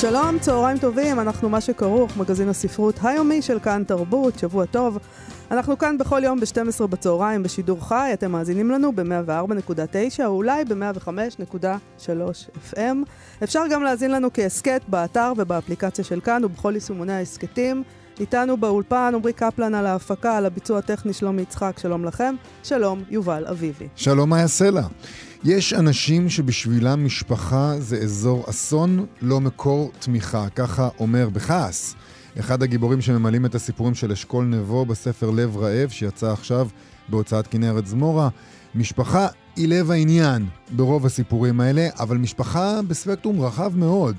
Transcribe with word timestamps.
שלום, 0.00 0.38
צהריים 0.38 0.78
טובים, 0.78 1.20
אנחנו 1.20 1.48
מה 1.48 1.60
שכרוך, 1.60 2.16
מגזין 2.16 2.48
הספרות 2.48 2.94
היומי 3.02 3.42
של 3.42 3.60
כאן 3.60 3.82
תרבות, 3.86 4.38
שבוע 4.38 4.66
טוב. 4.66 4.98
אנחנו 5.50 5.78
כאן 5.78 5.98
בכל 5.98 6.20
יום 6.24 6.40
ב-12 6.40 6.86
בצהריים 6.86 7.42
בשידור 7.42 7.88
חי, 7.88 8.10
אתם 8.12 8.32
מאזינים 8.32 8.70
לנו 8.70 8.92
ב-104.9 8.92 10.24
או 10.24 10.26
אולי 10.26 10.64
ב-105.3 10.64 12.72
FM. 12.72 12.96
אפשר 13.44 13.62
גם 13.70 13.82
להאזין 13.82 14.10
לנו 14.10 14.28
כהסכת 14.34 14.80
באתר 14.88 15.32
ובאפליקציה 15.36 16.04
של 16.04 16.20
כאן 16.20 16.44
ובכל 16.44 16.72
יישומוני 16.74 17.12
ההסכתים. 17.12 17.82
איתנו 18.20 18.56
באולפן 18.56 19.12
עמרי 19.14 19.32
קפלן 19.32 19.74
על 19.74 19.86
ההפקה, 19.86 20.36
על 20.36 20.46
הביצוע 20.46 20.78
הטכני 20.78 21.12
שלומי 21.12 21.42
יצחק, 21.42 21.78
שלום 21.78 22.04
לכם. 22.04 22.34
שלום, 22.62 23.02
יובל 23.10 23.46
אביבי. 23.46 23.88
שלום, 23.96 24.30
מאיה 24.30 24.48
סלע. 24.48 24.82
יש 25.48 25.72
אנשים 25.72 26.28
שבשבילם 26.28 27.04
משפחה 27.04 27.74
זה 27.78 27.96
אזור 27.96 28.44
אסון, 28.50 29.06
לא 29.22 29.40
מקור 29.40 29.92
תמיכה. 29.98 30.48
ככה 30.48 30.88
אומר 31.00 31.28
בכעס. 31.28 31.94
אחד 32.38 32.62
הגיבורים 32.62 33.00
שממלאים 33.00 33.46
את 33.46 33.54
הסיפורים 33.54 33.94
של 33.94 34.12
אשכול 34.12 34.44
נבו 34.44 34.86
בספר 34.86 35.30
לב 35.30 35.56
רעב, 35.56 35.88
שיצא 35.90 36.32
עכשיו 36.32 36.68
בהוצאת 37.08 37.46
כנרת 37.46 37.86
זמורה. 37.86 38.28
משפחה 38.74 39.26
היא 39.56 39.68
לב 39.68 39.90
העניין 39.90 40.46
ברוב 40.70 41.06
הסיפורים 41.06 41.60
האלה, 41.60 41.88
אבל 41.98 42.16
משפחה 42.16 42.80
בספקטרום 42.88 43.40
רחב 43.40 43.76
מאוד 43.76 44.16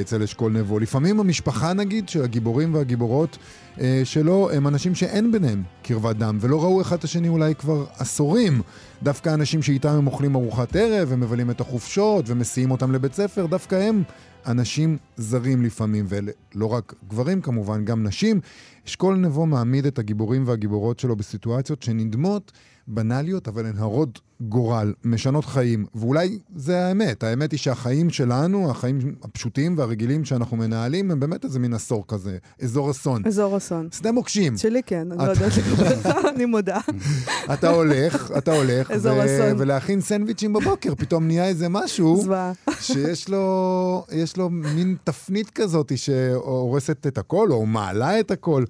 אצל 0.00 0.22
אשכול 0.22 0.52
נבו. 0.52 0.78
לפעמים 0.78 1.20
המשפחה, 1.20 1.72
נגיד, 1.72 2.08
של 2.08 2.24
הגיבורים 2.24 2.74
והגיבורות 2.74 3.38
אה, 3.80 4.00
שלו, 4.04 4.50
הם 4.50 4.66
אנשים 4.66 4.94
שאין 4.94 5.32
ביניהם 5.32 5.62
קרבת 5.82 6.16
דם, 6.16 6.38
ולא 6.40 6.62
ראו 6.62 6.80
אחד 6.80 6.96
את 6.96 7.04
השני 7.04 7.28
אולי 7.28 7.54
כבר 7.54 7.86
עשורים. 7.98 8.62
דווקא 9.02 9.34
אנשים 9.34 9.62
שאיתם 9.62 9.88
הם 9.88 10.06
אוכלים 10.06 10.34
ארוחת 10.34 10.76
ערב, 10.76 11.08
ומבלים 11.10 11.50
את 11.50 11.60
החופשות, 11.60 12.24
ומסיעים 12.28 12.70
אותם 12.70 12.92
לבית 12.92 13.14
ספר, 13.14 13.46
דווקא 13.46 13.74
הם 13.74 14.02
אנשים 14.46 14.96
זרים 15.16 15.62
לפעמים, 15.62 16.06
ולא 16.08 16.66
רק 16.66 16.94
גברים 17.08 17.40
כמובן, 17.40 17.84
גם 17.84 18.06
נשים. 18.06 18.40
אשכול 18.86 19.16
נבו 19.16 19.46
מעמיד 19.46 19.86
את 19.86 19.98
הגיבורים 19.98 20.46
והגיבורות 20.46 20.98
שלו 20.98 21.16
בסיטואציות 21.16 21.82
שנדמות 21.82 22.52
בנאליות, 22.90 23.48
אבל 23.48 23.66
הן 23.66 23.76
הרות 23.76 24.20
גורל, 24.40 24.92
משנות 25.04 25.44
חיים. 25.44 25.86
ואולי 25.94 26.38
זה 26.56 26.86
האמת. 26.86 27.22
האמת 27.22 27.52
היא 27.52 27.58
שהחיים 27.58 28.10
שלנו, 28.10 28.70
החיים 28.70 29.14
הפשוטים 29.22 29.78
והרגילים 29.78 30.24
שאנחנו 30.24 30.56
מנהלים, 30.56 31.10
הם 31.10 31.20
באמת 31.20 31.44
איזה 31.44 31.58
מין 31.58 31.74
עשור 31.74 32.04
כזה, 32.08 32.38
אזור 32.62 32.90
אסון. 32.90 33.26
אזור 33.26 33.56
אסון. 33.56 33.88
שדה 33.92 34.12
מוקשים. 34.12 34.56
שלי 34.56 34.82
כן, 34.82 35.12
אני 35.12 35.26
לא 35.26 35.30
יודעת 35.30 35.52
לגביך, 35.56 36.06
אני 36.34 36.44
מודה. 36.44 36.80
אתה 37.54 37.70
הולך, 37.70 38.32
אתה 38.38 38.52
הולך, 38.52 38.90
אזור 38.96 39.24
אסון. 39.24 39.54
ולהכין 39.58 40.00
סנדוויצ'ים 40.00 40.52
בבוקר, 40.52 40.94
פתאום 40.94 41.26
נהיה 41.26 41.48
איזה 41.48 41.68
משהו. 41.68 42.24
שיש 42.80 43.28
לו, 43.28 44.06
לו 44.36 44.50
מין 44.50 44.96
תפנית 45.04 45.50
כזאת 45.50 45.92
שהורסת 45.96 47.06
את 47.06 47.18
הכל, 47.18 47.50
או 47.50 47.66
מעלה 47.66 48.20
את 48.20 48.30
הכל. 48.30 48.64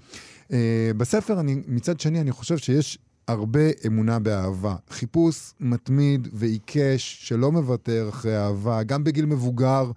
Uh, 0.49 0.53
בספר, 0.97 1.41
אני, 1.41 1.63
מצד 1.69 2.01
שני, 2.01 2.21
אני 2.21 2.33
חושב 2.33 2.59
שיש 2.59 2.99
הרבה 3.31 3.61
אמונה 3.87 4.19
באהבה. 4.19 4.75
חיפוש 4.91 5.53
מתמיד 5.61 6.29
ועיקש 6.33 7.19
שלא 7.21 7.53
מוותר 7.53 8.07
אחרי 8.09 8.37
אהבה, 8.37 8.83
גם 8.83 9.05
בגיל 9.05 9.27
מבוגר. 9.27 9.91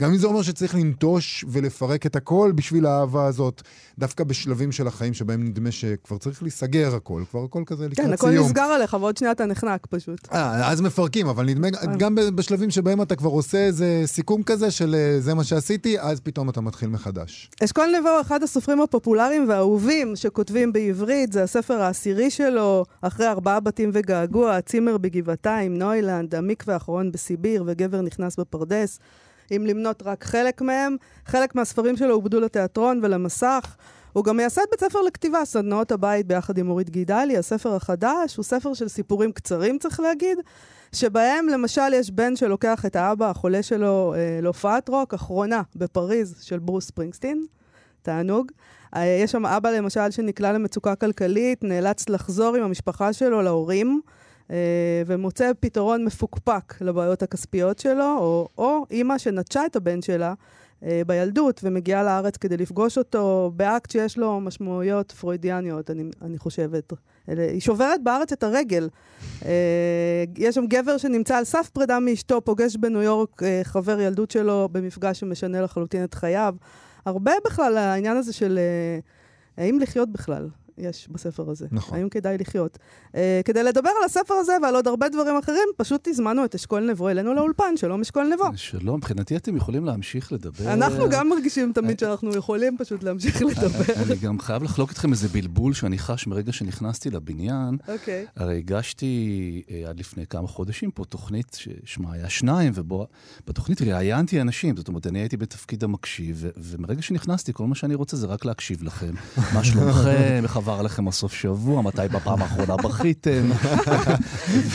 גם 0.00 0.10
אם 0.10 0.16
זה 0.16 0.26
אומר 0.26 0.42
שצריך 0.42 0.74
לנטוש 0.74 1.44
ולפרק 1.48 2.06
את 2.06 2.16
הכל 2.16 2.52
בשביל 2.54 2.86
האהבה 2.86 3.26
הזאת, 3.26 3.62
דווקא 3.98 4.24
בשלבים 4.24 4.72
של 4.72 4.86
החיים 4.86 5.14
שבהם 5.14 5.44
נדמה 5.44 5.70
שכבר 5.70 6.18
צריך 6.18 6.42
להיסגר 6.42 6.94
הכל, 6.94 7.22
כבר 7.30 7.44
הכל 7.44 7.62
כזה 7.66 7.88
לקראת 7.88 8.06
כן, 8.06 8.16
סיום. 8.16 8.32
הכל 8.34 8.44
נסגר 8.44 8.62
עליך, 8.62 8.96
ועוד 9.00 9.16
שנייה 9.16 9.32
אתה 9.32 9.46
נחנק 9.46 9.86
פשוט. 9.90 10.28
אה, 10.32 10.70
אז 10.70 10.80
מפרקים, 10.80 11.28
אבל 11.28 11.46
נדמה, 11.46 11.68
גם 11.98 12.14
ב- 12.14 12.20
בשלבים 12.20 12.70
שבהם 12.70 13.02
אתה 13.02 13.16
כבר 13.16 13.28
עושה 13.30 13.58
איזה 13.58 14.02
סיכום 14.06 14.42
כזה 14.42 14.70
של 14.70 14.94
אה, 14.94 15.20
זה 15.20 15.34
מה 15.34 15.44
שעשיתי, 15.44 16.00
אז 16.00 16.20
פתאום 16.20 16.50
אתה 16.50 16.60
מתחיל 16.60 16.88
מחדש. 16.88 17.50
אשכול 17.64 17.86
נבו 18.00 18.20
אחד 18.20 18.42
הסופרים 18.42 18.80
הפופולריים 18.80 19.48
והאהובים 19.48 20.16
שכותבים 20.16 20.72
בעברית, 20.72 21.32
זה 21.32 21.42
הספר 21.42 21.82
העשירי 21.82 22.30
שלו, 22.30 22.84
אחרי 23.02 23.28
ארבעה 23.28 23.60
בתים 23.60 23.90
וגעגוע, 23.92 24.56
הצימר 24.56 24.98
בגבעתיים, 24.98 25.78
נוילנד, 25.78 26.34
המקווה 26.34 26.74
האחרון 26.74 27.12
בסיביר 27.12 27.64
וגבר 27.66 28.00
נכנס 28.00 28.36
בפרדס. 28.36 28.98
אם 29.56 29.66
למנות 29.66 30.02
רק 30.06 30.24
חלק 30.24 30.60
מהם, 30.60 30.96
חלק 31.26 31.54
מהספרים 31.54 31.96
שלו 31.96 32.14
עובדו 32.14 32.40
לתיאטרון 32.40 33.00
ולמסך. 33.02 33.76
הוא 34.12 34.24
גם 34.24 34.36
מייסד 34.36 34.62
בית 34.70 34.80
ספר 34.80 35.02
לכתיבה, 35.02 35.44
סדנאות 35.44 35.92
הבית 35.92 36.26
ביחד 36.26 36.58
עם 36.58 36.70
אורית 36.70 36.90
גידלי. 36.90 37.36
הספר 37.36 37.74
החדש 37.74 38.36
הוא 38.36 38.44
ספר 38.44 38.74
של 38.74 38.88
סיפורים 38.88 39.32
קצרים, 39.32 39.78
צריך 39.78 40.00
להגיד, 40.00 40.38
שבהם 40.92 41.48
למשל 41.48 41.92
יש 41.94 42.10
בן 42.10 42.36
שלוקח 42.36 42.86
את 42.86 42.96
האבא 42.96 43.30
החולה 43.30 43.62
שלו 43.62 44.14
אה, 44.16 44.38
להופעת 44.42 44.88
רוק, 44.88 45.14
אחרונה, 45.14 45.62
בפריז, 45.76 46.36
של 46.42 46.58
ברוס 46.58 46.86
ספרינגסטין. 46.86 47.46
תענוג. 48.02 48.52
אה, 48.96 49.06
יש 49.06 49.32
שם 49.32 49.46
אבא 49.46 49.70
למשל 49.70 50.10
שנקלע 50.10 50.52
למצוקה 50.52 50.94
כלכלית, 50.94 51.64
נאלץ 51.64 52.08
לחזור 52.08 52.56
עם 52.56 52.62
המשפחה 52.62 53.12
שלו 53.12 53.42
להורים. 53.42 54.00
אה, 54.50 55.02
ומוצא 55.06 55.50
פתרון 55.60 56.04
מפוקפק 56.04 56.74
לבעיות 56.80 57.22
הכספיות 57.22 57.78
שלו, 57.78 58.16
או, 58.18 58.48
או 58.58 58.86
אימא 58.90 59.18
שנטשה 59.18 59.66
את 59.66 59.76
הבן 59.76 60.02
שלה 60.02 60.34
אה, 60.84 61.02
בילדות 61.06 61.60
ומגיעה 61.64 62.02
לארץ 62.02 62.36
כדי 62.36 62.56
לפגוש 62.56 62.98
אותו 62.98 63.52
באקט 63.56 63.90
שיש 63.90 64.18
לו 64.18 64.40
משמעויות 64.40 65.12
פרוידיאניות, 65.12 65.90
אני, 65.90 66.04
אני 66.22 66.38
חושבת. 66.38 66.92
היא 67.26 67.60
שוברת 67.60 68.02
בארץ 68.02 68.32
את 68.32 68.42
הרגל. 68.42 68.88
אה, 69.44 70.24
יש 70.36 70.54
שם 70.54 70.66
גבר 70.66 70.96
שנמצא 70.98 71.36
על 71.36 71.44
סף 71.44 71.68
פרידה 71.72 72.00
מאשתו, 72.00 72.40
פוגש 72.40 72.76
בניו 72.76 73.02
יורק 73.02 73.42
חבר 73.62 74.00
ילדות 74.00 74.30
שלו 74.30 74.68
במפגש 74.72 75.20
שמשנה 75.20 75.60
לחלוטין 75.60 76.04
את 76.04 76.14
חייו. 76.14 76.54
הרבה 77.04 77.32
בכלל 77.44 77.76
העניין 77.76 78.16
הזה 78.16 78.32
של 78.32 78.58
האם 79.56 79.78
לחיות 79.80 80.08
בכלל. 80.12 80.48
יש 80.78 81.08
בספר 81.10 81.50
הזה. 81.50 81.66
נכון. 81.72 81.98
האם 81.98 82.08
כדאי 82.08 82.38
לחיות. 82.38 82.78
Uh, 83.06 83.16
כדי 83.44 83.62
לדבר 83.62 83.90
על 83.98 84.04
הספר 84.04 84.34
הזה 84.34 84.52
ועל 84.62 84.74
עוד 84.74 84.88
הרבה 84.88 85.08
דברים 85.08 85.36
אחרים, 85.36 85.68
פשוט 85.76 86.08
הזמנו 86.08 86.44
את 86.44 86.54
אשכול 86.54 86.90
נבו 86.90 87.08
אלינו 87.08 87.34
לאולפן. 87.34 87.76
שלום, 87.76 88.00
אשכול 88.00 88.32
נבו. 88.34 88.44
שלום, 88.56 88.96
מבחינתי 88.96 89.36
אתם 89.36 89.56
יכולים 89.56 89.84
להמשיך 89.84 90.32
לדבר. 90.32 90.72
אנחנו 90.72 91.08
גם 91.10 91.28
מרגישים 91.28 91.72
תמיד 91.72 91.98
שאנחנו 91.98 92.34
יכולים 92.34 92.76
פשוט 92.78 93.02
להמשיך 93.02 93.42
לדבר. 93.42 93.94
אני 94.06 94.16
גם 94.16 94.38
חייב 94.40 94.62
לחלוק 94.62 94.90
איתכם 94.90 95.12
איזה 95.12 95.28
בלבול 95.28 95.74
שאני 95.74 95.98
חש 95.98 96.26
מרגע 96.26 96.52
שנכנסתי 96.52 97.10
לבניין. 97.10 97.76
אוקיי. 97.88 98.26
הרי 98.36 98.58
הגשתי 98.58 99.62
אה, 99.70 99.88
עד 99.88 99.98
לפני 99.98 100.26
כמה 100.26 100.48
חודשים 100.48 100.90
פה 100.90 101.04
תוכנית 101.04 101.56
ששמה 101.60 102.12
היה 102.12 102.28
שניים, 102.28 102.72
ובתוכנית 102.74 103.82
ראיינתי 103.82 104.40
אנשים, 104.40 104.76
זאת 104.76 104.88
אומרת, 104.88 105.06
אני 105.06 105.18
הייתי 105.18 105.36
בתפקיד 105.36 105.84
המקשיב, 105.84 106.44
ומרגע 106.56 107.02
שנכנסתי, 107.02 107.52
כל 107.52 107.66
מה 107.66 107.74
שאני 107.74 107.94
רוצה 107.94 108.16
זה 108.16 108.26
רק 108.26 108.44
להקשיב 108.44 108.82
לכם. 108.82 109.14
מה 109.54 109.64
שלומכם, 109.64 110.40
איך 110.44 110.56
עבר 110.68 110.80
עליכם 110.80 111.08
הסוף 111.08 111.32
שבוע, 111.32 111.82
מתי 111.82 112.02
בפעם 112.12 112.42
האחרונה 112.42 112.76
בכיתם. 112.76 113.50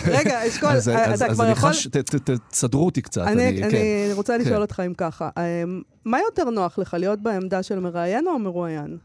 רגע, 0.05 0.47
אשכול, 0.47 0.69
אז- 0.69 0.89
אתה 0.89 1.05
אז- 1.13 1.21
אז 1.21 1.33
כבר 1.33 1.43
אני 1.43 1.51
יכול... 1.51 1.69
חש, 1.69 1.87
ת- 1.87 1.97
ת- 1.97 2.29
ת- 2.29 2.39
תסדרו 2.49 2.85
אותי 2.85 3.01
קצת. 3.01 3.21
אני, 3.27 3.57
כן. 3.57 3.63
אני 3.63 4.09
רוצה 4.13 4.37
לשאול 4.37 4.55
כן. 4.55 4.61
אותך 4.61 4.81
אם 4.85 4.93
ככה, 4.97 5.29
אמ, 5.37 5.81
מה 6.05 6.19
יותר 6.29 6.49
נוח 6.49 6.77
לך, 6.79 6.93
להיות 6.99 7.19
בעמדה 7.21 7.63
של 7.63 7.79
מראיין 7.79 8.27
או 8.27 8.39
מרואיין? 8.39 8.97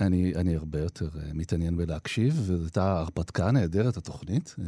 אני, 0.00 0.32
אני 0.36 0.56
הרבה 0.56 0.80
יותר 0.80 1.06
uh, 1.12 1.18
מתעניין 1.34 1.76
בלהקשיב, 1.76 2.34
וזו 2.40 2.62
הייתה 2.64 2.98
הרפתקה 2.98 3.50
נהדרת, 3.50 3.96
התוכנית. 3.96 4.54
Uh, 4.58 4.62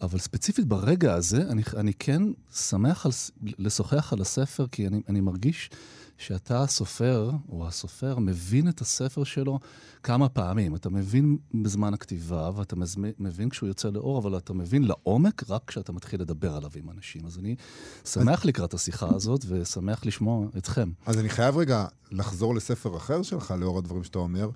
אבל 0.00 0.18
ספציפית 0.18 0.64
ברגע 0.64 1.14
הזה, 1.14 1.42
אני, 1.50 1.62
אני 1.76 1.92
כן 1.98 2.22
שמח 2.54 3.06
על, 3.06 3.12
לשוחח 3.58 4.12
על 4.12 4.20
הספר, 4.20 4.66
כי 4.72 4.86
אני, 4.86 5.00
אני 5.08 5.20
מרגיש 5.20 5.70
שאתה 6.18 6.62
הסופר, 6.62 7.30
או 7.48 7.66
הסופר, 7.66 8.18
מבין 8.18 8.68
את 8.68 8.80
הספר 8.80 9.24
שלו 9.24 9.58
כמה 10.02 10.28
פעמים. 10.28 10.74
אתה 10.74 10.90
מבין 10.90 11.38
בזמן 11.54 11.94
הכתיבה, 11.94 12.50
ואתה 12.56 12.76
מבין 13.18 13.48
כשהוא 13.48 13.68
יוצא 13.68 13.88
לאור, 13.90 14.18
אבל 14.18 14.36
אתה 14.36 14.52
מבין 14.52 14.84
לעומק 14.84 15.50
רק 15.50 15.62
כשאתה 15.66 15.92
מתחיל 15.92 16.20
לדבר 16.20 16.56
עליו 16.56 16.70
עם 16.76 16.90
אנשים. 16.90 17.26
אז 17.26 17.38
אני 17.38 17.56
שמח 18.04 18.44
לקראת 18.44 18.74
השיחה 18.74 19.08
הזאת, 19.14 19.44
ושמח 19.48 20.06
לשמוע 20.06 20.46
אתכם. 20.58 20.90
אז 21.06 21.18
אני 21.18 21.28
חייב 21.28 21.56
רגע 21.56 21.86
לחזור 22.10 22.54
לספר 22.54 22.96
אחר 22.96 23.22
שלך, 23.22 23.54
לאור 23.58 23.78
הדברים 23.78 24.04
שאתה 24.04 24.18
אומר. 24.18 24.50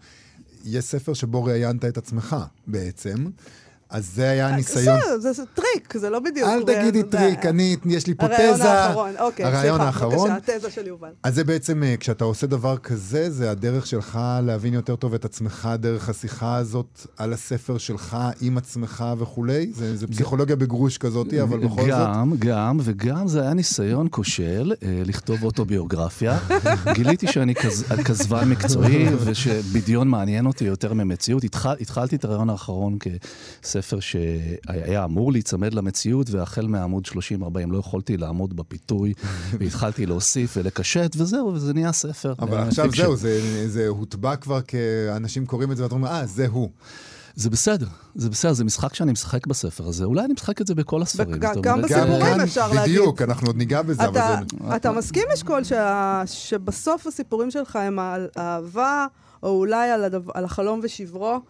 יש 0.65 0.85
ספר 0.85 1.15
שבו 1.15 1.45
ראיינת 1.45 1.85
את 1.85 1.99
עצמך, 1.99 2.37
בעצם. 2.67 3.31
אז 3.93 4.11
זה 4.15 4.31
היה 4.31 4.49
הניסיון. 4.49 4.99
בסדר, 4.99 5.19
זה 5.19 5.33
זה 5.33 5.43
טריק, 5.55 5.97
זה 5.99 6.11
לא 6.11 6.21
בדיוק. 6.21 6.49
אל 6.49 6.63
תגידי 6.63 6.99
זה- 7.01 7.11
טריק, 7.11 7.47
אני, 7.47 7.77
יש 7.85 8.07
לי 8.07 8.15
פה 8.15 8.27
הריאיון 8.27 8.55
תזה. 8.55 8.73
האחרון, 8.73 9.11
אוקיי, 9.19 9.45
הריאיון 9.47 9.65
סליחה, 9.77 9.87
האחרון. 9.87 10.31
בבקשה, 10.31 10.55
התזה 10.55 10.71
של 10.71 10.87
יובל. 10.87 11.09
אז 11.23 11.35
זה 11.35 11.45
בעצם, 11.45 11.83
אה, 11.83 11.95
כשאתה 12.01 12.25
עושה 12.25 12.47
דבר 12.47 12.77
כזה, 12.77 13.31
זה 13.31 13.51
הדרך 13.51 13.87
שלך 13.87 14.19
להבין 14.43 14.75
יותר 14.75 14.97
טוב 14.97 15.15
את 15.15 15.25
עצמך 15.25 15.69
דרך 15.79 16.09
השיחה 16.09 16.57
הזאת 16.57 17.07
על 17.17 17.33
הספר 17.33 17.79
שלך 17.79 18.17
עם 18.41 18.59
עצמך 18.59 19.05
וכולי? 19.19 19.73
זה, 19.75 19.97
זה 19.97 20.07
פסיכולוגיה 20.07 20.57
בגרוש 20.57 20.99
כזאת, 20.99 21.35
אבל 21.35 21.59
בכל 21.59 21.81
זאת... 21.83 21.91
גם, 21.91 22.33
גם, 22.39 22.79
וגם 22.83 23.29
זה 23.29 23.43
היה 23.43 23.55
ניסיון 23.55 24.07
כושל 24.11 24.73
אה, 24.83 25.03
לכתוב 25.05 25.45
אוטוביוגרפיה. 25.45 26.39
גיליתי 26.95 27.27
שאני 27.33 27.55
כז- 27.55 27.93
כזבן 28.05 28.49
מקצועי 28.49 29.07
ושבדיון 29.25 30.09
מעניין 30.09 30.47
אותי 30.47 30.65
יותר 30.65 30.93
ממציאות. 30.95 31.45
התחל, 31.45 31.75
התחלתי 31.81 32.17
את 32.17 32.25
הריאיון 32.25 32.51
האחרון 32.51 32.99
כספר 33.63 33.82
שהיה 34.01 35.05
אמור 35.05 35.33
להיצמד 35.33 35.75
למציאות, 35.75 36.31
והחל 36.31 36.67
מעמוד 36.67 37.07
30-40 37.07 37.13
לא 37.69 37.79
יכולתי 37.79 38.17
לעמוד 38.17 38.57
בפיתוי, 38.57 39.15
והתחלתי 39.59 40.07
להוסיף 40.07 40.57
ולקשט, 40.57 41.17
וזהו, 41.17 41.47
וזה 41.55 41.75
נהיה 41.75 41.93
ספר. 41.93 42.35
אבל 42.39 42.57
אה, 42.57 42.69
עכשיו 42.69 42.85
fiction. 42.85 43.03
זהו, 43.03 43.17
זה, 43.17 43.69
זה 43.69 43.89
הוטבע 43.89 44.37
כבר 44.37 44.61
כאנשים 44.61 45.47
קוראים 45.47 45.73
את 45.73 45.77
זה 45.77 45.83
ואתה 45.83 45.95
אומר, 45.95 46.09
אה, 46.09 46.27
זה 46.27 46.47
הוא. 46.47 46.71
זה 47.35 47.51
בסדר, 47.51 47.87
זה 48.15 48.31
בסדר, 48.31 48.53
זה 48.53 48.65
משחק 48.65 48.95
שאני 48.95 49.13
משחק 49.13 49.47
בספר 49.47 49.87
הזה. 49.87 50.05
אולי 50.05 50.25
אני 50.25 50.33
משחק 50.33 50.61
את 50.61 50.67
זה 50.67 50.75
בכל 50.75 51.03
הספרים. 51.03 51.39
גם 51.39 51.55
אומרת, 51.57 51.85
בסיפורים 51.85 52.41
אפשר 52.41 52.73
להגיד. 52.73 52.83
בדיוק, 52.83 53.23
אנחנו 53.23 53.47
עוד 53.47 53.57
ניגע 53.57 53.83
בזה, 53.83 54.05
אבל 54.05 54.11
אתה, 54.11 54.37
זה... 54.69 54.77
אתה 54.77 54.93
מסכים, 54.93 55.23
אשכול, 55.35 55.65
שה, 55.65 56.23
שבסוף 56.27 57.07
הסיפורים 57.07 57.51
שלך 57.51 57.77
הם 57.77 57.99
על 57.99 58.29
אהבה, 58.39 59.07
או 59.43 59.49
אולי 59.49 59.91
על, 59.91 60.05
הדבר, 60.05 60.33
על 60.35 60.45
החלום 60.45 60.81
ושברו, 60.83 61.41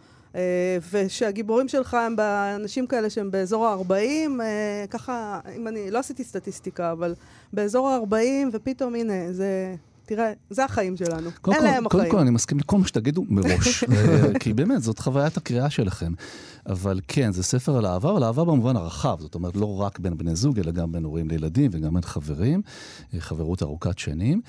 ושהגיבורים 0.93 1.69
שלך 1.69 1.95
הם 1.95 2.17
באנשים 2.17 2.87
כאלה 2.87 3.11
שהם 3.11 3.31
באזור 3.31 3.67
ה-40, 3.67 3.93
אה, 4.41 4.85
ככה, 4.91 5.41
אם 5.57 5.69
אני, 5.69 5.91
לא 5.91 5.99
עשיתי 5.99 6.25
סטטיסטיקה, 6.25 6.93
אבל 6.93 7.15
באזור 7.53 7.89
ה-40, 7.89 8.49
ופתאום, 8.53 8.95
הנה, 8.95 9.33
זה... 9.33 9.75
תראה, 10.07 10.33
זה 10.51 10.65
החיים 10.65 10.97
שלנו. 10.97 11.31
קודם 11.41 11.57
אלה 11.57 11.71
כל, 11.71 11.77
הם 11.77 11.85
קודם 11.85 12.01
החיים. 12.01 12.13
כל, 12.13 12.19
אני 12.19 12.31
מסכים 12.31 12.59
לכל 12.59 12.79
מה 12.79 12.87
שתגידו 12.87 13.25
מראש, 13.29 13.85
אה, 13.85 14.39
כי 14.39 14.53
באמת, 14.53 14.83
זאת 14.83 14.99
חוויית 14.99 15.37
הקריאה 15.37 15.71
שלכם. 15.71 16.13
אבל 16.67 17.01
כן, 17.09 17.33
זה 17.33 17.43
ספר 17.43 17.77
על 17.77 17.87
אהבה, 17.87 18.11
אבל 18.11 18.25
אהבה 18.25 18.45
במובן 18.45 18.77
הרחב, 18.77 19.17
זאת 19.21 19.35
אומרת, 19.35 19.57
לא 19.57 19.81
רק 19.81 19.99
בין 19.99 20.19
בני 20.19 20.37
זוג, 20.37 20.59
אלא 20.59 20.71
גם 20.71 20.93
בין 20.93 21.05
הורים 21.05 21.29
לילדים 21.29 21.71
וגם 21.75 21.95
בין 21.95 22.03
חברים, 22.03 22.63
אה, 23.15 23.21
חברות 23.21 23.63
ארוכת 23.63 23.99
שנים. 23.99 24.41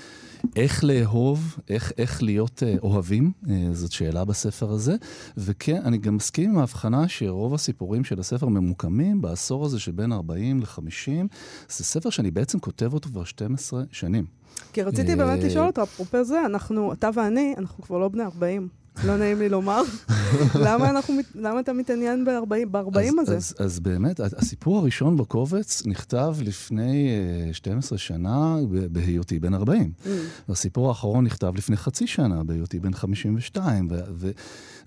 איך 0.56 0.84
לאהוב, 0.84 1.58
איך, 1.70 1.92
איך 1.98 2.24
להיות 2.24 2.64
אה, 2.64 2.76
אוהבים, 2.84 3.32
אה, 3.50 3.68
זאת 3.74 3.92
שאלה 3.92 4.26
בספר 4.26 4.72
הזה. 4.72 4.96
וכן, 5.38 5.82
אני 5.86 5.98
גם 5.98 6.16
מסכים 6.16 6.50
עם 6.50 6.58
ההבחנה 6.58 7.08
שרוב 7.08 7.54
הסיפורים 7.54 8.04
של 8.04 8.20
הספר 8.20 8.48
ממוקמים 8.48 9.22
בעשור 9.22 9.66
הזה 9.66 9.80
שבין 9.80 10.12
40 10.12 10.60
ל-50. 10.60 11.28
זה 11.70 11.84
ספר 11.84 12.10
שאני 12.10 12.32
בעצם 12.32 12.60
כותב 12.60 12.94
אותו 12.94 13.10
כבר 13.10 13.24
12 13.24 13.84
שנים. 13.92 14.26
כי 14.74 14.82
רציתי 14.82 15.16
באמת 15.16 15.44
לשאול 15.44 15.68
אותך, 15.68 15.80
אפרופו 15.80 16.24
זה, 16.24 16.46
אנחנו, 16.46 16.94
אתה 16.94 17.10
ואני, 17.14 17.54
אנחנו 17.58 17.84
כבר 17.84 17.98
לא 17.98 18.08
בני 18.08 18.24
40. 18.24 18.83
לא 19.06 19.18
נעים 19.18 19.40
לי 19.40 19.50
לומר. 19.50 19.82
למה, 20.66 20.90
אנחנו, 20.90 21.16
למה 21.36 21.60
אתה 21.60 21.74
מתעניין 21.74 22.26
ב-40 22.26 22.66
ב-40 22.72 23.00
אז, 23.00 23.14
הזה? 23.20 23.36
אז, 23.36 23.56
אז 23.60 23.80
באמת, 23.80 24.20
הסיפור 24.20 24.78
הראשון 24.78 25.18
בקובץ 25.18 25.84
נכתב 25.86 26.36
לפני 26.42 27.10
אה, 27.48 27.54
12 27.54 27.98
שנה 27.98 28.58
ב- 28.72 28.86
בהיותי 28.86 29.40
בן 29.40 29.54
40. 29.54 29.92
Mm. 30.04 30.08
והסיפור 30.50 30.90
האחרון 30.90 31.26
נכתב 31.26 31.54
לפני 31.56 31.78
חצי 31.78 32.08
שנה 32.08 32.44
בהיותי 32.44 32.80
בן 32.80 32.94
52. 32.94 33.88
ו- 33.92 34.00
וזה 34.14 34.34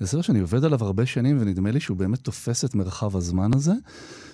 סרט 0.07 0.25
שאני 0.25 0.41
עובד 0.41 0.65
עליו 0.65 0.85
הרבה 0.85 1.07
שנים, 1.07 1.37
ונדמה 1.41 1.71
לי 1.71 1.81
שהוא 1.81 1.97
באמת 1.97 2.19
תופס 2.19 2.65
את 2.65 2.75
מרחב 2.75 3.17
הזמן 3.17 3.55
הזה. 3.55 3.73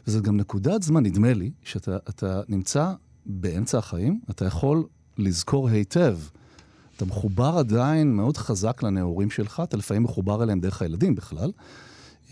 וזה 0.06 0.20
גם 0.20 0.36
נקודת 0.36 0.82
זמן, 0.82 1.02
נדמה 1.02 1.32
לי, 1.32 1.50
שאתה 1.62 1.96
אתה 2.08 2.40
נמצא 2.48 2.92
באמצע 3.26 3.78
החיים, 3.78 4.20
אתה 4.30 4.44
יכול 4.44 4.84
לזכור 5.18 5.68
היטב. 5.68 6.18
אתה 7.02 7.10
מחובר 7.10 7.54
עדיין 7.58 8.16
מאוד 8.16 8.36
חזק 8.36 8.82
לנעורים 8.82 9.30
שלך, 9.30 9.62
אתה 9.64 9.76
לפעמים 9.76 10.02
מחובר 10.02 10.42
אליהם 10.42 10.60
דרך 10.60 10.82
הילדים 10.82 11.14
בכלל, 11.14 11.52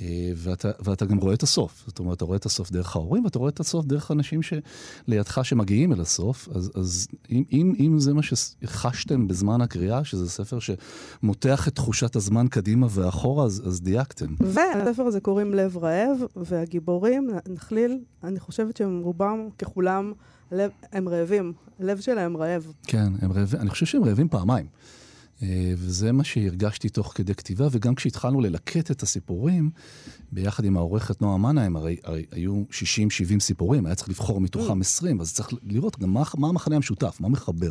אה, 0.01 0.33
ואתה, 0.37 0.71
ואתה 0.81 1.05
גם 1.07 1.17
רואה 1.17 1.35
את 1.35 1.43
הסוף. 1.43 1.85
זאת 1.87 1.99
אומרת, 1.99 2.17
אתה 2.17 2.25
רואה 2.25 2.37
את 2.37 2.47
הסוף 2.47 2.71
דרך 2.71 2.97
ההורים, 2.97 3.25
ואתה 3.25 3.39
רואה 3.39 3.51
את 3.51 3.61
הסוף 3.61 3.87
דרך 3.87 4.11
אנשים 4.11 4.41
שלידך 4.43 5.41
שמגיעים 5.43 5.93
אל 5.93 6.01
הסוף. 6.01 6.49
אז, 6.55 6.71
אז 6.75 7.09
אם, 7.31 7.45
אם, 7.53 7.75
אם 7.81 7.99
זה 7.99 8.15
מה 8.15 8.21
שחשתם 8.23 9.29
בזמן 9.29 9.61
הקריאה, 9.61 10.05
שזה 10.05 10.31
ספר 10.31 10.59
שמותח 10.59 11.69
את 11.69 11.75
תחושת 11.75 12.17
הזמן 12.17 12.49
קדימה 12.49 12.87
ואחורה, 12.91 13.45
אז, 13.45 13.63
אז 13.67 13.81
דייקתם. 13.81 14.35
ולספר 14.41 15.03
הזה 15.03 15.21
קוראים 15.21 15.55
לב 15.55 15.77
רעב, 15.79 16.19
והגיבורים, 16.37 17.31
נכליל, 17.49 17.99
אני 18.25 18.41
חושבת 18.41 18.77
שהם 18.77 19.01
רובם 19.01 19.49
ככולם, 19.59 20.13
לב, 20.53 20.71
הם 20.93 21.09
רעבים. 21.09 21.53
הלב 21.81 22.01
שלהם 22.01 22.37
רעב. 22.37 22.73
כן, 22.87 23.13
הם 23.23 23.33
רעבים, 23.33 23.61
אני 23.61 23.71
חושב 23.71 23.87
שהם 23.87 24.05
רעבים 24.05 24.29
פעמיים. 24.29 24.67
אה, 25.43 25.73
וזה 25.77 26.13
מה 26.13 26.25
שהרגשתי 26.25 26.89
תוך 26.89 27.13
כדי 27.15 27.35
כתיבה, 27.35 27.69
וגם 27.71 27.95
כשהתחלנו 27.95 28.41
ללקט 28.41 28.91
את 28.91 29.03
הסיפורים, 29.03 29.71
ביחד 30.33 30.65
עם 30.65 30.77
העורכת 30.77 31.23
נועה 31.23 31.39
מנהיים, 31.39 31.77
הרי, 31.77 31.97
הרי 32.05 32.25
היו 32.33 32.63
60-70 32.71 33.41
סיפורים, 33.41 33.87
היה 33.87 33.95
צריך 33.95 34.09
לבחור 34.09 34.41
מתוכם 34.41 34.81
20, 34.81 35.21
אז 35.21 35.35
צריך 35.35 35.49
לראות 35.63 35.99
גם 35.99 36.15
מה, 36.15 36.23
מה 36.39 36.49
המחנה 36.49 36.77
המשותף, 36.77 37.17
מה 37.21 37.29
מחבר. 37.29 37.71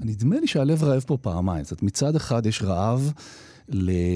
נדמה 0.00 0.40
לי 0.40 0.46
שהלב 0.46 0.84
רעב 0.84 1.04
פה 1.06 1.16
פעמיים. 1.20 1.64
זאת 1.64 1.70
אומרת, 1.70 1.82
מצד 1.82 2.16
אחד 2.16 2.46
יש 2.46 2.62
רעב 2.62 3.12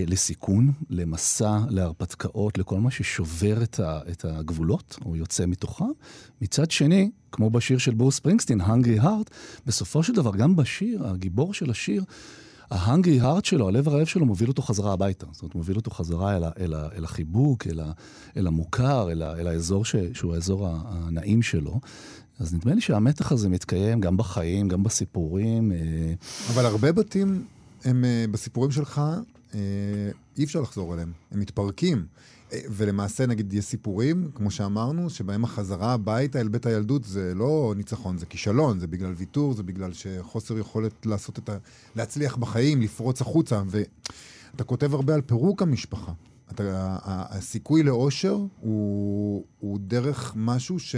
לסיכון, 0.06 0.72
למסע, 0.90 1.58
להרפתקאות, 1.68 2.58
לכל 2.58 2.80
מה 2.80 2.90
ששובר 2.90 3.62
את, 3.62 3.80
ה- 3.80 4.00
את 4.10 4.24
הגבולות, 4.24 4.98
או 5.04 5.16
יוצא 5.16 5.46
מתוכם. 5.46 5.84
מצד 6.42 6.70
שני, 6.70 7.10
כמו 7.32 7.50
בשיר 7.50 7.78
של 7.78 7.94
בור 7.94 8.10
ספרינגסטין, 8.10 8.60
Hungry 8.60 9.02
Heart, 9.02 9.30
בסופו 9.66 10.02
של 10.02 10.12
דבר, 10.12 10.36
גם 10.36 10.56
בשיר, 10.56 11.06
הגיבור 11.06 11.54
של 11.54 11.70
השיר, 11.70 12.04
ההנגרי 12.70 13.20
הארט 13.20 13.44
שלו, 13.44 13.68
הלב 13.68 13.88
הרעב 13.88 14.06
שלו, 14.06 14.26
מוביל 14.26 14.48
אותו 14.48 14.62
חזרה 14.62 14.92
הביתה. 14.92 15.26
זאת 15.32 15.42
אומרת, 15.42 15.54
מוביל 15.54 15.76
אותו 15.76 15.90
חזרה 15.90 16.36
אל, 16.36 16.44
ה, 16.44 16.50
אל, 16.60 16.74
ה, 16.74 16.88
אל 16.96 17.04
החיבוק, 17.04 17.66
אל, 17.66 17.80
ה, 17.80 17.92
אל 18.36 18.46
המוכר, 18.46 19.10
אל, 19.12 19.22
ה, 19.22 19.34
אל 19.34 19.46
האזור 19.46 19.84
ש, 19.84 19.96
שהוא 20.12 20.34
האזור 20.34 20.68
הנעים 20.68 21.42
שלו. 21.42 21.80
אז 22.38 22.54
נדמה 22.54 22.74
לי 22.74 22.80
שהמתח 22.80 23.32
הזה 23.32 23.48
מתקיים 23.48 24.00
גם 24.00 24.16
בחיים, 24.16 24.68
גם 24.68 24.82
בסיפורים. 24.82 25.72
אה, 25.72 25.78
אבל 26.54 26.66
הרבה 26.66 26.92
בתים, 26.92 27.44
הם 27.84 28.04
אה, 28.04 28.24
בסיפורים 28.30 28.70
שלך, 28.70 29.00
אי 30.38 30.44
אפשר 30.44 30.60
לחזור 30.60 30.94
אליהם. 30.94 31.12
הם 31.30 31.40
מתפרקים. 31.40 32.06
אה, 32.52 32.58
ולמעשה, 32.68 33.26
נגיד, 33.26 33.52
יש 33.52 33.64
סיפורים, 33.64 34.30
כמו 34.34 34.50
שאמרנו, 34.50 35.10
שבהם 35.10 35.44
החזרה 35.44 35.92
הביתה 35.92 36.40
אל 36.40 36.48
בית 36.48 36.66
הילדות 36.66 37.04
זה 37.04 37.34
לא 37.34 37.74
ניצחון, 37.76 38.18
זה 38.18 38.26
כישלון, 38.26 38.78
זה 38.78 38.86
בגלל 38.86 39.12
ויתור, 39.16 39.54
זה 39.54 39.62
בגלל 39.62 39.92
שחוסר 39.92 40.58
יכולת 40.58 41.06
לעשות 41.06 41.38
את 41.38 41.48
ה... 41.48 41.56
להצליח 41.96 42.36
בחיים, 42.36 42.82
לפרוץ 42.82 43.20
החוצה. 43.20 43.62
ואתה 43.66 44.64
כותב 44.64 44.94
הרבה 44.94 45.14
על 45.14 45.20
פירוק 45.20 45.62
המשפחה. 45.62 46.12
אתה, 46.50 46.96
הסיכוי 47.04 47.82
לאושר 47.82 48.38
הוא, 48.61 49.44
הוא 49.61 49.78
דרך 49.82 50.32
משהו 50.37 50.78
ש... 50.78 50.96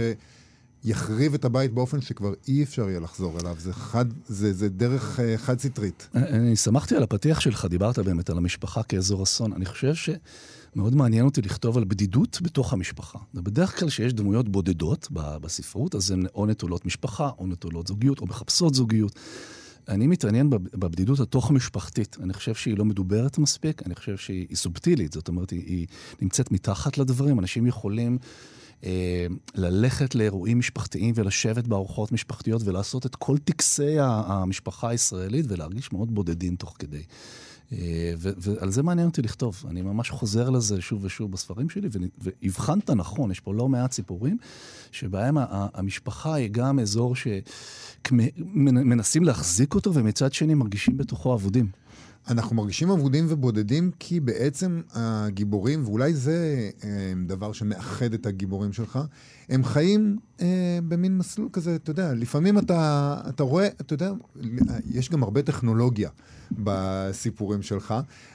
יחריב 0.83 1.33
את 1.33 1.45
הבית 1.45 1.73
באופן 1.73 2.01
שכבר 2.01 2.33
אי 2.47 2.63
אפשר 2.63 2.89
יהיה 2.89 2.99
לחזור 2.99 3.39
אליו. 3.39 3.55
זה, 3.59 3.73
חד, 3.73 4.05
זה, 4.27 4.53
זה 4.53 4.69
דרך 4.69 5.19
uh, 5.19 5.37
חד-סטרית. 5.37 6.07
אני 6.15 6.55
שמחתי 6.55 6.95
על 6.95 7.03
הפתיח 7.03 7.39
שלך, 7.39 7.65
דיברת 7.65 7.99
באמת 7.99 8.29
על 8.29 8.37
המשפחה 8.37 8.83
כאזור 8.83 9.23
אסון. 9.23 9.53
אני 9.53 9.65
חושב 9.65 9.93
שמאוד 9.95 10.95
מעניין 10.95 11.25
אותי 11.25 11.41
לכתוב 11.41 11.77
על 11.77 11.83
בדידות 11.83 12.39
בתוך 12.41 12.73
המשפחה. 12.73 13.19
ובדרך 13.33 13.79
כלל 13.79 13.89
כשיש 13.89 14.13
דמויות 14.13 14.49
בודדות 14.49 15.07
בספרות, 15.11 15.95
אז 15.95 16.11
הן 16.11 16.25
או 16.35 16.45
נטולות 16.45 16.85
משפחה, 16.85 17.29
או 17.37 17.47
נטולות 17.47 17.87
זוגיות, 17.87 18.19
או 18.19 18.25
מחפשות 18.25 18.73
זוגיות. 18.73 19.19
אני 19.87 20.07
מתעניין 20.07 20.49
בב- 20.49 20.67
בבדידות 20.75 21.19
התוך-משפחתית. 21.19 22.17
אני 22.23 22.33
חושב 22.33 22.55
שהיא 22.55 22.77
לא 22.77 22.85
מדוברת 22.85 23.37
מספיק, 23.37 23.81
אני 23.85 23.95
חושב 23.95 24.17
שהיא 24.17 24.45
היא 24.49 24.57
סובטילית. 24.57 25.13
זאת 25.13 25.27
אומרת, 25.27 25.49
היא, 25.49 25.63
היא 25.65 25.87
נמצאת 26.21 26.51
מתחת 26.51 26.97
לדברים. 26.97 27.39
אנשים 27.39 27.67
יכולים 27.67 28.17
אה, 28.21 28.27
ללכת 29.55 30.15
לאירועים 30.15 30.59
משפחתיים 30.59 31.13
ולשבת 31.17 31.67
בארוחות 31.67 32.11
משפחתיות 32.11 32.61
ולעשות 32.65 33.05
את 33.05 33.15
כל 33.15 33.37
טקסי 33.37 33.95
המשפחה 33.99 34.89
הישראלית 34.89 35.45
ולהרגיש 35.49 35.93
מאוד 35.93 36.15
בודדים 36.15 36.55
תוך 36.55 36.75
כדי. 36.79 37.03
אה, 37.71 38.13
ועל 38.17 38.71
זה 38.71 38.83
מעניין 38.83 39.07
אותי 39.07 39.21
לכתוב. 39.21 39.63
אני 39.69 39.81
ממש 39.81 40.09
חוזר 40.09 40.49
לזה 40.49 40.81
שוב 40.81 41.03
ושוב 41.03 41.31
בספרים 41.31 41.69
שלי, 41.69 41.89
והבחנת 42.17 42.89
נכון, 42.89 43.31
יש 43.31 43.39
פה 43.39 43.53
לא 43.53 43.69
מעט 43.69 43.91
סיפורים, 43.91 44.37
שבהם 44.91 45.37
המשפחה 45.49 46.33
היא 46.33 46.49
גם 46.51 46.79
אזור 46.79 47.15
שמנסים 48.05 49.23
להחזיק 49.23 49.75
אותו, 49.75 49.93
ומצד 49.93 50.33
שני 50.33 50.53
מרגישים 50.53 50.97
בתוכו 50.97 51.33
אבודים. 51.33 51.67
אנחנו 52.29 52.55
מרגישים 52.55 52.89
אבודים 52.89 53.25
ובודדים 53.29 53.91
כי 53.99 54.19
בעצם 54.19 54.81
הגיבורים, 54.93 55.83
ואולי 55.85 56.13
זה 56.13 56.69
אה, 56.83 57.13
דבר 57.27 57.51
שמאחד 57.51 58.13
את 58.13 58.25
הגיבורים 58.25 58.73
שלך, 58.73 58.99
הם 59.49 59.63
חיים 59.63 60.17
אה, 60.41 60.79
במין 60.87 61.17
מסלול 61.17 61.49
כזה, 61.53 61.75
אתה 61.75 61.91
יודע, 61.91 62.13
לפעמים 62.13 62.57
אתה, 62.57 63.17
אתה 63.29 63.43
רואה, 63.43 63.67
אתה 63.67 63.93
יודע, 63.93 64.11
יש 64.91 65.09
גם 65.09 65.23
הרבה 65.23 65.41
טכנולוגיה. 65.41 66.09
בסיפורים 66.51 67.61
שלך. 67.61 67.93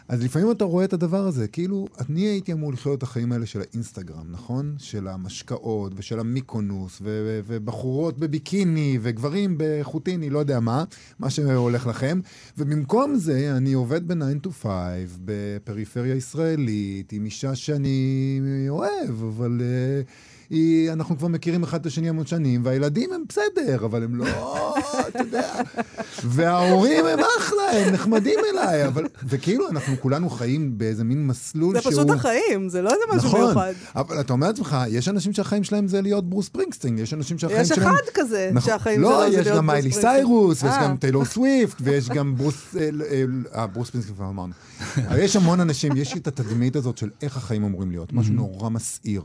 אז 0.09 0.23
לפעמים 0.23 0.51
אתה 0.51 0.65
רואה 0.65 0.85
את 0.85 0.93
הדבר 0.93 1.27
הזה, 1.27 1.49
כאילו, 1.49 1.87
אני 2.09 2.21
הייתי 2.21 2.53
אמור 2.53 2.73
לחיות 2.73 2.99
את 2.99 3.03
החיים 3.03 3.33
האלה 3.33 3.47
של 3.47 3.61
האינסטגרם, 3.61 4.27
נכון? 4.31 4.75
של 4.79 5.09
המשקאות 5.09 5.93
ושל 5.97 6.21
המיקונוס, 6.21 6.99
ו- 7.03 7.41
ובחורות 7.47 8.19
בביקיני, 8.19 8.99
וגברים 9.03 9.55
בחוטיני, 9.59 10.31
לא 10.31 10.39
יודע 10.39 10.61
מה, 10.61 10.85
מה 11.19 11.31
שהולך 11.31 11.87
לכם. 11.87 12.21
ובמקום 12.59 13.15
זה, 13.15 13.53
אני 13.57 13.73
עובד 13.73 14.09
ב-9 14.09 14.47
to 14.47 14.51
5, 14.51 14.71
בפריפריה 15.25 16.15
ישראלית, 16.15 17.13
עם 17.13 17.25
אישה 17.25 17.55
שאני 17.55 18.67
אוהב, 18.69 19.25
אבל... 19.25 19.61
Uh, 19.61 20.32
היא, 20.53 20.93
אנחנו 20.93 21.19
כבר 21.19 21.29
מכירים 21.29 21.63
אחד 21.63 21.81
את 21.81 21.87
השני 21.87 22.09
המון 22.09 22.27
שנים, 22.27 22.61
והילדים 22.65 23.13
הם 23.13 23.23
בסדר, 23.29 23.85
אבל 23.85 24.03
הם 24.03 24.15
לא, 24.15 24.27
אתה 25.09 25.19
יודע. 25.19 25.53
וההורים 26.25 27.07
הם 27.07 27.19
אחלה, 27.39 27.71
הם 27.73 27.93
נחמדים 27.95 28.39
אליי, 28.53 28.87
אבל... 28.87 29.07
וכאילו, 29.29 29.69
אנחנו 29.69 29.97
כולנו 30.01 30.31
חיים 30.31 30.79
באיזה 30.79 31.05
מין 31.05 31.27
מסלול 31.27 31.75
זה 31.75 31.83
שהוא... 31.83 31.93
פשוט 31.93 32.11
החיים, 32.11 32.69
זה 32.69 32.83
לא 32.83 32.91
איזה 32.91 33.17
משהו 33.17 33.29
נכון, 33.29 33.41
מיוחד. 33.41 33.73
אבל 33.97 34.21
אתה 34.21 34.33
אומר 34.33 34.47
לעצמך, 34.47 34.77
יש 34.89 35.09
אנשים 35.09 35.33
שהחיים 35.33 35.65
שלהם 35.65 35.89
זה 35.89 36.03
להיות 36.03 36.31
ברוס 36.31 36.49
ספרינגסטין, 36.49 36.99
יש 36.99 37.15
אנשים 37.15 37.39
שהחיים 37.39 37.61
יש 37.61 37.69
שלהם... 37.69 37.89
אחד 37.89 38.03
כזה, 38.15 38.51
נכון. 38.53 38.71
שהחיים 38.71 39.01
לא, 39.01 39.09
שלו 39.09 39.33
זה 39.33 39.41
יש 39.41 39.47
להיות 39.47 39.59
גם 39.59 39.67
ברוס 39.67 39.75
מיילי 39.75 39.93
ספרינגסטין. 39.93 40.25
סיירוס, 40.25 40.63
ויש 40.63 40.73
אה. 40.73 40.83
גם 40.83 40.97
טיילור 40.97 41.25
סוויפט, 41.25 41.77
ויש 41.81 42.09
גם 42.09 42.37
ברוס... 42.37 42.77
אה, 42.77 42.89
אה, 43.11 43.25
אה, 43.55 43.67
ברוס 43.67 43.91
ספרינגסטין 43.91 44.19
כבר 44.19 44.29
אמרנו. 44.29 44.53
יש 45.25 45.37
המון 45.37 45.61
אנשים, 45.61 45.97
יש 45.97 46.17
את 46.17 46.27
התדמית 46.27 46.77
הזאת 46.77 46.99
של 46.99 47.11
איך 47.23 47.37
החיים 47.37 47.65
אמורים 47.65 47.91
להיות, 47.91 48.13
משהו 48.13 48.35
נורא 48.35 48.69
מסעיר. 48.69 49.23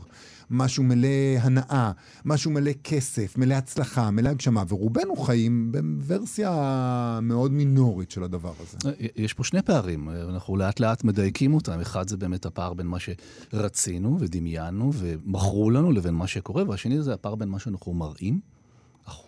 משהו 0.50 0.84
מלא 0.84 1.08
הנאה, 1.40 1.92
משהו 2.24 2.50
מלא 2.50 2.70
כסף, 2.84 3.38
מלא 3.38 3.54
הצלחה, 3.54 4.10
מלא 4.10 4.28
הגשמה, 4.28 4.64
ורובנו 4.68 5.16
חיים 5.16 5.72
בוורסיה 5.72 7.18
מאוד 7.22 7.52
מינורית 7.52 8.10
של 8.10 8.22
הדבר 8.22 8.52
הזה. 8.60 8.78
יש 9.16 9.34
פה 9.34 9.44
שני 9.44 9.62
פערים, 9.62 10.08
אנחנו 10.10 10.56
לאט 10.56 10.80
לאט 10.80 11.04
מדייקים 11.04 11.54
אותם. 11.54 11.80
אחד 11.80 12.08
זה 12.08 12.16
באמת 12.16 12.46
הפער 12.46 12.74
בין 12.74 12.86
מה 12.86 12.98
שרצינו 12.98 14.16
ודמיינו 14.20 14.92
ומכרו 14.94 15.70
לנו 15.70 15.92
לבין 15.92 16.14
מה 16.14 16.26
שקורה, 16.26 16.68
והשני 16.68 17.02
זה 17.02 17.14
הפער 17.14 17.34
בין 17.34 17.48
מה 17.48 17.58
שאנחנו 17.58 17.94
מראים 17.94 18.40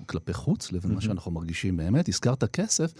כלפי 0.06 0.32
חוץ 0.32 0.72
לבין 0.72 0.94
מה 0.94 1.00
שאנחנו 1.00 1.30
מרגישים 1.30 1.76
באמת. 1.76 2.08
הזכרת 2.08 2.44
כסף. 2.44 2.92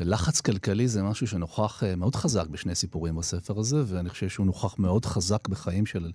ולחץ 0.00 0.40
כלכלי 0.40 0.88
זה 0.88 1.02
משהו 1.02 1.26
שנוכח 1.26 1.82
אה, 1.84 1.96
מאוד 1.96 2.16
חזק 2.16 2.46
בשני 2.46 2.74
סיפורים 2.74 3.16
בספר 3.16 3.58
הזה, 3.58 3.82
ואני 3.86 4.08
חושב 4.08 4.28
שהוא 4.28 4.46
נוכח 4.46 4.78
מאוד 4.78 5.04
חזק 5.04 5.48
בחיים 5.48 5.86
של 5.86 6.04
אה, 6.04 6.10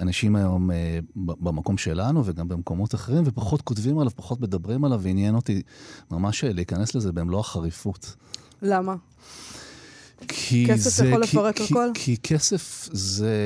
אנשים 0.00 0.36
היום 0.36 0.70
אה, 0.70 0.98
במקום 1.16 1.78
שלנו 1.78 2.22
וגם 2.24 2.48
במקומות 2.48 2.94
אחרים, 2.94 3.22
ופחות 3.26 3.62
כותבים 3.62 3.98
עליו, 3.98 4.12
פחות 4.16 4.40
מדברים 4.40 4.84
עליו, 4.84 5.00
ועניין 5.02 5.34
אותי 5.34 5.62
ממש 6.10 6.44
להיכנס 6.44 6.94
לזה 6.94 7.12
במלוא 7.12 7.40
החריפות. 7.40 8.16
למה? 8.62 8.94
כי 10.28 10.66
כסף 10.68 10.90
זה, 10.90 11.06
יכול 11.06 11.26
כי, 11.26 11.36
לפרק 11.36 11.56
כי, 11.56 11.64
הכל? 11.64 11.88
כי 11.94 12.16
כסף 12.16 12.88
זה, 12.92 13.36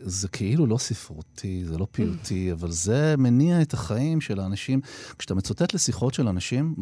זה 0.00 0.28
כאילו 0.28 0.66
לא 0.66 0.78
ספרותי, 0.78 1.64
זה 1.64 1.78
לא 1.78 1.86
פיוטי, 1.92 2.52
אבל 2.52 2.70
זה 2.70 3.14
מניע 3.18 3.62
את 3.62 3.72
החיים 3.72 4.20
של 4.20 4.40
האנשים. 4.40 4.80
כשאתה 5.18 5.34
מצוטט 5.34 5.74
לשיחות 5.74 6.14
של 6.14 6.28
אנשים 6.28 6.74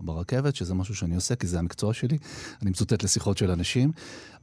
ברכבת, 0.00 0.56
שזה 0.56 0.74
משהו 0.74 0.94
שאני 0.94 1.14
עושה, 1.14 1.34
כי 1.34 1.46
זה 1.46 1.58
המקצוע 1.58 1.94
שלי, 1.94 2.18
אני 2.62 2.70
מצוטט 2.70 3.02
לשיחות 3.02 3.38
של 3.38 3.50
אנשים, 3.50 3.92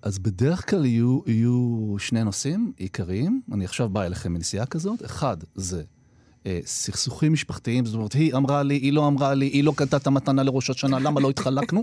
אז 0.02 0.20
בדרך 0.20 0.70
כלל 0.70 0.86
יהיו, 0.86 1.20
יהיו 1.26 1.96
שני 2.00 2.24
נושאים 2.24 2.72
עיקריים. 2.78 3.42
אני 3.52 3.66
עכשיו 3.66 3.90
בא 3.90 4.04
אליכם 4.04 4.34
מנסיעה 4.34 4.66
כזאת. 4.66 5.06
אחד, 5.06 5.38
זה 5.56 5.84
סכסוכים 6.66 7.34
משפחתיים, 7.34 7.86
זאת 7.86 7.96
אומרת, 7.96 8.13
היא 8.13 8.34
אמרה 8.34 8.63
לי, 8.63 8.75
היא 8.75 8.94
לא 8.94 9.08
אמרה 9.08 9.34
לי, 9.34 9.46
היא 9.46 9.63
לא 9.63 9.74
קנתה 9.75 9.98
את 9.98 10.08
המתנה 10.08 10.44
לראש 10.44 10.70
השנה, 10.70 11.00
למה 11.00 11.22
לא 11.22 11.30
התחלקנו? 11.30 11.82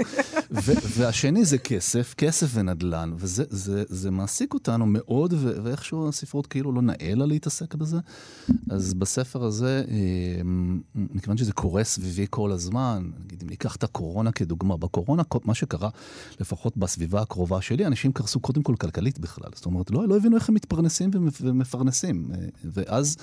והשני 0.97 1.45
זה 1.45 1.59
כסף, 1.59 2.15
כסף 2.17 2.47
ונדל"ן, 2.55 3.13
וזה 3.17 3.45
זה, 3.51 3.85
זה 3.89 4.11
מעסיק 4.11 4.55
אותנו 4.55 4.87
מאוד, 4.87 5.35
ואיכשהו 5.63 6.09
הספרות 6.09 6.47
כאילו 6.47 6.73
לא 6.73 6.83
נאה 6.83 7.15
לה 7.15 7.27
להתעסק 7.27 7.75
בזה. 7.75 7.99
אז 8.71 8.95
בספר 8.95 9.45
הזה, 9.45 9.85
אה, 9.89 9.95
מכיוון 10.95 11.37
שזה 11.37 11.53
קורה 11.53 11.85
סביבי 11.85 12.27
כל 12.31 12.53
הזמן, 12.53 13.11
נגיד 13.25 13.43
אם 13.43 13.49
ניקח 13.49 13.77
את 13.77 13.85
הקורונה 13.85 14.33
כדוגמה, 14.33 14.77
בקורונה, 14.77 15.23
מה 15.45 15.55
שקרה, 15.55 15.89
לפחות 16.41 16.77
בסביבה 16.77 17.23
הקרובה 17.23 17.61
שלי, 17.61 17.87
אנשים 17.87 18.13
קרסו 18.13 18.41
קודם 18.41 18.63
כל 18.63 18.75
כלכלית 18.77 19.19
בכלל. 19.19 19.51
זאת 19.55 19.67
אומרת, 19.67 19.91
לא, 19.91 20.09
לא 20.09 20.17
הבינו 20.17 20.37
איך 20.37 20.49
הם 20.49 20.55
מתפרנסים 20.55 21.11
ומפרנסים. 21.41 22.31
אה, 22.35 22.39
ואז... 22.65 23.17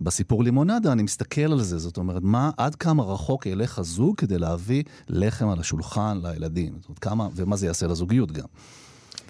בסיפור 0.00 0.42
לימונדה 0.44 0.92
אני 0.92 1.02
מסתכל 1.02 1.52
על 1.52 1.62
זה, 1.62 1.78
זאת 1.78 1.96
אומרת, 1.96 2.22
מה, 2.22 2.50
עד 2.56 2.74
כמה 2.74 3.02
רחוק 3.02 3.46
ילך 3.46 3.78
הזוג 3.78 4.16
כדי 4.16 4.38
להביא 4.38 4.82
לחם 5.08 5.48
על 5.48 5.60
השולחן 5.60 6.18
לילדים. 6.22 6.72
זאת 6.80 6.88
אומרת, 6.88 6.98
כמה, 6.98 7.28
ומה 7.34 7.56
זה 7.56 7.66
יעשה 7.66 7.86
לזוגיות 7.86 8.32
גם. 8.32 8.46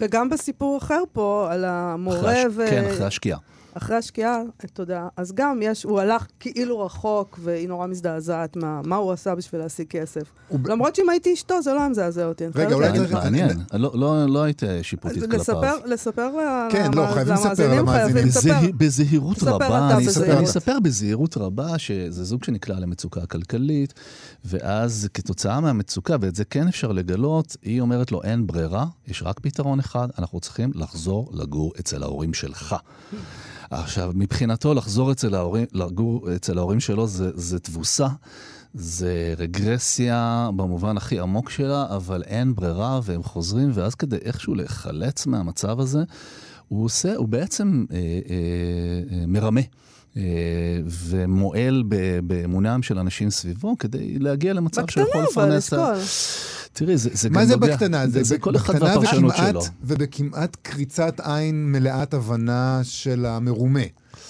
וגם 0.00 0.28
בסיפור 0.28 0.78
אחר 0.78 1.02
פה, 1.12 1.48
על 1.50 1.64
המורה 1.64 2.18
אחרי, 2.18 2.38
הש... 2.40 2.46
ו... 2.56 2.66
כן, 2.70 2.84
אחרי 2.90 3.06
השקיעה. 3.06 3.38
אחרי 3.76 3.96
השקיעה, 3.96 4.42
תודה. 4.72 5.08
אז 5.16 5.32
גם 5.32 5.58
יש, 5.62 5.82
הוא 5.82 6.00
הלך 6.00 6.26
כאילו 6.40 6.80
רחוק, 6.80 7.38
והיא 7.42 7.68
נורא 7.68 7.86
מזדעזעת 7.86 8.56
מה, 8.56 8.80
מה 8.84 8.96
הוא 8.96 9.12
עשה 9.12 9.34
בשביל 9.34 9.60
להשיג 9.60 9.86
כסף. 9.88 10.22
הוא... 10.48 10.60
למרות 10.64 10.94
שאם 10.94 11.08
הייתי 11.08 11.34
אשתו, 11.34 11.62
זה 11.62 11.72
לא 11.72 11.80
היה 11.80 11.88
מזעזע 11.88 12.26
אותי. 12.26 12.44
רגע, 12.54 12.74
אולי 12.74 12.86
להגיד. 12.86 13.02
צריך- 13.02 13.12
מעניין, 13.12 13.50
לא, 13.72 13.90
לא, 13.94 14.26
לא 14.26 14.42
היית 14.42 14.62
שיפוטית 14.82 15.22
כלפיו. 15.22 15.38
לספר, 15.40 15.76
לספר 15.84 16.30
כן, 16.70 16.90
לא, 16.94 17.06
חייבים 17.14 17.34
לספר 17.34 17.54
חייבים 17.54 17.78
למאזינים. 17.78 18.78
בזהירות 18.78 19.36
ספר 19.38 19.50
רבה, 19.50 19.96
אני 19.96 20.08
אספר. 20.08 20.36
אני 20.36 20.44
אספר 20.44 20.78
בזהירות 20.82 21.36
רבה 21.36 21.78
שזה 21.78 22.24
זוג 22.24 22.44
שנקלע 22.44 22.80
למצוקה 22.80 23.26
כלכלית, 23.26 23.94
ואז 24.44 25.08
כתוצאה 25.14 25.60
מהמצוקה, 25.60 26.16
ואת 26.20 26.36
זה 26.36 26.44
כן 26.44 26.68
אפשר 26.68 26.92
לגלות, 26.92 27.56
היא 27.62 27.80
אומרת 27.80 28.12
לו, 28.12 28.22
אין 28.22 28.46
ברירה, 28.46 28.86
יש 29.08 29.22
רק 29.26 29.40
פתרון 29.40 29.78
אחד, 29.78 30.08
אנחנו 30.18 30.40
צריכים 30.40 30.70
לחזור 30.74 31.30
לגור 31.32 31.72
אצל 31.80 32.02
ההורים 32.02 32.34
שלך. 32.34 32.76
עכשיו, 33.70 34.12
מבחינתו, 34.14 34.74
לחזור 34.74 35.12
אצל 35.12 35.34
ההורים, 35.34 35.66
לגור 35.72 36.34
אצל 36.36 36.58
ההורים 36.58 36.80
שלו 36.80 37.06
זה, 37.06 37.30
זה 37.34 37.58
תבוסה. 37.58 38.06
זה 38.74 39.34
רגרסיה 39.38 40.50
במובן 40.56 40.96
הכי 40.96 41.18
עמוק 41.18 41.50
שלה, 41.50 41.86
אבל 41.96 42.22
אין 42.22 42.54
ברירה 42.54 43.00
והם 43.04 43.22
חוזרים, 43.22 43.70
ואז 43.74 43.94
כדי 43.94 44.16
איכשהו 44.16 44.54
להיחלץ 44.54 45.26
מהמצב 45.26 45.80
הזה, 45.80 46.02
הוא 46.68 46.84
עושה, 46.84 47.16
הוא 47.16 47.28
בעצם 47.28 47.84
אה, 47.92 47.96
אה, 47.96 48.00
אה, 49.20 49.26
מרמה. 49.26 49.60
אה, 50.16 50.22
ומועל 50.86 51.82
באמונם 52.24 52.82
של 52.82 52.98
אנשים 52.98 53.30
סביבו 53.30 53.78
כדי 53.78 54.18
להגיע 54.18 54.52
למצב 54.52 54.82
בקטנה, 54.82 55.04
שיכול 55.04 55.20
אבל 55.20 55.30
לפרנס. 55.30 55.68
את 55.68 55.78
ה- 55.78 55.92
לשקול. 55.92 56.02
תראי, 56.76 56.96
זה, 56.96 57.10
זה 57.12 57.30
מה 57.30 57.40
גם 57.40 57.46
זה 57.46 57.56
נוגע, 57.56 57.74
בקטנה? 57.76 58.06
זה, 58.08 58.22
זה 58.22 58.38
כל 58.38 58.56
אחד 58.56 58.82
והפרשנות 58.82 59.36
שלו. 59.36 59.60
ובכמעט 59.84 60.56
קריצת 60.62 61.20
עין 61.24 61.72
מלאת 61.72 62.14
הבנה 62.14 62.80
של 62.82 63.26
המרומה. 63.26 63.80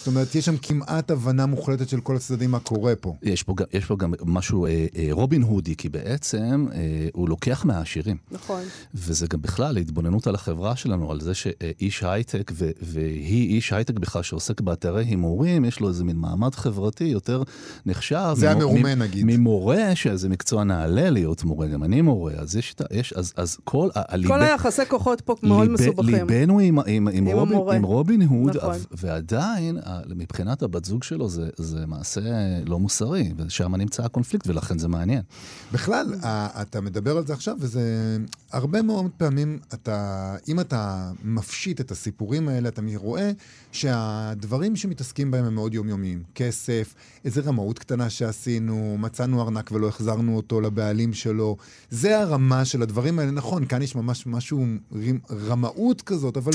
זאת 0.07 0.15
אומרת, 0.15 0.35
יש 0.35 0.45
שם 0.47 0.57
כמעט 0.63 1.11
הבנה 1.11 1.47
מוחלטת 1.47 1.89
של 1.89 2.01
כל 2.01 2.17
הצדדים 2.17 2.51
מה 2.51 2.59
קורה 2.61 2.95
פה. 2.97 3.15
יש 3.23 3.43
פה, 3.43 3.55
גם- 3.57 3.67
יש 3.73 3.85
פה 3.85 3.97
גם 3.97 4.13
משהו 4.25 4.67
אה, 4.67 4.71
אה, 4.97 5.09
רובין 5.11 5.43
הודי, 5.43 5.77
כי 5.77 5.89
בעצם 5.89 6.67
אה, 6.75 6.79
הוא 7.13 7.29
לוקח 7.29 7.65
מהעשירים. 7.65 8.17
נכון. 8.31 8.63
וזה 8.95 9.27
גם 9.27 9.43
בכלל 9.43 9.77
התבוננות 9.77 10.27
על 10.27 10.35
החברה 10.35 10.77
שלנו, 10.77 11.11
על 11.11 11.21
זה 11.21 11.35
שאיש 11.35 12.03
הייטק, 12.03 12.53
ו- 12.55 12.71
והיא 12.83 13.55
איש 13.55 13.73
הייטק 13.73 13.99
בכלל 13.99 14.23
שעוסק 14.23 14.61
באתרי 14.61 15.05
הימורים, 15.05 15.65
יש 15.65 15.81
לו 15.81 15.89
איזה 15.89 16.05
מין 16.05 16.17
מעמד 16.17 16.55
חברתי 16.55 17.05
יותר 17.05 17.43
נחשב. 17.87 18.33
זה 18.37 18.51
המרומה, 18.51 18.95
מ- 18.95 18.99
נגיד. 19.03 19.25
ממורה, 19.29 19.95
שזה 19.97 20.29
מקצוע 20.29 20.65
נעלה 20.65 21.11
להיות 21.11 21.45
מורה, 21.45 21.67
גם 21.67 21.83
אני 21.85 22.01
מורה, 22.01 22.33
אז 22.33 22.57
יש, 22.57 22.75
את 22.75 22.81
ה- 22.81 22.85
יש 22.91 23.13
אז, 23.13 23.33
אז 23.37 23.57
כל 23.65 23.89
ה... 23.95 24.03
כל 24.27 24.43
היחסי 24.43 24.83
כוחות 24.89 25.21
פה 25.21 25.35
מאוד 25.43 25.63
ליב- 25.69 25.73
מסובכים. 25.73 26.15
ליבנו 26.29 26.59
עם, 26.61 26.79
עם, 26.79 26.85
עם, 26.87 27.09
עם 27.09 27.27
רובין. 27.29 27.77
עם 27.77 27.83
רובין 27.83 28.23
הוד, 28.23 28.57
נכון. 28.57 28.75
ועדיין, 28.93 29.79
ה- 29.85 29.96
מבחינת 30.17 30.63
הבת 30.63 30.85
זוג 30.85 31.03
שלו, 31.03 31.29
זה, 31.29 31.49
זה 31.57 31.87
מעשה 31.87 32.21
לא 32.67 32.79
מוסרי, 32.79 33.33
ושם 33.37 33.75
נמצא 33.75 34.05
הקונפליקט, 34.05 34.47
ולכן 34.47 34.79
זה 34.79 34.89
מעניין. 34.89 35.23
בכלל, 35.73 36.15
אתה 36.63 36.81
מדבר 36.81 37.17
על 37.17 37.27
זה 37.27 37.33
עכשיו, 37.33 37.57
וזה... 37.61 38.17
הרבה 38.53 38.83
מאוד 38.83 39.11
פעמים, 39.17 39.59
אתה, 39.75 40.37
אם 40.49 40.61
אתה 40.61 41.11
מפשיט 41.25 41.81
את 41.81 41.91
הסיפורים 41.91 42.49
האלה, 42.49 42.69
אתה 42.69 42.83
רואה 42.97 43.31
שהדברים 43.73 44.77
שמתעסקים 44.77 45.31
בהם 45.31 45.45
הם 45.45 45.55
מאוד 45.55 45.75
יומיומיים. 45.75 46.23
כסף, 46.35 46.95
איזה 47.25 47.41
רמאות 47.41 47.79
קטנה 47.79 48.11
שעשינו, 48.11 48.97
מצאנו 48.99 49.43
ארנק 49.43 49.73
ולא 49.73 49.89
החזרנו 49.89 50.37
אותו 50.37 50.61
לבעלים 50.61 51.13
שלו. 51.13 51.57
זה 51.91 52.19
הרמה 52.19 52.65
של 52.65 52.83
הדברים 52.83 53.19
האלה. 53.19 53.31
נכון, 53.31 53.65
כאן 53.65 53.83
יש 53.83 53.95
ממש 53.95 54.27
משהו, 54.27 54.65
רמאות 55.49 56.03
כזאת, 56.03 56.37
אבל 56.37 56.53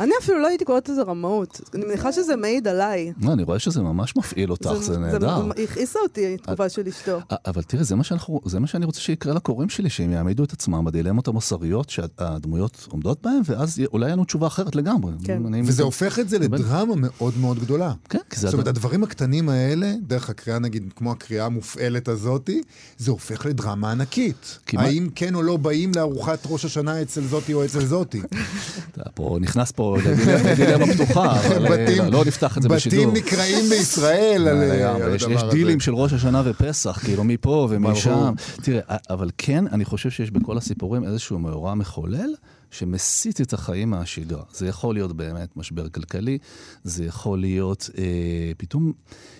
אני 0.00 0.12
אפילו 0.22 0.38
לא 0.38 0.46
הייתי 0.46 0.64
קוראת 0.64 0.88
לזה 0.88 1.02
רמאות. 1.02 1.60
אני 1.74 1.84
מניחה 1.84 2.12
שזה 2.12 2.36
מעיד 2.36 2.64
תמיד 2.64 2.68
עליי. 2.84 3.12
לא, 3.22 3.32
אני 3.32 3.42
רואה 3.42 3.58
שזה 3.58 3.82
ממש 3.82 4.16
מפעיל 4.16 4.50
אותך, 4.50 4.72
זה 4.80 4.98
נהדר. 4.98 5.42
זה 5.56 5.62
הכעיסה 5.62 5.98
אותי, 6.02 6.34
התגובה 6.34 6.68
של 6.68 6.88
אשתו. 6.88 7.18
אבל 7.46 7.62
תראה, 7.62 7.84
זה 7.84 7.96
מה, 7.96 8.04
שאנחנו, 8.04 8.40
זה 8.44 8.60
מה 8.60 8.66
שאני 8.66 8.84
רוצה 8.84 9.00
שיקרה 9.00 9.34
לקוראים 9.34 9.68
שלי, 9.68 9.90
שהם 9.90 10.10
יעמידו 10.10 10.44
את 10.44 10.52
עצמם 10.52 10.84
בדילמות 10.84 11.28
המוסריות 11.28 11.90
שהדמויות 11.90 12.86
עומדות 12.90 13.22
בהן, 13.22 13.40
ואז 13.44 13.82
אולי 13.92 14.06
יהיה 14.06 14.14
לנו 14.14 14.24
תשובה 14.24 14.46
אחרת 14.46 14.76
לגמרי. 14.76 15.12
כן. 15.24 15.42
וזה. 15.64 15.82
הופך 15.82 16.18
את 16.18 16.28
זה 16.28 16.38
לדרמה 16.38 16.94
מאוד 16.96 17.38
מאוד 17.38 17.58
גדולה. 17.58 17.92
כן, 18.08 18.18
כי 18.30 18.40
זה... 18.40 18.46
זאת 18.46 18.54
אומרת, 18.54 18.66
הדברים 18.66 19.02
הקטנים 19.02 19.48
האלה, 19.48 19.94
דרך 20.06 20.30
הקריאה, 20.30 20.58
נגיד, 20.58 20.92
כמו 20.96 21.12
הקריאה 21.12 21.46
המופעלת 21.46 22.08
הזאתי, 22.08 22.62
זה 22.98 23.10
הופך 23.10 23.46
לדרמה 23.46 23.92
ענקית. 23.92 24.58
האם 24.72 25.08
כן 25.14 25.34
או 25.34 25.42
לא 25.42 25.56
באים 25.56 25.92
לארוחת 25.96 26.38
ראש 26.50 26.64
השנה 26.64 27.02
אצל 27.02 27.20
זאתי 27.20 27.54
או 27.54 27.64
אצל 27.64 27.84
זאתי? 27.84 28.22
אתה 28.92 29.10
פה 29.14 29.38
נכנס 29.40 29.72
פה 29.72 29.96
לדילמה 30.44 30.86
פתוחה, 30.86 31.40
אבל 31.56 32.10
לא 32.10 32.24
נפתח 32.24 32.58
את 32.58 32.63
זה 32.64 32.68
בשידור. 32.68 33.10
בתים 33.10 33.24
נקראים 33.24 33.68
בישראל 33.70 34.48
על 34.48 34.62
הדבר 34.62 35.14
הזה. 35.14 35.32
יש 35.32 35.42
דילים 35.50 35.80
של 35.80 35.94
ראש 35.94 36.12
השנה 36.12 36.42
ופסח, 36.44 36.98
כאילו 37.04 37.24
מפה 37.24 37.68
ומשם. 37.70 38.34
תראה, 38.62 38.96
אבל 39.10 39.30
כן, 39.38 39.64
אני 39.66 39.84
חושב 39.84 40.10
שיש 40.10 40.30
בכל 40.30 40.58
הסיפורים 40.58 41.04
איזשהו 41.04 41.38
מאורע 41.38 41.74
מחולל. 41.74 42.34
שמסיט 42.74 43.40
את 43.40 43.52
החיים 43.52 43.90
מהשגרה. 43.90 44.42
זה 44.52 44.66
יכול 44.66 44.94
להיות 44.94 45.16
באמת 45.16 45.56
משבר 45.56 45.88
כלכלי, 45.88 46.38
זה 46.84 47.04
יכול 47.04 47.38
להיות 47.38 47.90
אה, 47.98 48.52
פתאום 48.56 48.92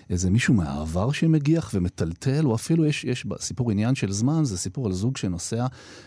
איזה 0.09 0.29
מישהו 0.29 0.53
מהעבר 0.53 1.11
שמגיח 1.11 1.71
ומטלטל, 1.73 2.45
או 2.45 2.55
אפילו 2.55 2.85
יש, 2.85 3.03
יש 3.03 3.25
סיפור 3.39 3.71
עניין 3.71 3.95
של 3.95 4.11
זמן, 4.11 4.45
זה 4.45 4.57
סיפור 4.57 4.85
על 4.85 4.93
זוג 4.93 5.17
שנוסע 5.17 5.65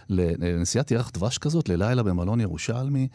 לנסיעת 0.08 0.90
ירח 0.90 1.10
דבש 1.14 1.38
כזאת, 1.38 1.68
ללילה 1.68 2.02
במלון 2.02 2.40
ירושלמי. 2.40 3.08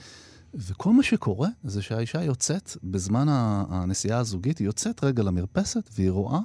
וכל 0.53 0.93
מה 0.93 1.03
שקורה 1.03 1.49
זה 1.63 1.81
שהאישה 1.81 2.23
יוצאת, 2.23 2.77
בזמן 2.83 3.25
הנסיעה 3.69 4.19
הזוגית, 4.19 4.57
היא 4.57 4.65
יוצאת 4.65 5.03
רגע 5.03 5.23
למרפסת 5.23 5.89
והיא 5.95 6.11
רואה 6.11 6.39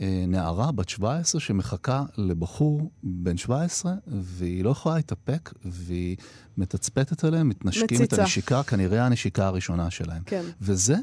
אה, 0.00 0.24
נערה 0.28 0.72
בת 0.72 0.88
17 0.88 1.40
שמחכה 1.40 2.04
לבחור 2.18 2.90
בן 3.02 3.36
17, 3.36 3.94
והיא 4.06 4.64
לא 4.64 4.70
יכולה 4.70 4.96
להתאפק, 4.96 5.52
והיא 5.64 6.16
מתצפתת 6.56 7.24
עליהם, 7.24 7.48
מתנשקים 7.48 7.84
מציצה. 7.84 8.16
את 8.16 8.20
הנשיקה, 8.20 8.62
כנראה 8.62 9.06
הנשיקה 9.06 9.46
הראשונה 9.46 9.90
שלהם. 9.90 10.22
כן. 10.26 10.42
וזה 10.60 10.96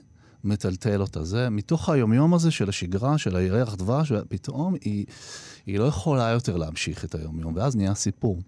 מטלטל 0.44 1.02
אותה. 1.02 1.24
זה 1.24 1.50
מתוך 1.50 1.90
היומיום 1.90 2.34
הזה 2.34 2.52
של 2.52 2.70
השגרה, 2.70 3.18
של 3.18 3.36
הירח 3.36 3.76
דבש, 3.76 4.12
ופתאום 4.12 4.76
היא, 4.82 5.06
היא 5.66 5.80
לא 5.80 5.84
יכולה 5.84 6.30
יותר 6.30 6.58
להמשיך 6.58 7.06
את 7.06 7.16
היומיום, 7.16 7.56
ואז 7.56 7.76
נהיה 7.76 7.96
סיפור. 7.96 8.40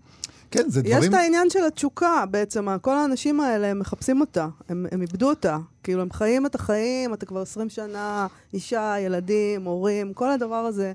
כן, 0.52 0.70
זה 0.70 0.82
דברים... 0.82 1.00
יש 1.00 1.10
את 1.10 1.14
העניין 1.14 1.50
של 1.50 1.64
התשוקה 1.68 2.24
בעצם, 2.32 2.68
כל 2.82 2.98
האנשים 2.98 3.40
האלה, 3.40 3.68
הם 3.68 3.80
מחפשים 3.80 4.22
אותה, 4.22 4.48
הם, 4.70 4.86
הם 4.92 5.02
איבדו 5.02 5.30
אותה. 5.30 5.58
כאילו, 5.84 6.02
הם 6.02 6.12
חיים 6.12 6.46
את 6.46 6.56
החיים, 6.56 7.14
אתה 7.14 7.26
כבר 7.26 7.42
20 7.42 7.70
שנה, 7.70 8.28
אישה, 8.54 8.96
ילדים, 9.00 9.64
הורים, 9.64 10.14
כל 10.14 10.32
הדבר 10.32 10.56
הזה. 10.56 10.94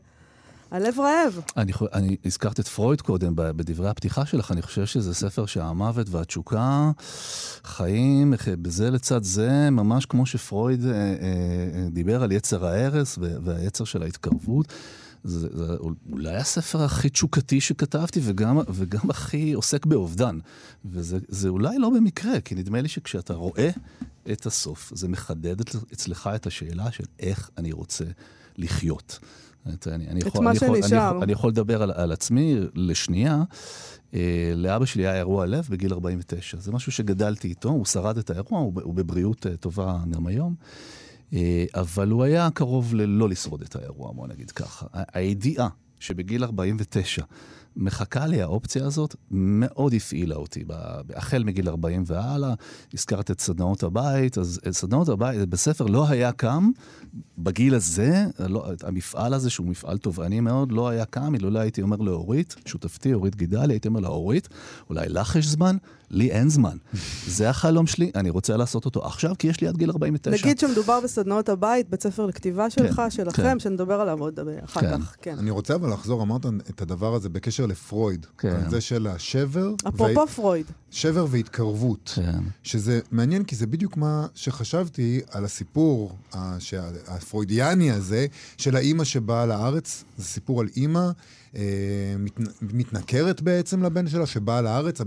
הלב 0.70 1.00
רעב. 1.00 1.40
אני, 1.56 1.72
אני 1.92 2.16
הזכרת 2.24 2.60
את 2.60 2.68
פרויד 2.68 3.00
קודם 3.00 3.32
בדברי 3.36 3.88
הפתיחה 3.88 4.26
שלך, 4.26 4.52
אני 4.52 4.62
חושב 4.62 4.86
שזה 4.86 5.14
ספר 5.14 5.46
שהמוות 5.46 6.06
והתשוקה 6.10 6.90
חיים 7.64 8.34
בזה 8.46 8.90
לצד 8.90 9.22
זה, 9.22 9.70
ממש 9.70 10.06
כמו 10.06 10.26
שפרויד 10.26 10.86
אה, 10.86 10.92
אה, 10.92 11.14
דיבר 11.90 12.22
על 12.22 12.32
יצר 12.32 12.66
ההרס 12.66 13.18
והיצר 13.44 13.84
של 13.84 14.02
ההתקרבות. 14.02 14.72
זה, 15.24 15.48
זה 15.52 15.76
אולי 16.12 16.36
הספר 16.36 16.82
הכי 16.82 17.08
תשוקתי 17.08 17.60
שכתבתי, 17.60 18.20
וגם, 18.22 18.58
וגם 18.68 19.10
הכי 19.10 19.52
עוסק 19.52 19.86
באובדן. 19.86 20.38
וזה 20.84 21.48
אולי 21.48 21.78
לא 21.78 21.90
במקרה, 21.90 22.40
כי 22.40 22.54
נדמה 22.54 22.80
לי 22.80 22.88
שכשאתה 22.88 23.34
רואה 23.34 23.70
את 24.32 24.46
הסוף, 24.46 24.92
זה 24.94 25.08
מחדד 25.08 25.60
אצלך 25.92 26.30
את 26.34 26.46
השאלה 26.46 26.92
של 26.92 27.04
איך 27.20 27.50
אני 27.58 27.72
רוצה 27.72 28.04
לחיות. 28.56 29.18
את, 29.74 29.88
אני, 29.88 30.08
אני, 30.08 30.20
יכול, 30.26 30.44
מה 30.44 30.50
אני, 30.50 30.56
יכול, 30.56 30.76
אני, 30.76 30.96
יכול, 30.96 31.22
אני 31.22 31.32
יכול 31.32 31.50
לדבר 31.50 31.82
על, 31.82 31.90
על 31.90 32.12
עצמי 32.12 32.56
לשנייה. 32.74 33.42
אה, 34.14 34.52
לאבא 34.56 34.84
שלי 34.84 35.06
היה 35.06 35.16
אירוע 35.16 35.46
לב 35.46 35.66
בגיל 35.70 35.92
49. 35.92 36.58
זה 36.60 36.72
משהו 36.72 36.92
שגדלתי 36.92 37.48
איתו, 37.48 37.68
הוא 37.68 37.84
שרד 37.84 38.18
את 38.18 38.30
האירוע, 38.30 38.60
הוא, 38.60 38.72
הוא 38.82 38.94
בבריאות 38.94 39.46
אה, 39.46 39.56
טובה 39.56 39.98
גם 40.10 40.26
היום. 40.26 40.54
אה, 40.60 40.99
אבל 41.74 42.10
הוא 42.10 42.24
היה 42.24 42.48
קרוב 42.54 42.94
ללא 42.94 43.28
לשרוד 43.28 43.62
את 43.62 43.76
האירוע, 43.76 44.12
בוא 44.12 44.26
נגיד 44.26 44.50
ככה. 44.50 44.86
הידיעה 45.12 45.68
שבגיל 46.00 46.44
49 46.44 47.22
מחכה 47.76 48.26
לי 48.26 48.42
האופציה 48.42 48.86
הזאת, 48.86 49.16
מאוד 49.30 49.94
הפעילה 49.94 50.36
אותי. 50.36 50.64
החל 51.14 51.44
מגיל 51.44 51.68
40 51.68 52.02
והלאה, 52.06 52.54
הזכרת 52.94 53.30
את 53.30 53.40
סדנאות 53.40 53.82
הבית, 53.82 54.38
אז 54.38 54.60
סדנאות 54.70 55.08
הבית, 55.08 55.48
בספר 55.48 55.86
לא 55.86 56.08
היה 56.08 56.32
קם, 56.32 56.70
בגיל 57.38 57.74
הזה, 57.74 58.26
לא, 58.38 58.66
המפעל 58.82 59.34
הזה, 59.34 59.50
שהוא 59.50 59.66
מפעל 59.66 59.98
תובעני 59.98 60.40
מאוד, 60.40 60.72
לא 60.72 60.88
היה 60.88 61.04
קם, 61.04 61.34
אילולא 61.34 61.58
הייתי 61.58 61.82
אומר 61.82 61.96
לאורית, 61.96 62.56
שותפתי, 62.66 63.14
אורית 63.14 63.36
גידלי, 63.36 63.74
הייתי 63.74 63.88
אומר 63.88 64.00
לה, 64.00 64.08
אורית, 64.08 64.48
אולי 64.90 65.08
לך 65.08 65.36
יש 65.36 65.46
זמן? 65.46 65.76
לי 66.10 66.30
אין 66.30 66.48
זמן. 66.48 66.76
זה 67.26 67.50
החלום 67.50 67.86
שלי, 67.86 68.10
אני 68.14 68.30
רוצה 68.30 68.56
לעשות 68.56 68.84
אותו 68.84 69.06
עכשיו, 69.06 69.34
כי 69.38 69.46
יש 69.46 69.60
לי 69.60 69.68
עד 69.68 69.76
גיל 69.76 69.90
49. 69.90 70.46
נגיד 70.46 70.58
שמדובר 70.58 71.00
בסדנאות 71.04 71.48
הבית, 71.48 71.90
בית 71.90 72.02
ספר 72.02 72.26
לכתיבה 72.26 72.70
שלך, 72.70 72.96
כן, 72.96 73.10
שלכם, 73.10 73.42
כן. 73.42 73.58
שנדבר 73.58 74.00
עליו 74.00 74.20
עוד 74.20 74.40
אחר 74.64 74.80
כן. 74.80 75.00
כך. 75.00 75.16
כן. 75.22 75.38
אני 75.38 75.50
רוצה 75.50 75.74
אבל 75.74 75.92
לחזור, 75.92 76.22
אמרת 76.22 76.46
את 76.70 76.82
הדבר 76.82 77.14
הזה 77.14 77.28
בקשר 77.28 77.66
לפרויד. 77.66 78.26
כן. 78.38 78.70
זה 78.70 78.80
של 78.80 79.06
השבר. 79.06 79.74
אפרופו 79.88 80.20
ו... 80.20 80.26
פרויד. 80.26 80.66
שבר 80.90 81.26
והתקרבות. 81.30 82.12
כן. 82.14 82.40
שזה 82.62 83.00
מעניין, 83.10 83.44
כי 83.44 83.56
זה 83.56 83.66
בדיוק 83.66 83.96
מה 83.96 84.26
שחשבתי 84.34 85.20
על 85.30 85.44
הסיפור 85.44 86.12
הפרוידיאני 87.06 87.90
הזה, 87.90 88.26
של 88.56 88.76
האימא 88.76 89.04
שבאה 89.04 89.46
לארץ. 89.46 90.04
זה 90.18 90.24
סיפור 90.24 90.60
על 90.60 90.68
אימא. 90.76 91.10
אה, 91.56 91.62
מתנכרת 92.60 93.42
בעצם 93.42 93.82
לבן 93.82 94.08
שלה, 94.08 94.26
שבאה 94.26 94.60
לארץ 94.60 95.00
אה, 95.00 95.06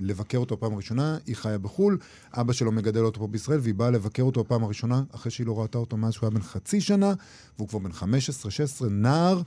לבקר 0.00 0.38
אותו 0.38 0.60
פעם 0.60 0.74
ראשונה, 0.74 1.18
היא 1.26 1.36
חיה 1.36 1.58
בחו"ל, 1.58 1.98
אבא 2.32 2.52
שלו 2.52 2.72
מגדל 2.72 3.04
אותו 3.04 3.20
פה 3.20 3.26
בישראל, 3.26 3.58
והיא 3.62 3.74
באה 3.74 3.90
לבקר 3.90 4.22
אותו 4.22 4.44
פעם 4.44 4.64
הראשונה, 4.64 5.02
אחרי 5.14 5.30
שהיא 5.30 5.46
לא 5.46 5.60
ראתה 5.60 5.78
אותו 5.78 5.96
מאז 5.96 6.12
שהוא 6.12 6.26
היה 6.26 6.30
בן 6.30 6.42
חצי 6.42 6.80
שנה, 6.80 7.14
והוא 7.58 7.68
כבר 7.68 7.78
בן 7.78 7.90
15-16, 7.90 8.84
נער, 8.90 9.42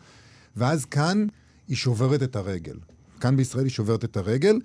ואז 0.56 0.86
כאן 0.86 1.28
היא 1.68 1.78
שוברת 1.78 2.24
את 2.24 2.36
הרגל. 2.36 2.78
כאן 3.20 3.38
בישראל 3.38 3.64
היא 3.64 3.72
שוברת 3.72 4.04
את 4.04 4.18
הרגל, 4.18 4.60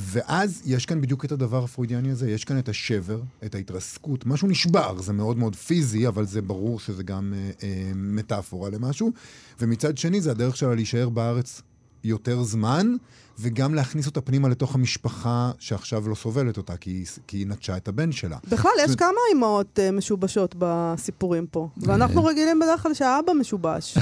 ואז 0.00 0.62
יש 0.64 0.86
כאן 0.86 1.00
בדיוק 1.00 1.24
את 1.24 1.32
הדבר 1.32 1.64
הפרוידיאני 1.64 2.10
הזה, 2.10 2.30
יש 2.30 2.44
כאן 2.44 2.58
את 2.58 2.68
השבר, 2.68 3.20
את 3.44 3.54
ההתרסקות, 3.54 4.26
משהו 4.26 4.48
נשבר, 4.48 5.02
זה 5.02 5.12
מאוד 5.12 5.38
מאוד 5.38 5.56
פיזי, 5.56 6.08
אבל 6.08 6.26
זה 6.26 6.42
ברור 6.42 6.80
שזה 6.80 7.02
גם 7.02 7.34
אה, 7.36 7.50
אה, 7.62 7.92
מטאפורה 7.94 8.70
למשהו. 8.70 9.12
ומצד 9.60 9.98
שני, 9.98 10.20
זה 10.20 10.30
הדרך 10.30 10.56
שלה 10.56 10.74
להישאר 10.74 11.08
בארץ 11.08 11.62
יותר 12.04 12.42
זמן, 12.42 12.96
וגם 13.40 13.74
להכניס 13.74 14.06
אותה 14.06 14.20
פנימה 14.20 14.48
לתוך 14.48 14.74
המשפחה 14.74 15.50
שעכשיו 15.58 16.08
לא 16.08 16.14
סובלת 16.14 16.56
אותה, 16.56 16.76
כי 16.76 16.90
היא, 16.90 17.06
כי 17.26 17.36
היא 17.36 17.46
נטשה 17.46 17.76
את 17.76 17.88
הבן 17.88 18.12
שלה. 18.12 18.36
בכלל, 18.50 18.70
יש 18.84 18.96
כמה 18.96 19.08
אימהות 19.34 19.78
uh, 19.78 19.92
משובשות 19.92 20.54
בסיפורים 20.58 21.46
פה, 21.46 21.68
ואנחנו 21.76 22.24
רגילים 22.24 22.58
בדרך 22.58 22.82
כלל 22.82 22.94
שהאבא 22.94 23.32
משובש. 23.32 23.98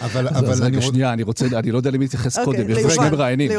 אבל, 0.00 0.28
אבל 0.38 0.50
אז 0.50 0.60
רגע, 0.60 0.82
שנייה, 0.82 1.12
אני 1.12 1.22
רוצה, 1.22 1.46
אני 1.46 1.70
לא 1.70 1.76
יודע 1.76 1.90
למי 1.90 2.04
להתייחס 2.04 2.38
אוקיי, 2.38 2.64
קודם, 2.64 2.70
יש 2.70 2.82
פה 2.82 2.90
שני 2.90 3.10
מראיינים. 3.10 3.50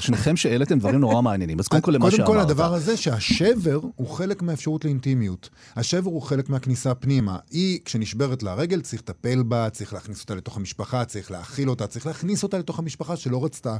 שניכם 0.00 0.36
שהעליתם 0.36 0.78
דברים 0.78 1.00
נורא 1.00 1.22
מעניינים, 1.22 1.60
אז 1.60 1.68
קודם 1.68 1.82
כל 1.82 1.90
למה 1.90 2.10
שאמרת. 2.10 2.26
קודם 2.26 2.38
כל, 2.38 2.44
הדבר 2.44 2.74
הזה 2.74 2.96
שהשבר 2.96 3.80
הוא 3.96 4.08
חלק 4.08 4.42
מהאפשרות 4.42 4.84
לאינטימיות. 4.84 5.48
השבר 5.76 6.10
הוא 6.10 6.22
חלק 6.22 6.50
מהכניסה 6.50 6.94
פנימה. 6.94 7.38
היא, 7.50 7.78
כשנשברת 7.84 8.42
לה 8.42 8.52
הרגל, 8.52 8.80
צריך 8.80 9.02
לטפל 9.02 9.42
בה, 9.42 9.70
צריך 9.70 9.92
להכניס 9.92 10.20
אותה 10.20 10.34
לתוך 10.34 10.56
המשפחה, 10.56 11.04
צריך 11.04 11.30
להאכיל 11.30 11.70
אותה, 11.70 11.86
צריך 11.86 12.06
להכניס 12.06 12.42
אותה 12.42 12.58
לתוך 12.58 12.78
המשפחה 12.78 13.16
שלא 13.16 13.44
רצתה 13.44 13.76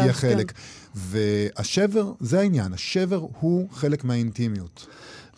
תהיה 0.00 0.12
כן. 0.12 0.18
חלק. 0.34 0.52
כן. 0.52 0.58
והשבר, 0.94 2.12
זה 2.20 2.40
העניין, 2.40 2.72
השבר 2.72 3.26
הוא 3.40 3.70
חלק 3.70 4.04
מהאינטימיות. 4.04 4.86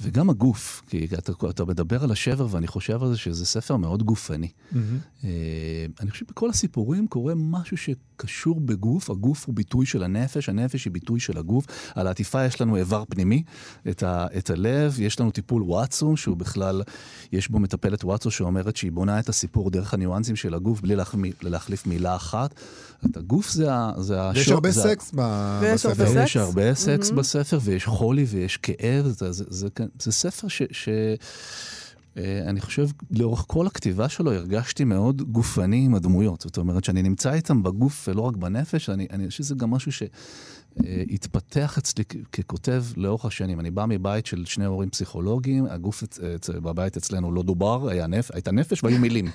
וגם 0.03 0.31
הגוף, 0.31 0.83
כי 0.87 1.09
אתה, 1.18 1.33
אתה 1.51 1.64
מדבר 1.64 2.05
על 2.05 2.11
השבר 2.11 2.46
ואני 2.51 2.66
חושב 2.66 3.03
על 3.03 3.09
זה 3.09 3.16
שזה 3.16 3.46
ספר 3.46 3.77
מאוד 3.77 4.03
גופני. 4.03 4.49
Mm-hmm. 4.49 5.27
אני 6.01 6.11
חושב 6.11 6.27
שבכל 6.27 6.51
הסיפורים 6.51 7.07
קורה 7.07 7.33
משהו 7.37 7.77
שקשור 8.20 8.61
בגוף, 8.61 9.11
הגוף 9.11 9.46
הוא 9.46 9.54
ביטוי 9.54 9.87
של 9.87 10.02
הנפש, 10.02 10.48
הנפש 10.48 10.85
היא 10.85 10.92
ביטוי 10.92 11.20
של 11.20 11.38
הגוף. 11.38 11.66
על 11.94 12.06
העטיפה 12.06 12.44
יש 12.44 12.61
לנו 12.61 12.76
איבר 12.76 13.04
פנימי, 13.09 13.42
את, 13.90 14.02
ה, 14.02 14.26
את 14.38 14.50
הלב, 14.50 15.00
יש 15.00 15.20
לנו 15.20 15.30
טיפול 15.30 15.62
וואטסו, 15.62 16.16
שהוא 16.16 16.37
בכלל, 16.37 16.83
יש 17.33 17.48
בו 17.48 17.59
מטפלת 17.59 18.04
וואטסו 18.04 18.30
שאומרת 18.30 18.76
שהיא 18.76 18.92
בונה 18.92 19.18
את 19.18 19.28
הסיפור 19.28 19.70
דרך 19.70 19.94
הניואנסים 19.94 20.37
של 20.37 20.54
הגוף, 20.54 20.80
בלי 20.80 20.96
להחליף, 20.96 21.42
להחליף 21.42 21.87
מילה 21.87 22.16
אחת. 22.16 22.54
את 23.06 23.16
הגוף 23.16 23.50
זה, 23.50 23.68
זה 23.98 24.22
השוק. 24.22 24.37
ויש 24.37 24.48
הרבה 24.48 24.70
זה... 24.70 24.83
סקס 24.83 25.11
בספר. 25.14 26.12
ויש 26.14 26.37
הרבה 26.37 26.74
סקס 26.74 27.11
mm-hmm. 27.11 27.14
בספר, 27.14 27.59
ויש 27.62 27.85
חולי 27.85 28.24
ויש 28.28 28.56
כאב, 28.56 29.06
זה, 29.06 29.33
זה, 29.33 29.44
זה, 29.48 29.68
זה 29.98 30.12
ספר 30.12 30.48
ש... 30.48 30.62
ש... 30.70 30.88
אה, 32.16 32.42
אני 32.46 32.61
חושב, 32.61 32.88
לאורך 33.11 33.44
כל 33.46 33.66
הכתיבה 33.66 34.09
שלו 34.09 34.33
הרגשתי 34.33 34.85
מאוד 34.85 35.23
גופני 35.23 35.85
עם 35.85 35.94
הדמויות. 35.94 36.40
זאת 36.40 36.57
אומרת, 36.57 36.85
שאני 36.85 37.03
נמצא 37.03 37.33
איתם 37.33 37.62
בגוף 37.62 38.09
ולא 38.09 38.20
רק 38.20 38.37
בנפש, 38.37 38.90
אני, 38.90 39.07
אני 39.11 39.29
חושב 39.29 39.42
שזה 39.44 39.55
גם 39.55 39.70
משהו 39.70 39.92
ש... 39.92 40.03
אה, 40.87 41.02
התפתח 41.11 41.78
אצלי 41.78 42.04
ככותב 42.33 42.85
לאורך 42.96 43.24
השנים. 43.24 43.61
אני 43.61 43.70
בא 43.70 43.85
מבית 43.88 44.26
של 44.26 44.44
שני 44.44 44.64
הורים 44.64 44.90
פסיכולוגיים, 44.90 45.66
הגוף 45.70 46.02
בבית 46.62 46.96
אצלנו 46.96 47.33
לא 47.33 47.42
דובר, 47.42 47.88
היה 47.88 48.06
נפ... 48.06 48.30
הייתה 48.35 48.52
נפש 48.52 48.85
והיו 48.85 48.98
מילים. 48.98 49.26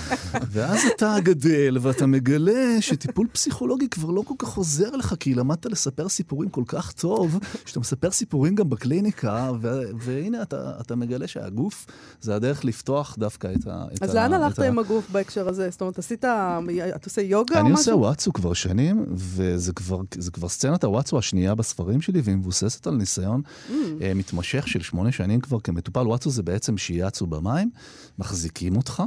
ואז 0.52 0.78
אתה 0.96 1.16
גדל 1.22 1.78
ואתה 1.80 2.06
מגלה 2.06 2.76
שטיפול 2.80 3.26
פסיכולוגי 3.32 3.88
כבר 3.88 4.10
לא 4.10 4.22
כל 4.26 4.34
כך 4.38 4.56
עוזר 4.56 4.90
לך, 4.90 5.14
כי 5.20 5.34
למדת 5.34 5.66
לספר 5.66 6.08
סיפורים 6.08 6.50
כל 6.50 6.62
כך 6.66 6.92
טוב, 6.92 7.38
שאתה 7.66 7.80
מספר 7.80 8.10
סיפורים 8.10 8.54
גם 8.54 8.70
בקליניקה, 8.70 9.50
ו... 9.60 9.80
והנה 9.98 10.42
אתה, 10.42 10.72
אתה 10.80 10.96
מגלה 10.96 11.26
שהגוף 11.26 11.86
זה 12.20 12.34
הדרך 12.34 12.64
לפתוח 12.64 13.16
דווקא 13.18 13.52
את 13.60 13.66
ה... 13.66 13.84
אז. 14.00 14.14
לאן 14.14 14.32
הלכת. 14.32 14.58
עם 14.58 14.78
הגוף 14.78 15.10
בהקשר 15.10 15.48
הזה? 15.48 15.70
זאת 15.70 15.80
אומרת, 15.80 15.98
עשית, 15.98 16.24
אתה 16.24 16.58
עושה 17.04 17.22
יוגה 17.22 17.54
או 17.54 17.64
משהו? 17.64 17.66
אני 17.66 17.70
עושה 17.70 17.96
וואטסו 17.96 18.32
כבר 18.32 18.52
שנים, 18.52 19.04
וזה 19.14 19.72
כבר, 19.72 20.00
כבר 20.32 20.48
סצנת 20.84 20.92
הוואטסו 20.92 21.18
השנייה 21.18 21.54
בספרים 21.54 22.00
שלי, 22.00 22.20
והיא 22.24 22.36
מבוססת 22.36 22.86
על 22.86 22.94
ניסיון 22.94 23.42
mm. 23.44 23.70
uh, 23.70 23.74
מתמשך 24.14 24.68
של 24.68 24.82
שמונה 24.82 25.12
שנים 25.12 25.40
כבר 25.40 25.60
כמטופל. 25.60 26.06
וואטסו 26.06 26.30
זה 26.30 26.42
בעצם 26.42 26.78
שיאצו 26.78 27.26
במים, 27.26 27.70
מחזיקים 28.18 28.76
אותך. 28.76 29.02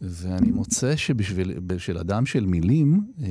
ואני 0.00 0.50
מוצא 0.50 0.96
שבשביל 0.96 1.98
אדם 2.00 2.26
של 2.26 2.46
מילים, 2.46 3.00
אה, 3.22 3.28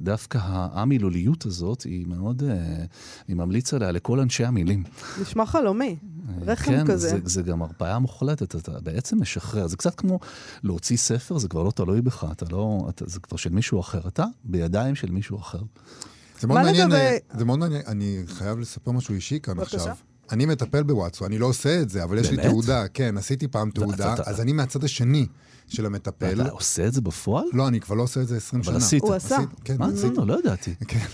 דווקא 0.00 0.38
המילוליות 0.72 1.46
הזאת 1.46 1.82
היא 1.82 2.06
מאוד, 2.06 2.42
אה, 2.42 2.84
אני 3.28 3.34
ממליץ 3.34 3.74
עליה 3.74 3.92
לכל 3.92 4.20
אנשי 4.20 4.44
המילים. 4.44 4.84
נשמע 5.20 5.46
חלומי, 5.46 5.96
רחם 6.40 6.64
כן, 6.64 6.86
כזה. 6.86 7.10
כן, 7.10 7.16
זה, 7.16 7.28
זה 7.28 7.42
גם 7.42 7.62
הרפאיה 7.62 7.98
מוחלטת, 7.98 8.56
אתה 8.56 8.80
בעצם 8.80 9.20
משחרר. 9.20 9.66
זה 9.66 9.76
קצת 9.76 9.94
כמו 9.94 10.20
להוציא 10.62 10.96
ספר, 10.96 11.38
זה 11.38 11.48
כבר 11.48 11.62
לא 11.62 11.70
תלוי 11.70 12.02
בך, 12.02 12.26
אתה 12.32 12.46
לא, 12.50 12.86
אתה, 12.88 13.04
זה 13.08 13.20
כבר 13.20 13.36
של 13.36 13.50
מישהו 13.50 13.80
אחר. 13.80 14.08
אתה 14.08 14.24
בידיים 14.44 14.94
של 14.94 15.10
מישהו 15.10 15.38
אחר. 15.38 15.62
זה 16.40 16.46
מאוד 16.46 16.62
מעניין, 16.62 16.90
לגבי... 16.90 17.18
זה 17.38 17.44
מאוד 17.44 17.58
מעניין, 17.58 17.82
אני 17.86 18.22
חייב 18.26 18.58
לספר 18.58 18.90
משהו 18.90 19.14
אישי 19.14 19.40
כאן 19.42 19.56
בבקשה. 19.56 19.76
עכשיו. 19.76 19.96
אני 20.32 20.46
מטפל 20.46 20.82
בוואטסו, 20.82 21.26
אני 21.26 21.38
לא 21.38 21.46
עושה 21.46 21.80
את 21.80 21.90
זה, 21.90 22.04
אבל 22.04 22.18
יש 22.18 22.30
לי 22.30 22.36
תעודה, 22.36 22.88
כן, 22.88 23.16
עשיתי 23.16 23.48
פעם 23.48 23.70
תעודה, 23.70 24.14
אז 24.26 24.40
אני 24.40 24.52
מהצד 24.52 24.84
השני. 24.84 25.26
של 25.68 25.86
המטפל. 25.86 26.40
אתה 26.40 26.50
עושה 26.50 26.86
את 26.86 26.92
זה 26.92 27.00
בפועל? 27.00 27.44
לא, 27.52 27.68
אני 27.68 27.80
כבר 27.80 27.94
לא 27.94 28.02
עושה 28.02 28.20
את 28.20 28.28
זה 28.28 28.36
20 28.36 28.62
שנה. 28.62 28.72
אבל 28.72 28.84
עשית. 28.84 29.02
הוא 29.02 29.14
עשה. 29.14 29.38
כן, 29.64 29.76
מה? 29.78 29.88
לא, 30.16 30.26
לא 30.26 30.38
ידעתי. 30.38 30.74
כן. 30.88 31.06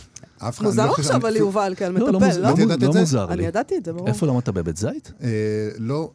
מוזר 0.62 0.90
עכשיו 0.90 1.26
על 1.26 1.36
יובל 1.36 1.74
כעל 1.76 1.92
מטפל, 1.92 2.06
לא? 2.06 2.12
לא 2.12 2.92
מוזר 3.00 3.26
לי. 3.26 3.32
אני 3.34 3.46
ידעתי 3.46 3.76
את 3.76 3.84
זה, 3.84 3.92
ברור. 3.92 4.08
איפה 4.08 4.26
למדת? 4.26 4.48
בבית 4.48 4.76
זית? 4.76 5.12
לא, 5.78 6.12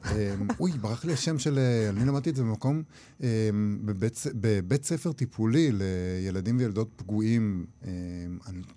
אוי, 0.60 0.72
ברח 0.72 1.06
לי 1.06 1.14
השם 1.14 1.40
של... 1.40 1.60
אני 1.90 2.06
למדתי 2.06 2.30
את 2.30 2.36
זה 2.36 2.44
במקום, 2.44 2.84
בבית 4.34 4.86
ספר 4.86 5.12
טיפולי 5.12 5.72
לילדים 5.72 6.58
וילדות 6.58 6.90
פגועים. 6.96 7.66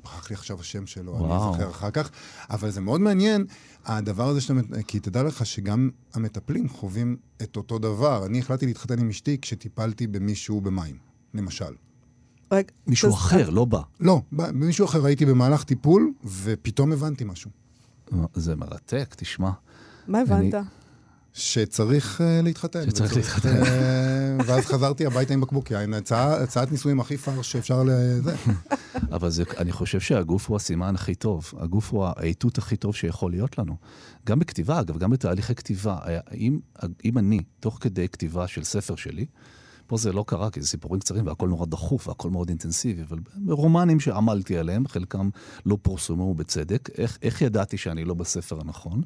ברח 0.05 0.31
לי 0.31 0.35
עכשיו 0.35 0.61
השם 0.61 0.87
שלו, 0.87 1.17
אני 1.17 1.35
אזכר 1.35 1.71
אחר 1.71 1.91
כך. 1.91 2.11
אבל 2.51 2.71
זה 2.71 2.81
מאוד 2.81 3.01
מעניין, 3.01 3.45
הדבר 3.87 4.29
הזה 4.29 4.41
שאתה... 4.41 4.61
כי 4.87 5.01
תדע 5.01 5.23
לך 5.23 5.47
שגם 5.47 5.91
המטפלים 6.15 6.69
חווים 6.69 7.17
את 7.43 7.57
אותו 7.57 7.79
דבר. 7.79 8.27
אני 8.27 8.39
החלטתי 8.39 8.67
להתחתן 8.67 8.99
עם 8.99 9.09
אשתי 9.09 9.39
כשטיפלתי 9.43 10.07
במישהו 10.07 10.61
במים, 10.61 10.97
למשל. 11.35 11.75
רגע, 12.53 12.69
מישהו 12.87 13.15
אחר, 13.15 13.51
לא 13.51 13.65
בא. 13.65 13.81
לא, 14.01 14.21
מישהו 14.53 14.85
אחר 14.85 15.07
הייתי 15.07 15.27
במהלך 15.27 15.65
טיפול, 15.65 16.13
ופתאום 16.25 16.93
הבנתי 16.93 17.25
משהו. 17.25 17.51
זה 18.35 18.57
מרתק, 18.57 19.15
תשמע. 19.19 19.51
מה 20.09 20.21
הבנת? 20.21 20.55
שצריך 21.33 22.21
uh, 22.21 22.45
להתחתן. 22.45 22.91
שצריך 22.91 23.17
להתחתן. 23.17 23.63
Uh, 23.63 23.67
ואז 24.47 24.67
חזרתי 24.67 25.07
הביתה 25.07 25.35
עם 25.35 25.41
בקבוק 25.41 25.71
יין, 25.71 25.95
הצעה, 25.95 26.43
הצעת 26.43 26.73
נישואים 26.73 27.01
הכי 27.01 27.17
פר 27.17 27.43
שאפשר 27.43 27.83
לזה. 27.83 28.37
אבל 29.13 29.31
זה, 29.31 29.45
אני 29.59 29.73
חושב 29.73 30.01
שהגוף 30.01 30.49
הוא 30.49 30.57
הסימן 30.57 30.95
הכי 30.95 31.15
טוב. 31.15 31.53
הגוף 31.59 31.93
הוא 31.93 32.07
האיתות 32.17 32.59
הכי 32.59 32.77
טוב 32.77 32.95
שיכול 32.95 33.31
להיות 33.31 33.59
לנו. 33.59 33.77
גם 34.27 34.39
בכתיבה, 34.39 34.81
אגב, 34.81 34.99
גם 34.99 35.11
בתהליכי 35.11 35.55
כתיבה. 35.55 35.99
אם, 36.35 36.59
אם 37.05 37.19
אני, 37.19 37.41
תוך 37.61 37.79
כדי 37.81 38.09
כתיבה 38.09 38.49
של 38.49 38.65
ספר 38.65 38.97
שלי, 38.97 39.27
פה 39.91 39.97
זה 39.97 40.13
לא 40.13 40.25
קרה, 40.27 40.51
כי 40.51 40.61
זה 40.61 40.67
סיפורים 40.67 41.01
קצרים 41.01 41.27
והכל 41.27 41.49
נורא 41.49 41.67
דחוף 41.67 42.09
והכל 42.09 42.31
מאוד 42.31 42.49
אינטנסיבי, 42.49 43.03
אבל 43.03 43.19
רומנים 43.49 44.01
שעמלתי 44.01 44.59
עליהם, 44.59 44.89
חלקם 44.89 45.31
לא 45.67 45.79
פורסמו 45.83 46.35
בצדק. 46.35 46.89
איך, 46.99 47.19
איך 47.23 47.43
ידעתי 47.43 47.77
שאני 47.77 48.05
לא 48.05 48.15
בספר 48.15 48.61
הנכון? 48.61 49.03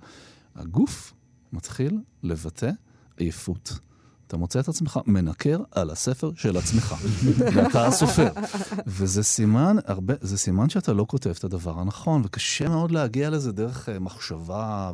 הגוף 0.54 1.12
מתחיל 1.52 2.00
לבטא 2.22 2.70
עייפות. 3.16 3.78
אתה 4.26 4.36
מוצא 4.36 4.60
את 4.60 4.68
עצמך 4.68 5.00
מנקר 5.06 5.58
על 5.70 5.90
הספר 5.90 6.30
של 6.36 6.56
עצמך, 6.56 6.94
ואתה 7.54 7.86
הסופר. 7.86 8.28
וזה 8.86 9.22
סימן, 9.22 9.76
הרבה, 9.86 10.14
זה 10.20 10.38
סימן 10.38 10.68
שאתה 10.68 10.92
לא 10.92 11.04
כותב 11.08 11.30
את 11.38 11.44
הדבר 11.44 11.80
הנכון, 11.80 12.22
וקשה 12.24 12.68
מאוד 12.68 12.90
להגיע 12.90 13.30
לזה 13.30 13.52
דרך 13.52 13.88
uh, 13.88 14.00
מחשבה 14.00 14.92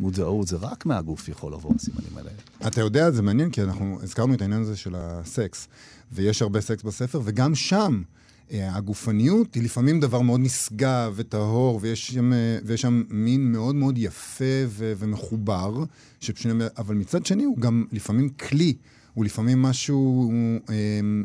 ומודעות, 0.00 0.48
זה 0.48 0.56
רק 0.56 0.86
מהגוף 0.86 1.28
יכול 1.28 1.52
לבוא 1.52 1.72
הסימנים 1.76 2.16
האלה. 2.16 2.30
אתה 2.66 2.80
יודע, 2.80 3.10
זה 3.10 3.22
מעניין, 3.22 3.50
כי 3.50 3.62
אנחנו 3.62 3.98
הזכרנו 4.02 4.34
את 4.34 4.42
העניין 4.42 4.62
הזה 4.62 4.76
של 4.76 4.94
הסקס, 4.98 5.68
ויש 6.12 6.42
הרבה 6.42 6.60
סקס 6.60 6.82
בספר, 6.82 7.20
וגם 7.24 7.54
שם... 7.54 8.02
אה, 8.52 8.76
הגופניות 8.76 9.54
היא 9.54 9.62
לפעמים 9.62 10.00
דבר 10.00 10.20
מאוד 10.20 10.40
נשגב 10.40 11.12
וטהור, 11.16 11.78
ויש 11.82 12.10
שם, 12.10 12.32
אה, 12.32 12.58
ויש 12.64 12.80
שם 12.80 13.02
מין 13.10 13.52
מאוד 13.52 13.74
מאוד 13.74 13.98
יפה 13.98 14.44
ו- 14.66 14.92
ומחובר, 14.98 15.84
שפשוט, 16.20 16.52
אבל 16.78 16.94
מצד 16.94 17.26
שני 17.26 17.44
הוא 17.44 17.58
גם 17.58 17.84
לפעמים 17.92 18.28
כלי, 18.28 18.74
הוא 19.14 19.24
לפעמים 19.24 19.62
משהו 19.62 20.32
אה, 20.70 20.74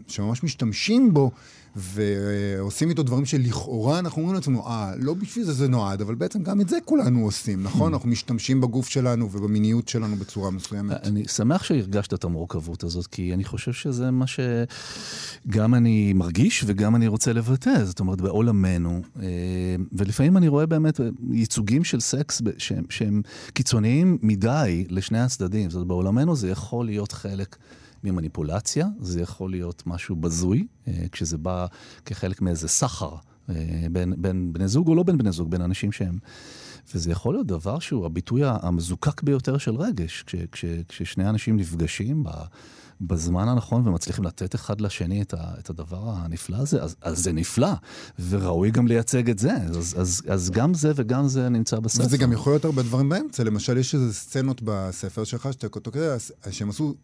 שממש 0.08 0.44
משתמשים 0.44 1.14
בו 1.14 1.32
ועושים 1.76 2.90
איתו 2.90 3.04
דברים 3.04 3.26
שלכאורה 3.26 4.00
אנחנו 4.00 4.22
אומרים 4.22 4.36
לעצמנו, 4.36 4.68
אה, 4.68 4.94
לא 4.98 5.14
בשביל 5.14 5.46
זה 5.46 5.54
זה 5.54 5.68
נועד, 5.68 6.02
אבל 6.02 6.16
בעצם 6.16 6.44
גם 6.44 6.62
את 6.62 6.70
זה 6.70 6.78
כולנו 6.86 7.24
עושים, 7.26 7.64
נכון? 7.64 7.94
אנחנו 7.94 8.10
משתמשים 8.10 8.62
בגוף 8.62 8.90
שלנו 8.90 9.30
ובמיניות 9.32 9.88
שלנו 9.88 10.16
בצורה 10.16 10.52
מסוימת. 10.52 11.08
אני 11.08 11.24
שמח 11.28 11.64
שהרגשת 11.64 12.14
את 12.14 12.24
המורכבות 12.24 12.84
הזאת, 12.84 13.08
כי 13.08 13.34
אני 13.34 13.44
חושב 13.44 13.74
שזה 13.74 14.12
מה 14.12 14.26
שגם 14.28 15.74
אני 15.76 16.14
מרגיש 16.14 16.64
וגם 16.68 16.96
אני 16.96 17.08
רוצה 17.08 17.34
לבטא, 17.34 17.86
זאת 17.86 18.00
אומרת, 18.00 18.22
בעולמנו. 18.22 19.02
אה, 19.22 19.26
ולפעמים 19.92 20.38
אני 20.38 20.48
רואה 20.48 20.66
באמת 20.66 21.00
ייצוגים 21.32 21.84
של 21.84 22.00
סקס 22.00 22.42
שהם, 22.58 22.84
שהם 22.90 23.22
קיצוניים 23.54 24.18
מדי 24.22 24.86
לשני 24.90 25.20
הצדדים. 25.20 25.70
זאת 25.70 25.76
אומרת, 25.76 25.88
בעולמנו 25.88 26.36
זה 26.36 26.50
יכול 26.50 26.86
להיות 26.86 27.12
חלק... 27.12 27.56
ממניפולציה, 28.04 28.88
זה 29.00 29.22
יכול 29.22 29.52
להיות 29.52 29.84
משהו 29.86 30.16
בזוי, 30.16 30.68
אה, 30.88 30.94
כשזה 31.12 31.38
בא 31.38 31.66
כחלק 32.06 32.42
מאיזה 32.42 32.68
סחר 32.68 33.16
אה, 33.50 33.88
בין, 33.92 34.14
בין 34.18 34.54
בני 34.54 34.68
זוג 34.68 34.88
או 34.88 34.96
לא 34.96 35.04
בין 35.04 35.18
בני 35.18 35.32
זוג, 35.32 35.52
בין 35.52 35.62
אנשים 35.62 35.92
שהם... 35.92 36.20
וזה 36.94 37.12
יכול 37.12 37.34
להיות 37.34 37.48
דבר 37.48 37.80
שהוא 37.80 38.06
הביטוי 38.06 38.42
המזוקק 38.46 39.24
ביותר 39.24 39.58
של 39.58 39.76
רגש, 39.76 40.24
כש, 40.28 40.36
כש, 40.52 40.66
כששני 40.88 41.30
אנשים 41.30 41.58
נפגשים 41.58 42.24
ב, 42.24 42.30
בזמן 43.02 43.48
הנכון 43.48 43.88
ומצליחים 43.88 44.24
לתת 44.24 44.56
אחד 44.56 44.82
לשני 44.82 45.22
את, 45.22 45.34
ה, 45.34 45.54
את 45.60 45.70
הדבר 45.70 46.10
הנפלא 46.10 46.58
הזה, 46.58 46.84
אז, 46.84 46.96
אז 47.02 47.24
זה 47.24 47.32
נפלא, 47.32 47.72
וראוי 48.30 48.72
גם 48.72 48.88
לייצג 48.88 49.30
את 49.30 49.40
זה. 49.40 49.54
אז, 49.54 49.96
אז, 49.98 50.22
אז 50.30 50.50
גם 50.50 50.74
זה 50.74 50.92
וגם 50.96 51.28
זה 51.28 51.50
נמצא 51.50 51.80
בספר. 51.80 52.06
וזה 52.06 52.18
גם 52.18 52.32
יכול 52.32 52.54
להיות 52.54 52.66
הרבה 52.66 52.84
דברים 52.84 53.10
באמצע. 53.10 53.44
למשל, 53.44 53.78
יש 53.78 53.96
איזה 53.96 54.14
סצנות 54.14 54.62
בספר 54.64 55.24
שלך, 55.24 55.50
שאתה 55.52 55.70
כותב, 55.70 55.92
שהם 56.52 56.70
עשו 56.70 56.96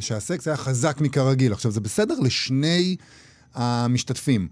שהסקס 0.00 0.48
היה 0.48 0.56
חזק 0.56 1.00
מכרגיל. 1.00 1.52
עכשיו, 1.52 1.70
זה 1.70 1.80
בסדר 1.80 2.14
לשני 2.20 2.96
המשתתפים, 3.54 4.48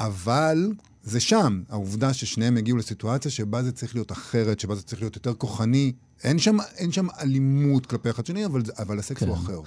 אבל 0.00 0.72
זה 1.02 1.20
שם. 1.20 1.62
העובדה 1.68 2.12
ששניהם 2.12 2.56
הגיעו 2.56 2.76
לסיטואציה 2.76 3.30
שבה 3.30 3.62
זה 3.62 3.72
צריך 3.72 3.94
להיות 3.94 4.12
אחרת, 4.12 4.60
שבה 4.60 4.74
זה 4.74 4.82
צריך 4.82 5.02
להיות 5.02 5.16
יותר 5.16 5.34
כוחני. 5.34 5.92
אין 6.24 6.38
שם, 6.38 6.56
אין 6.76 6.92
שם 6.92 7.06
אלימות 7.20 7.86
כלפי 7.86 8.10
אחד 8.10 8.26
שני, 8.26 8.46
אבל, 8.46 8.62
אבל 8.78 8.98
הסקס 8.98 9.20
כן. 9.20 9.28
הוא 9.28 9.36
אחר. 9.36 9.60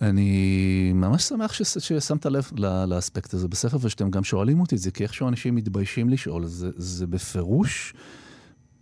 אני 0.00 0.92
ממש 0.94 1.22
שמח 1.22 1.52
ש... 1.52 1.62
ששמת 1.62 2.26
לב 2.26 2.50
לאספקט 2.86 3.34
הזה 3.34 3.48
בספר, 3.48 3.76
ושאתם 3.80 4.10
גם 4.10 4.24
שואלים 4.24 4.60
אותי 4.60 4.74
את 4.74 4.80
זה, 4.80 4.90
כי 4.90 5.02
איכשהו 5.02 5.28
אנשים 5.28 5.54
מתביישים 5.54 6.08
לשאול, 6.08 6.46
זה, 6.46 6.70
זה 6.76 7.06
בפירוש 7.06 7.94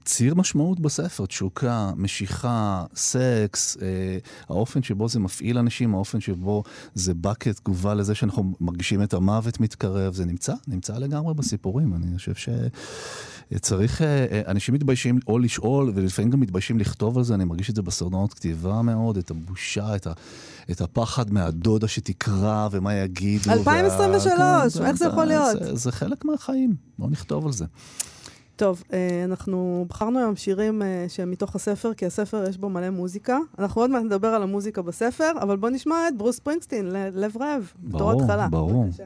ציר 0.04 0.34
משמעות 0.34 0.80
בספר, 0.80 1.26
תשוקה, 1.26 1.90
משיכה, 1.96 2.84
סקס, 2.94 3.76
אה, 3.82 4.18
האופן 4.48 4.82
שבו 4.82 5.08
זה 5.08 5.20
מפעיל 5.20 5.58
אנשים, 5.58 5.94
האופן 5.94 6.20
שבו 6.20 6.62
זה 6.94 7.14
בא 7.14 7.32
כתגובה 7.40 7.94
לזה 7.94 8.14
שאנחנו 8.14 8.52
מרגישים 8.60 9.02
את 9.02 9.14
המוות 9.14 9.60
מתקרב, 9.60 10.14
זה 10.14 10.24
נמצא, 10.24 10.54
נמצא 10.68 10.98
לגמרי 10.98 11.34
בסיפורים. 11.34 11.94
אני 11.94 12.18
חושב 12.18 12.32
שצריך, 13.52 14.02
אה, 14.02 14.26
אה, 14.30 14.42
אנשים 14.46 14.74
מתביישים 14.74 15.18
או 15.26 15.38
לשאול, 15.38 15.92
ולפעמים 15.94 16.30
גם 16.30 16.40
מתביישים 16.40 16.78
לכתוב 16.78 17.18
על 17.18 17.24
זה, 17.24 17.34
אני 17.34 17.44
מרגיש 17.44 17.70
את 17.70 17.76
זה 17.76 17.82
בסרטונות 17.82 18.34
כתיבה 18.34 18.82
מאוד, 18.82 19.16
את 19.16 19.30
הבושה, 19.30 19.96
את, 19.96 20.06
ה, 20.06 20.12
את 20.70 20.80
הפחד 20.80 21.32
מהדודה 21.32 21.88
שתקרא 21.88 22.68
ומה 22.70 22.94
יגידו. 22.94 23.50
2023, 23.50 24.76
וה... 24.76 24.88
איך 24.88 24.96
זה 24.96 25.06
יכול 25.06 25.24
להיות? 25.24 25.58
זה, 25.62 25.76
זה 25.76 25.92
חלק 25.92 26.24
מהחיים, 26.24 26.74
בואו 26.98 27.10
נכתוב 27.10 27.46
על 27.46 27.52
זה. 27.52 27.64
טוב, 28.56 28.82
אה, 28.92 29.24
אנחנו 29.24 29.86
בחרנו 29.88 30.18
היום 30.18 30.36
שירים 30.36 30.82
אה, 30.82 31.04
שהם 31.08 31.30
מתוך 31.30 31.56
הספר, 31.56 31.94
כי 31.94 32.06
הספר 32.06 32.44
יש 32.48 32.58
בו 32.58 32.68
מלא 32.68 32.90
מוזיקה. 32.90 33.38
אנחנו 33.58 33.80
עוד 33.80 33.90
מעט 33.90 34.02
נדבר 34.02 34.28
על 34.28 34.42
המוזיקה 34.42 34.82
בספר, 34.82 35.32
אבל 35.40 35.56
בוא 35.56 35.70
נשמע 35.70 36.08
את 36.08 36.16
ברוס 36.16 36.38
פרינגסטין, 36.38 36.86
לב 37.14 37.36
רעב, 37.36 37.72
בתור 37.78 37.98
ברור, 37.98 38.22
התחלה. 38.22 38.48
ברור. 38.48 38.84
בבקשה. 38.84 39.04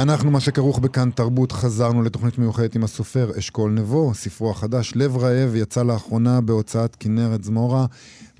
אנחנו, 0.00 0.30
מה 0.30 0.40
שכרוך 0.40 0.78
בכאן 0.78 1.10
תרבות, 1.10 1.52
חזרנו 1.52 2.02
לתוכנית 2.02 2.38
מיוחדת 2.38 2.74
עם 2.74 2.84
הסופר 2.84 3.30
אשכול 3.38 3.70
נבו, 3.70 4.14
ספרו 4.14 4.50
החדש, 4.50 4.92
לב 4.96 5.16
רעב, 5.16 5.54
יצא 5.54 5.82
לאחרונה 5.82 6.40
בהוצאת 6.40 6.96
כנרת 6.96 7.44
זמורה. 7.44 7.86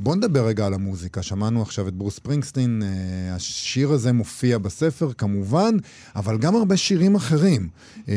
בואו 0.02 0.14
נדבר 0.14 0.46
רגע 0.46 0.66
על 0.66 0.74
המוזיקה. 0.74 1.22
שמענו 1.22 1.62
עכשיו 1.62 1.88
את 1.88 1.94
ברוס 1.94 2.18
פרינגסטין, 2.18 2.82
אה, 2.82 3.34
השיר 3.34 3.92
הזה 3.92 4.12
מופיע 4.12 4.58
בספר 4.58 5.12
כמובן, 5.12 5.74
אבל 6.16 6.38
גם 6.38 6.56
הרבה 6.56 6.76
שירים 6.76 7.14
אחרים. 7.14 7.68
אה, 8.08 8.14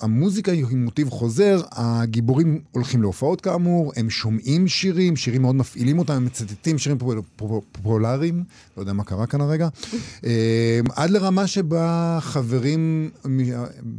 המוזיקה 0.00 0.52
היא 0.52 0.64
מוטיב 0.76 1.10
חוזר, 1.10 1.60
הגיבורים 1.72 2.60
הולכים 2.70 3.02
להופעות 3.02 3.40
כאמור, 3.40 3.92
הם 3.96 4.10
שומעים 4.10 4.68
שירים, 4.68 5.16
שירים 5.16 5.42
מאוד 5.42 5.54
מפעילים 5.54 5.98
אותם, 5.98 6.12
הם 6.12 6.24
מצטטים 6.24 6.78
שירים 6.78 6.98
פופול- 6.98 7.22
פופ- 7.36 7.64
פופולריים, 7.72 8.44
לא 8.76 8.82
יודע 8.82 8.92
מה 8.92 9.04
קרה 9.04 9.26
כאן 9.26 9.40
הרגע, 9.40 9.68
אה, 10.24 10.80
עד 10.96 11.10
לרמה 11.10 11.46
שבה 11.46 12.18
חברים, 12.20 13.10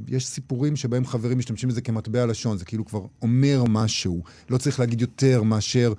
יש 0.08 0.26
סיפורים 0.28 0.76
שבהם 0.76 1.06
חברים 1.06 1.38
משתמשים 1.38 1.70
בזה 1.70 1.82
כמטבע 1.82 2.26
לשון, 2.26 2.58
זה 2.58 2.66
כאילו 2.66 2.86
כבר 2.86 3.06
אומר 3.22 3.64
משהו, 3.70 4.24
לא 4.50 4.58
צריך 4.58 4.80
להגיד 4.80 5.02
יותר 5.02 5.44
מאשר 5.44 5.94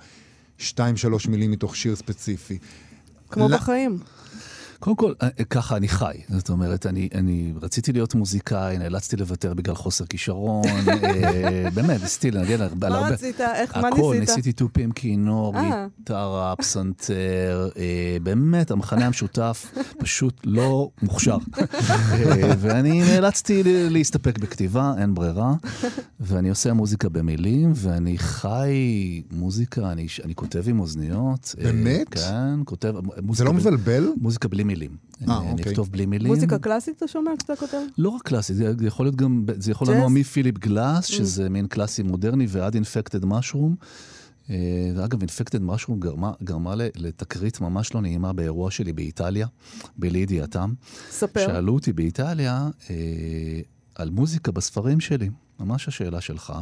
שתיים, 0.57 0.97
שלוש 0.97 1.27
מילים 1.27 1.51
מתוך 1.51 1.75
שיר 1.75 1.95
ספציפי. 1.95 2.57
כמו 3.29 3.49
לא- 3.49 3.57
בחיים. 3.57 3.99
קודם 4.79 4.95
כל, 4.95 5.13
אה, 5.21 5.29
ככה 5.49 5.77
אני 5.77 5.87
חי. 5.87 6.13
זאת 6.29 6.49
אומרת, 6.49 6.85
אני, 6.85 7.09
אני 7.15 7.53
רציתי 7.61 7.93
להיות 7.93 8.15
מוזיקאי, 8.15 8.77
נאלצתי 8.77 9.15
לוותר 9.15 9.53
בגלל 9.53 9.75
חוסר 9.75 10.05
כישרון. 10.05 10.65
אה, 10.87 11.67
באמת, 11.73 12.01
ניסיתי 12.01 12.31
לנגן 12.31 12.61
על 12.61 12.69
על 12.81 12.91
מה 12.91 12.97
הרבה... 12.97 13.09
רצית? 13.09 13.41
איך, 13.41 13.77
מה 13.77 13.87
הכל, 13.87 14.15
ניסית? 14.19 14.19
ניסיתי 14.29 14.51
תופים, 14.51 14.91
כינור, 14.91 15.55
אה. 15.55 15.87
גיטרה, 15.97 16.55
פסנתר, 16.55 17.69
באמת, 18.23 18.71
המחנה 18.71 19.05
המשותף 19.05 19.73
פשוט 20.03 20.41
לא 20.45 20.89
מוכשר. 21.01 21.37
ואני 22.61 23.01
נאלצתי 23.01 23.63
ל- 23.63 23.93
להסתפק 23.93 24.37
בכתיבה, 24.39 24.93
אין 24.97 25.13
ברירה, 25.13 25.53
ואני 26.19 26.49
עושה 26.49 26.73
מוזיקה 26.73 27.09
במילים, 27.09 27.71
ואני 27.75 28.17
חי 28.17 28.73
מוזיקה, 29.31 29.91
אני, 29.91 30.07
אני 30.23 30.35
כותב 30.35 30.63
עם 30.69 30.79
אוזניות. 30.79 31.55
באמת? 31.63 32.09
כן, 32.09 32.59
כותב... 32.65 32.93
זה 33.33 33.43
לא 33.43 33.53
מבלבל? 33.53 34.09
מוזיקה 34.17 34.47
בלי 34.47 34.63
מילים. 34.67 34.91
אה, 34.91 35.37
אני, 35.37 35.45
אני 35.45 35.51
אוקיי. 35.51 35.71
אכתוב 35.71 35.91
בלי 35.91 36.05
מילים. 36.05 36.27
מוזיקה 36.27 36.57
קלאסית 36.59 36.97
אתה 36.97 37.07
שומע 37.07 37.31
כשאתה 37.37 37.55
כותב? 37.55 37.77
לא 37.97 38.09
רק 38.09 38.21
קלאסי, 38.21 38.53
זה 38.53 38.73
יכול 38.81 39.05
להיות 39.05 39.15
גם, 39.15 39.45
זה 39.57 39.71
יכול? 39.71 39.91
לנוע 39.91 40.09
מפיליפ 40.09 40.57
גלאס, 40.57 41.05
Mm. 41.09 41.13
שזה 41.13 41.49
מין 41.49 41.67
קלאסי 41.67 42.03
מודרני, 42.03 42.45
ועד 42.49 42.73
אינפקטד 42.73 43.25
משרום. 43.25 43.75
אגב, 45.05 45.19
אינפקטד 45.19 45.61
משרום 45.61 45.99
גרמה, 46.43 46.73
לתקרית 46.95 47.61
ממש 47.61 47.95
לא 47.95 48.01
נעימה 48.01 48.33
באירוע 48.33 48.71
שלי 48.71 48.93
באיטליה, 48.93 49.47
בלי 49.97 50.19
ידיעתם. 50.19 50.73
ספר. 51.11 51.39
שאלו 51.45 51.73
אותי 51.73 51.93
באיטליה 51.93 52.69
אה, 52.89 52.95
על 53.95 54.09
מוזיקה 54.09 54.51
בספרים 54.51 54.99
שלי, 54.99 55.29
ממש 55.59 55.87
השאלה 55.87 56.21
שלך. 56.21 56.53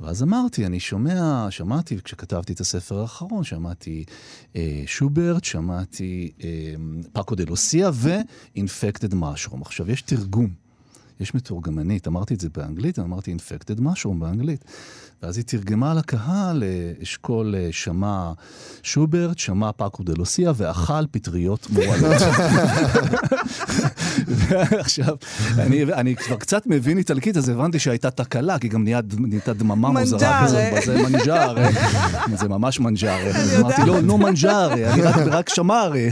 ואז 0.00 0.22
אמרתי, 0.22 0.66
אני 0.66 0.80
שומע, 0.80 1.46
שמעתי, 1.50 1.98
כשכתבתי 2.04 2.52
את 2.52 2.60
הספר 2.60 3.00
האחרון, 3.00 3.44
שמעתי 3.44 4.04
אה, 4.56 4.82
שוברט, 4.86 5.44
שמעתי 5.44 6.32
אה, 6.44 6.74
פאקו 7.12 7.34
דה 7.34 7.44
לוסיה 7.44 7.90
ואינפקטד 7.94 9.14
משרום. 9.14 9.62
עכשיו, 9.62 9.90
יש 9.90 10.02
תרגום, 10.02 10.50
יש 11.20 11.34
מתורגמנית, 11.34 12.08
אמרתי 12.08 12.34
את 12.34 12.40
זה 12.40 12.48
באנגלית, 12.56 12.98
אמרתי 12.98 13.30
אינפקטד 13.30 13.80
משרום 13.80 14.20
באנגלית. 14.20 14.64
ואז 15.22 15.36
היא 15.36 15.44
תרגמה 15.44 15.94
לקהל, 15.94 16.62
אה, 16.62 16.92
אשכול 17.02 17.54
אה, 17.54 17.68
שמע 17.70 18.32
שוברט, 18.82 19.38
שמע 19.38 19.72
פאקו 19.72 20.02
דה 20.02 20.12
לוסיה 20.16 20.52
ואכל 20.56 21.06
פטריות 21.10 21.66
מורעלות. 21.70 22.22
ועכשיו, 24.38 25.16
אני, 25.58 25.84
אני 25.84 26.16
כבר 26.16 26.36
קצת 26.36 26.66
מבין 26.66 26.98
איטלקית, 26.98 27.36
אז 27.36 27.48
הבנתי 27.48 27.78
שהייתה 27.78 28.10
תקלה, 28.10 28.58
כי 28.58 28.68
גם 28.68 28.84
נהייתה 29.18 29.52
דממה 29.52 29.90
מוזרה 29.90 30.44
כזאת. 30.44 30.60
בזה, 30.76 31.02
מנג'ארה. 31.02 31.68
זה 32.34 32.48
ממש 32.48 32.80
מנג'ארה. 32.80 33.30
אמרתי 33.60 33.82
לו, 33.86 34.00
נו 34.00 34.18
מנג'ארה, 34.18 34.92
אני 34.94 35.02
רק, 35.02 35.16
רק 35.16 35.48
שמארי. 35.48 36.10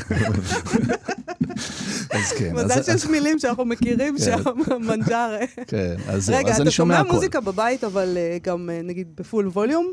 אז 2.17 2.33
כן. 2.33 2.55
מזל 2.55 2.83
שיש 2.83 3.07
מילים 3.07 3.39
שאנחנו 3.39 3.65
מכירים 3.65 4.19
שם, 4.19 4.43
מנג'ארה. 4.89 5.39
כן, 5.67 5.95
אז 6.09 6.25
זהו, 6.25 6.37
רגע, 6.37 6.49
אז 6.49 6.55
אתה 6.55 6.63
אני 6.63 6.71
שומע 6.71 6.95
שומע 6.95 7.01
הכל. 7.09 7.13
מוזיקה 7.13 7.41
בבית, 7.41 7.85
אבל 7.85 8.17
אה, 8.17 8.39
גם 8.43 8.71
אה, 8.71 8.81
נגיד 8.83 9.09
בפול 9.17 9.49
ווליום? 9.49 9.93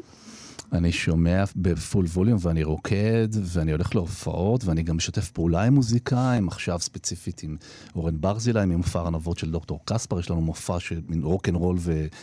אני 0.74 0.92
שומע 0.92 1.44
בפול 1.56 2.06
ווליום 2.06 2.38
ואני 2.42 2.64
רוקד, 2.64 3.28
ואני 3.44 3.72
הולך 3.72 3.96
להופעות, 3.96 4.66
ואני 4.66 4.84
גם 4.84 4.98
משתף 4.98 5.32
פעולה 5.32 5.64
עם 5.64 5.74
מוזיקאים, 5.74 6.48
עכשיו 6.48 6.80
ספציפית 6.80 7.44
עם 7.44 7.58
אורן 7.96 8.22
ברזילי, 8.22 8.66
ממופע 8.66 9.00
ארנבות 9.00 9.38
של 9.38 9.52
דוקטור 9.52 9.80
קספר, 9.86 10.20
יש 10.20 10.30
לנו 10.30 10.42
מופע 10.42 10.80
של 10.80 11.02
מין 11.08 11.24
רוקנרול 11.24 11.78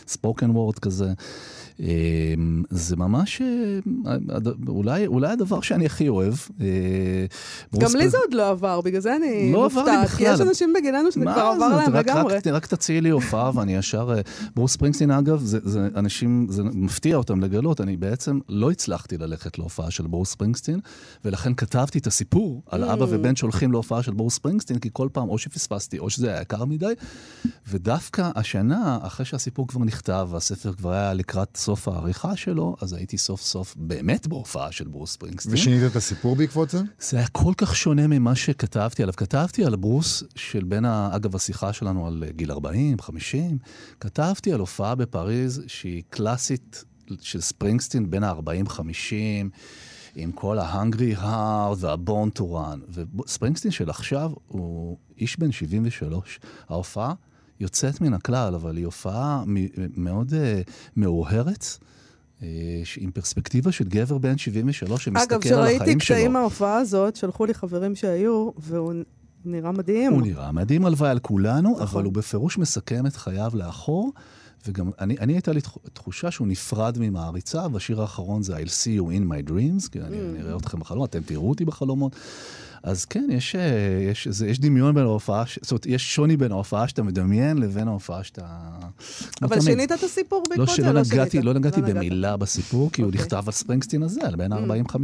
וספוקן 0.06 0.50
וורד 0.50 0.78
כזה. 0.78 1.12
אמ, 1.80 2.62
זה 2.70 2.96
ממש 2.96 3.42
אה, 3.42 3.78
אולי, 4.68 5.06
אולי 5.06 5.28
הדבר 5.32 5.60
שאני 5.60 5.86
הכי 5.86 6.08
אוהב. 6.08 6.34
אה, 6.60 6.66
גם 7.78 7.90
לי 7.96 8.08
זה 8.08 8.16
עוד 8.18 8.34
לא 8.34 8.48
עבר, 8.48 8.80
בגלל 8.80 9.00
זה 9.00 9.16
אני 9.16 9.52
לא 9.52 9.64
מופתעת. 9.64 10.08
כי. 10.08 10.24
יש 10.24 10.40
אנשים 10.40 10.72
בגילנו 10.78 11.12
שזה 11.12 11.20
כבר 11.20 11.30
עבר? 11.40 11.68
להם 11.68 11.94
רק- 11.96 12.06
לגמרי. 12.06 12.34
רק, 12.36 12.46
רק 12.46 12.66
תציעי 12.66 13.00
לי 13.00 13.08
הופעה 13.10 13.50
ואני 13.54 13.74
ישר... 13.76 14.12
אה, 14.16 14.20
ברוס 14.56 14.72
ספרינגסטין, 14.72 15.10
אגב, 15.10 15.40
זה, 15.44 15.58
זה 15.62 15.88
אנשים, 15.96 16.46
זה 16.50 16.62
מפתיע 16.64 17.16
אותם 17.16 17.40
לגלות, 17.40 17.80
אני 17.80 17.96
בעצם 17.96 18.38
לא 18.48 18.70
הצלחתי 18.70 19.16
ללכת 19.18 19.58
להופעה 19.58 19.90
של 19.90 20.06
ברוס 20.06 20.30
ספרינגסטין, 20.30 20.80
ולכן 21.24 21.54
כתבתי 21.54 21.98
את 21.98 22.06
הסיפור 22.06 22.62
על 22.70 22.84
אבא 22.84 23.04
Mm. 23.04 23.08
ובן 23.10 23.36
שהולכים 23.36 23.72
להופעה 23.72 24.02
של 24.02 24.12
ברוס 24.12 24.34
ספרינגסטין, 24.34 24.78
כי 24.78 24.88
כל 24.92 25.08
פעם 25.12 25.28
או 25.28 25.38
שפספסתי 25.38 25.98
או 25.98 26.10
שזה 26.10 26.28
היה 26.32 26.40
יקר 26.40 26.64
מדי, 26.64 26.92
ודווקא 27.68 28.30
השנה, 28.34 28.98
אחרי 29.02 29.26
שהסיפור 29.26 29.68
כבר 29.68 29.84
נכתב 29.84 30.28
והספר 30.30 30.72
כבר 30.72 30.92
היה 30.92 31.14
לקראת 31.14 31.48
סוף 31.70 31.88
העריכה 31.88 32.36
שלו, 32.36 32.76
אז 32.80 32.92
הייתי 32.92 33.18
סוף 33.18 33.42
סוף 33.42 33.74
באמת 33.78 34.26
בהופעה 34.26 34.72
של 34.72 34.88
ברוס 34.88 35.12
ספרינגסטין. 35.12 35.54
ושינית 35.54 35.90
את 35.90 35.96
הסיפור 35.96 36.36
בעקבות 36.36 36.70
זה? 36.70 36.78
זה 37.00 37.16
היה 37.16 37.26
כל 37.28 37.52
כך 37.56 37.76
שונה 37.76 38.06
ממה 38.06 38.34
שכתבתי 38.34 39.02
עליו. 39.02 39.14
כתבתי 39.16 39.64
על 39.64 39.76
ברוס 39.76 40.22
של 40.34 40.64
בין, 40.64 40.84
ה... 40.84 41.10
אגב, 41.12 41.36
השיחה 41.36 41.72
שלנו 41.72 42.06
על 42.06 42.24
גיל 42.30 42.52
40, 42.52 43.00
50, 43.00 43.58
כתבתי 44.00 44.52
על 44.52 44.60
הופעה 44.60 44.94
בפריז 44.94 45.62
שהיא 45.66 46.02
קלאסית 46.10 46.84
של 47.20 47.40
ספרינגסטין 47.40 48.10
בין 48.10 48.24
ה-40-50, 48.24 48.82
עם 50.14 50.32
כל 50.32 50.58
heart 50.58 51.76
וה-born 51.78 52.38
to 52.38 52.42
run. 52.42 53.00
וספרינגסטין 53.24 53.70
של 53.70 53.90
עכשיו 53.90 54.30
הוא 54.46 54.96
איש 55.18 55.38
בן 55.38 55.52
73. 55.52 56.40
ההופעה 56.68 57.14
יוצאת 57.60 58.00
מן 58.00 58.14
הכלל, 58.14 58.54
אבל 58.54 58.76
היא 58.76 58.84
הופעה 58.86 59.44
מאוד 59.96 60.30
uh, 60.30 60.70
מאוהרת. 60.96 61.64
אה, 62.42 62.46
עם 62.98 63.10
פרספקטיבה 63.10 63.72
של 63.72 63.84
גבר 63.84 64.18
בן 64.18 64.38
73 64.38 65.04
שמסתכל 65.04 65.22
אגב, 65.34 65.34
על 65.34 65.40
כשראיתי 65.42 65.82
החיים 65.82 66.00
שלו. 66.00 66.16
קטעים 66.16 66.32
מההופעה 66.32 66.76
הזאת, 66.76 67.16
שלחו 67.16 67.46
לי 67.46 67.54
חברים 67.54 67.94
שהיו, 67.96 68.50
והוא 68.58 68.92
נראה 69.44 69.72
מדהים. 69.72 70.12
הוא 70.12 70.22
נראה 70.22 70.52
מדהים 70.52 70.86
הלוואי 70.86 71.10
על 71.10 71.18
כולנו, 71.18 71.70
נכון. 71.70 71.82
אבל 71.82 72.04
הוא 72.04 72.12
בפירוש 72.12 72.58
מסכם 72.58 73.06
את 73.06 73.16
חייו 73.16 73.50
לאחור. 73.54 74.12
וגם 74.66 74.90
אני, 75.00 75.16
אני 75.20 75.32
הייתה 75.32 75.52
לי 75.52 75.60
תח- 75.60 75.76
תחושה 75.92 76.30
שהוא 76.30 76.46
נפרד 76.48 76.96
ממעריצה, 77.00 77.66
והשיר 77.72 78.00
האחרון 78.00 78.42
זה 78.42 78.56
I'll 78.56 78.68
see 78.68 79.00
you 79.00 79.12
in 79.12 79.30
my 79.32 79.50
dreams, 79.50 79.88
כי 79.90 80.00
אני, 80.00 80.16
Mm. 80.16 80.20
אני 80.34 80.42
אראה 80.42 80.56
אתכם 80.56 80.80
בחלומות, 80.80 81.10
אתם 81.10 81.20
תראו 81.22 81.48
אותי 81.50 81.64
בחלומות. 81.64 82.16
אז 82.82 83.04
כן, 83.04 83.26
יש, 83.30 83.56
אה, 83.56 83.60
יש, 84.10 84.28
זה, 84.28 84.48
יש 84.48 84.58
דמיון 84.58 84.94
בין 84.94 85.04
ההופעה, 85.04 85.44
זאת 85.62 85.70
אומרת, 85.70 85.86
יש 85.86 86.14
שוני 86.14 86.36
בין 86.36 86.52
ההופעה 86.52 86.88
שאתה 86.88 87.02
מדמיין 87.02 87.58
לבין 87.58 87.88
ההופעה 87.88 88.24
שאתה... 88.24 88.46
אבל. 89.42 89.60
שינית 89.60 89.92
את 89.92 90.02
הסיפור 90.02 90.38
לא, 90.38 90.48
בעקבות 90.48 90.68
זה? 90.68 90.74
שלא 90.74 90.92
נגעתי, 90.92 91.30
שינית? 91.30 91.46
לא 91.46 91.52
נגעתי 91.52 91.80
נגעת. 91.80 91.96
במילה 91.96 92.36
בסיפור, 92.36 92.90
כי 92.92 93.02
הוא 93.02 93.06
אוקיי. 93.06 93.20
נכתב 93.20 93.42
על 93.46 93.52
ספרינגסטין 93.52 94.02
הזה, 94.02 94.20
על 94.26 94.36
בין 94.36 94.52
ה-40-50. 94.52 94.96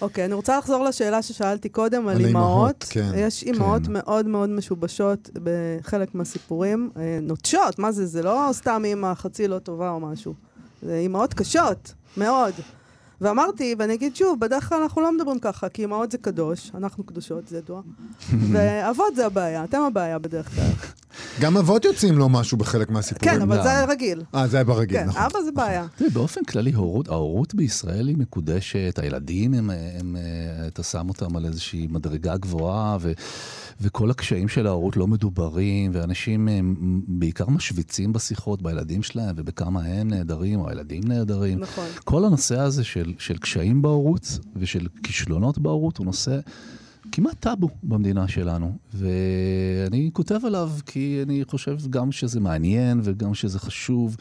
אוקיי, 0.00 0.24
אני 0.24 0.34
רוצה 0.34 0.58
לחזור 0.58 0.84
לשאלה 0.84 1.22
ששאלתי 1.22 1.68
קודם 1.68 2.08
על 2.08 2.16
על 2.16 2.24
אימהות. 2.24 2.86
כן, 2.90 3.12
יש 3.16 3.42
אימהות 3.42 3.86
כן. 3.86 3.92
מאוד 3.92 4.26
מאוד 4.26 4.50
משובשות 4.50 5.30
בחלק 5.42 6.14
מהסיפורים. 6.14 6.90
אה, 6.96 7.18
נוטשות, 7.22 7.78
מה 7.78 7.92
זה? 7.92 8.06
זה 8.06 8.22
לא 8.22 8.48
סתם 8.52 8.82
אימא 8.84 9.14
חצי 9.14 9.48
לא 9.48 9.58
טובה 9.58 9.90
או 9.90 10.00
משהו. 10.00 10.34
זה 10.82 10.98
אימהות 10.98 11.34
קשות, 11.34 11.94
מאוד. 12.16 12.52
ואמרתי, 13.20 13.74
ואני 13.78 13.94
אגיד 13.94 14.16
שוב, 14.16 14.40
בדרך 14.40 14.68
כלל 14.68 14.82
אנחנו 14.82 15.02
לא 15.02 15.12
מדברים 15.12 15.38
ככה, 15.38 15.68
כי 15.68 15.82
אימהות 15.82 16.10
זה 16.12 16.18
קדוש, 16.18 16.70
אנחנו 16.74 17.04
קדושות, 17.04 17.48
זה 17.48 17.58
ידוע. 17.58 17.80
ואבות 18.52 19.16
זה 19.16 19.26
הבעיה, 19.26 19.64
אתם 19.64 19.80
הבעיה 19.80 20.18
בדרך 20.18 20.54
כלל. 20.54 20.70
גם 21.40 21.56
אבות 21.56 21.84
יוצאים 21.84 22.18
לו 22.18 22.28
משהו 22.28 22.58
בחלק 22.58 22.90
מהסיפורים. 22.90 23.34
כן, 23.34 23.42
אבל. 23.42 23.62
זה 23.62 23.84
רגיל. 23.84 24.22
אה, 24.34 24.46
זה 24.46 24.56
היה 24.56 24.64
ברגיל, 24.64 24.98
כן, 24.98 25.06
נכון. 25.06 25.22
אבא 25.22 25.42
זה 25.44 25.52
בעיה. 25.52 25.86
תראי, 25.96 26.10
באופן 26.10 26.44
כללי, 26.44 26.72
הורות, 26.72 27.08
ההורות 27.08 27.54
בישראל 27.54 28.08
היא 28.08 28.16
מקודשת, 28.16 28.98
הילדים, 29.02 29.54
הם, 29.54 29.70
הם, 30.00 30.16
אה, 30.16 30.66
אתה 30.66 30.82
שם 30.82 31.08
אותם 31.08 31.36
על 31.36 31.44
איזושהי 31.44 31.86
מדרגה 31.90 32.36
גבוהה, 32.36 32.96
ו, 33.00 33.12
וכל 33.80 34.10
הקשיים 34.10 34.48
של 34.48 34.66
ההורות 34.66 34.96
לא 34.96 35.06
מדוברים, 35.06 35.90
ואנשים 35.94 36.48
הם, 36.48 37.02
בעיקר 37.08 37.48
משוויצים 37.48 38.12
בשיחות 38.12 38.62
בילדים 38.62 39.02
שלהם, 39.02 39.34
ובכמה 39.38 39.82
הם 39.84 40.08
נהדרים, 40.08 40.60
או 40.60 40.68
הילדים 40.68 41.02
נהדרים. 41.04 41.58
נכון. 41.58 41.86
כל 42.04 42.24
הנושא 42.24 42.58
הזה 42.58 42.84
של, 42.84 43.12
של 43.18 43.38
קשיים 43.38 43.82
בהורות 43.82 44.38
ושל 44.56 44.86
כישלונות 45.02 45.58
בהורות 45.58 45.98
הוא 45.98 46.06
נושא 46.06 46.40
כמעט 47.12 47.36
טאבו 47.40 47.68
במדינה 47.82 48.28
שלנו. 48.28 48.76
ואני 48.94 50.10
כותב 50.12 50.40
עליו 50.44 50.70
כי 50.86 51.20
אני 51.26 51.44
חושב 51.44 51.76
גם 51.90 52.12
שזה 52.12 52.40
מעניין 52.40 53.00
וגם 53.04 53.34
שזה 53.34 53.58
חשוב, 53.58 54.16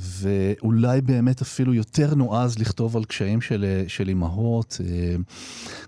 ואולי 0.00 1.00
באמת 1.00 1.42
אפילו 1.42 1.74
יותר 1.74 2.14
נועז 2.14 2.58
לכתוב 2.58 2.96
על 2.96 3.04
קשיים 3.04 3.40
של, 3.40 3.84
של 3.88 4.08
אימהות. 4.08 4.80
אה, 4.84 5.16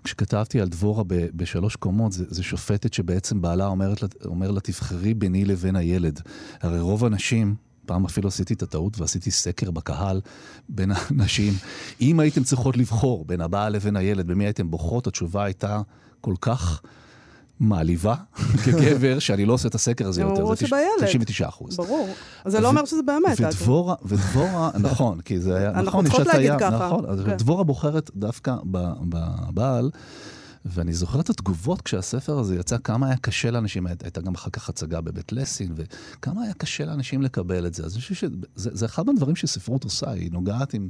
כשכתבתי 0.03 0.61
על 0.61 0.69
דבורה 0.69 1.03
ב, 1.07 1.25
בשלוש 1.33 1.75
קומות, 1.75 2.11
זה 2.11 2.43
שופטת 2.43 2.93
שבעצם 2.93 3.41
בעלה 3.41 3.67
אומרת, 3.67 4.25
אומר 4.25 4.51
לה, 4.51 4.59
תבחרי 4.59 5.13
ביני 5.13 5.45
לבין 5.45 5.75
הילד. 5.75 6.21
הרי 6.61 6.79
רוב 6.79 7.05
הנשים... 7.05 7.55
פעם 7.85 8.05
אפילו 8.05 8.27
עשיתי 8.27 8.53
את 8.53 8.63
הטעות 8.63 8.99
ועשיתי 8.99 9.31
סקר 9.31 9.71
בקהל 9.71 10.21
בין 10.69 10.91
הנשים. 10.95 11.53
אם 12.01 12.19
הייתם 12.19 12.43
צריכות 12.43 12.77
לבחור 12.77 13.25
בין 13.25 13.41
הבעל 13.41 13.73
לבין 13.73 13.95
הילד, 13.95 14.27
במי 14.27 14.45
הייתם 14.45 14.71
בוחרות, 14.71 15.07
התשובה 15.07 15.43
הייתה 15.43 15.81
כל 16.21 16.33
כך 16.41 16.81
מעליבה 17.59 18.15
כגבר, 18.65 19.19
שאני 19.19 19.45
לא 19.45 19.53
עושה 19.53 19.67
את 19.67 19.75
הסקר 19.75 20.07
הזה 20.07 20.21
יותר. 20.21 20.45
זה 20.45 20.55
תש- 20.55 20.59
שבילד. 20.69 20.83
99 21.01 21.47
אחוז. 21.47 21.77
ברור. 21.77 22.09
זה 22.45 22.59
לא 22.59 22.67
אומר 22.67 22.85
שזה 22.85 23.01
באמת. 23.05 23.37
ודבורה, 23.41 23.95
ודבורה, 24.05 24.69
נכון, 24.79 25.21
כי 25.21 25.39
זה 25.39 25.55
היה, 25.57 25.69
אנחנו 25.69 25.83
נכון, 25.83 26.03
צריכות 26.05 26.21
יש 26.21 26.27
הטעיה, 26.27 26.51
להגיד 26.53 26.67
ככה. 26.67 26.85
נכון, 26.85 27.05
כן. 27.25 27.37
דבורה 27.37 27.63
בוחרת 27.63 28.11
דווקא 28.15 28.55
בבעל, 28.63 29.89
ואני 30.65 30.93
זוכר 30.93 31.19
את 31.19 31.29
התגובות 31.29 31.81
כשהספר 31.81 32.39
הזה 32.39 32.55
יצא, 32.55 32.77
כמה 32.83 33.07
היה 33.07 33.17
קשה 33.17 33.51
לאנשים, 33.51 33.87
היית- 33.87 34.03
הייתה 34.03 34.21
גם 34.21 34.35
אחר 34.35 34.49
כך 34.49 34.69
הצגה 34.69 35.01
בבית 35.01 35.31
לסין, 35.31 35.73
וכמה 35.75 36.43
היה 36.43 36.53
קשה 36.53 36.85
לאנשים 36.85 37.21
לקבל 37.21 37.67
את 37.67 37.73
זה. 37.73 37.85
אז 37.85 37.93
אני 37.93 38.01
חושב 38.01 38.15
שזה 38.15 38.35
זה 38.55 38.85
אחד 38.85 39.05
מהדברים 39.05 39.35
שספרות 39.35 39.83
עושה, 39.83 40.11
היא 40.11 40.31
נוגעת 40.31 40.73
עם, 40.73 40.89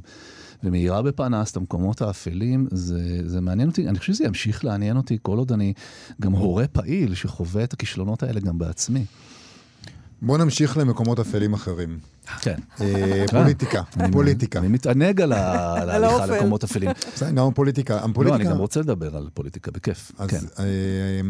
ומאירה 0.64 1.02
בפנס 1.02 1.50
את 1.50 1.56
המקומות 1.56 2.02
האפלים, 2.02 2.66
זה, 2.70 3.00
זה 3.28 3.40
מעניין 3.40 3.68
אותי, 3.68 3.88
אני 3.88 3.98
חושב 3.98 4.12
שזה 4.12 4.24
ימשיך 4.24 4.64
לעניין 4.64 4.96
אותי 4.96 5.18
כל 5.22 5.38
עוד 5.38 5.52
אני 5.52 5.72
גם 6.20 6.32
הורה 6.32 6.66
פעיל 6.66 7.14
שחווה 7.14 7.64
את 7.64 7.72
הכישלונות 7.72 8.22
האלה 8.22 8.40
גם 8.40 8.58
בעצמי. 8.58 9.04
בואו 10.22 10.38
נמשיך 10.38 10.76
למקומות 10.76 11.18
אפלים 11.18 11.54
אחרים. 11.54 11.98
כן. 12.40 12.54
אה, 12.80 13.24
פוליטיקה, 13.30 13.82
פוליטיקה. 14.12 14.58
אני 14.58 14.68
מתענג 14.68 15.20
על 15.20 15.32
ההליכה. 15.36 16.26
למקומות 16.26 16.64
אפלים. 16.64 16.90
בסדר, 17.14 17.30
גם 17.30 17.46
הפוליטיקה. 17.46 18.06
לא, 18.16 18.34
אני. 18.34 18.44
גם 18.44 18.56
רוצה 18.58 18.80
לדבר 18.80 19.16
על 19.16 19.28
פוליטיקה, 19.34 19.70
בכיף. 19.70 20.12
אז 20.18 20.30
כן. 20.30 20.38
אה, 20.58 21.20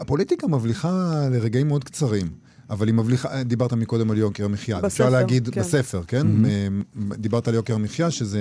הפוליטיקה 0.00 0.46
מבליחה 0.46 1.12
לרגעים 1.30 1.68
מאוד 1.68 1.84
קצרים. 1.84 2.26
אבל 2.70 2.86
היא 2.86 2.94
מבליחה, 2.94 3.42
דיברת 3.42 3.72
מקודם 3.72 4.10
על 4.10 4.18
יוקר 4.18 4.44
המחיה. 4.44 4.76
בספר, 4.76 4.86
אפשר 4.86 5.10
להגיד, 5.10 5.48
כן. 5.48 5.60
בספר, 5.60 6.02
כן? 6.06 6.26
אה, 6.44 6.68
דיברת 7.16 7.48
על 7.48 7.54
יוקר 7.54 7.74
המחיה, 7.74 8.10
שזה 8.10 8.40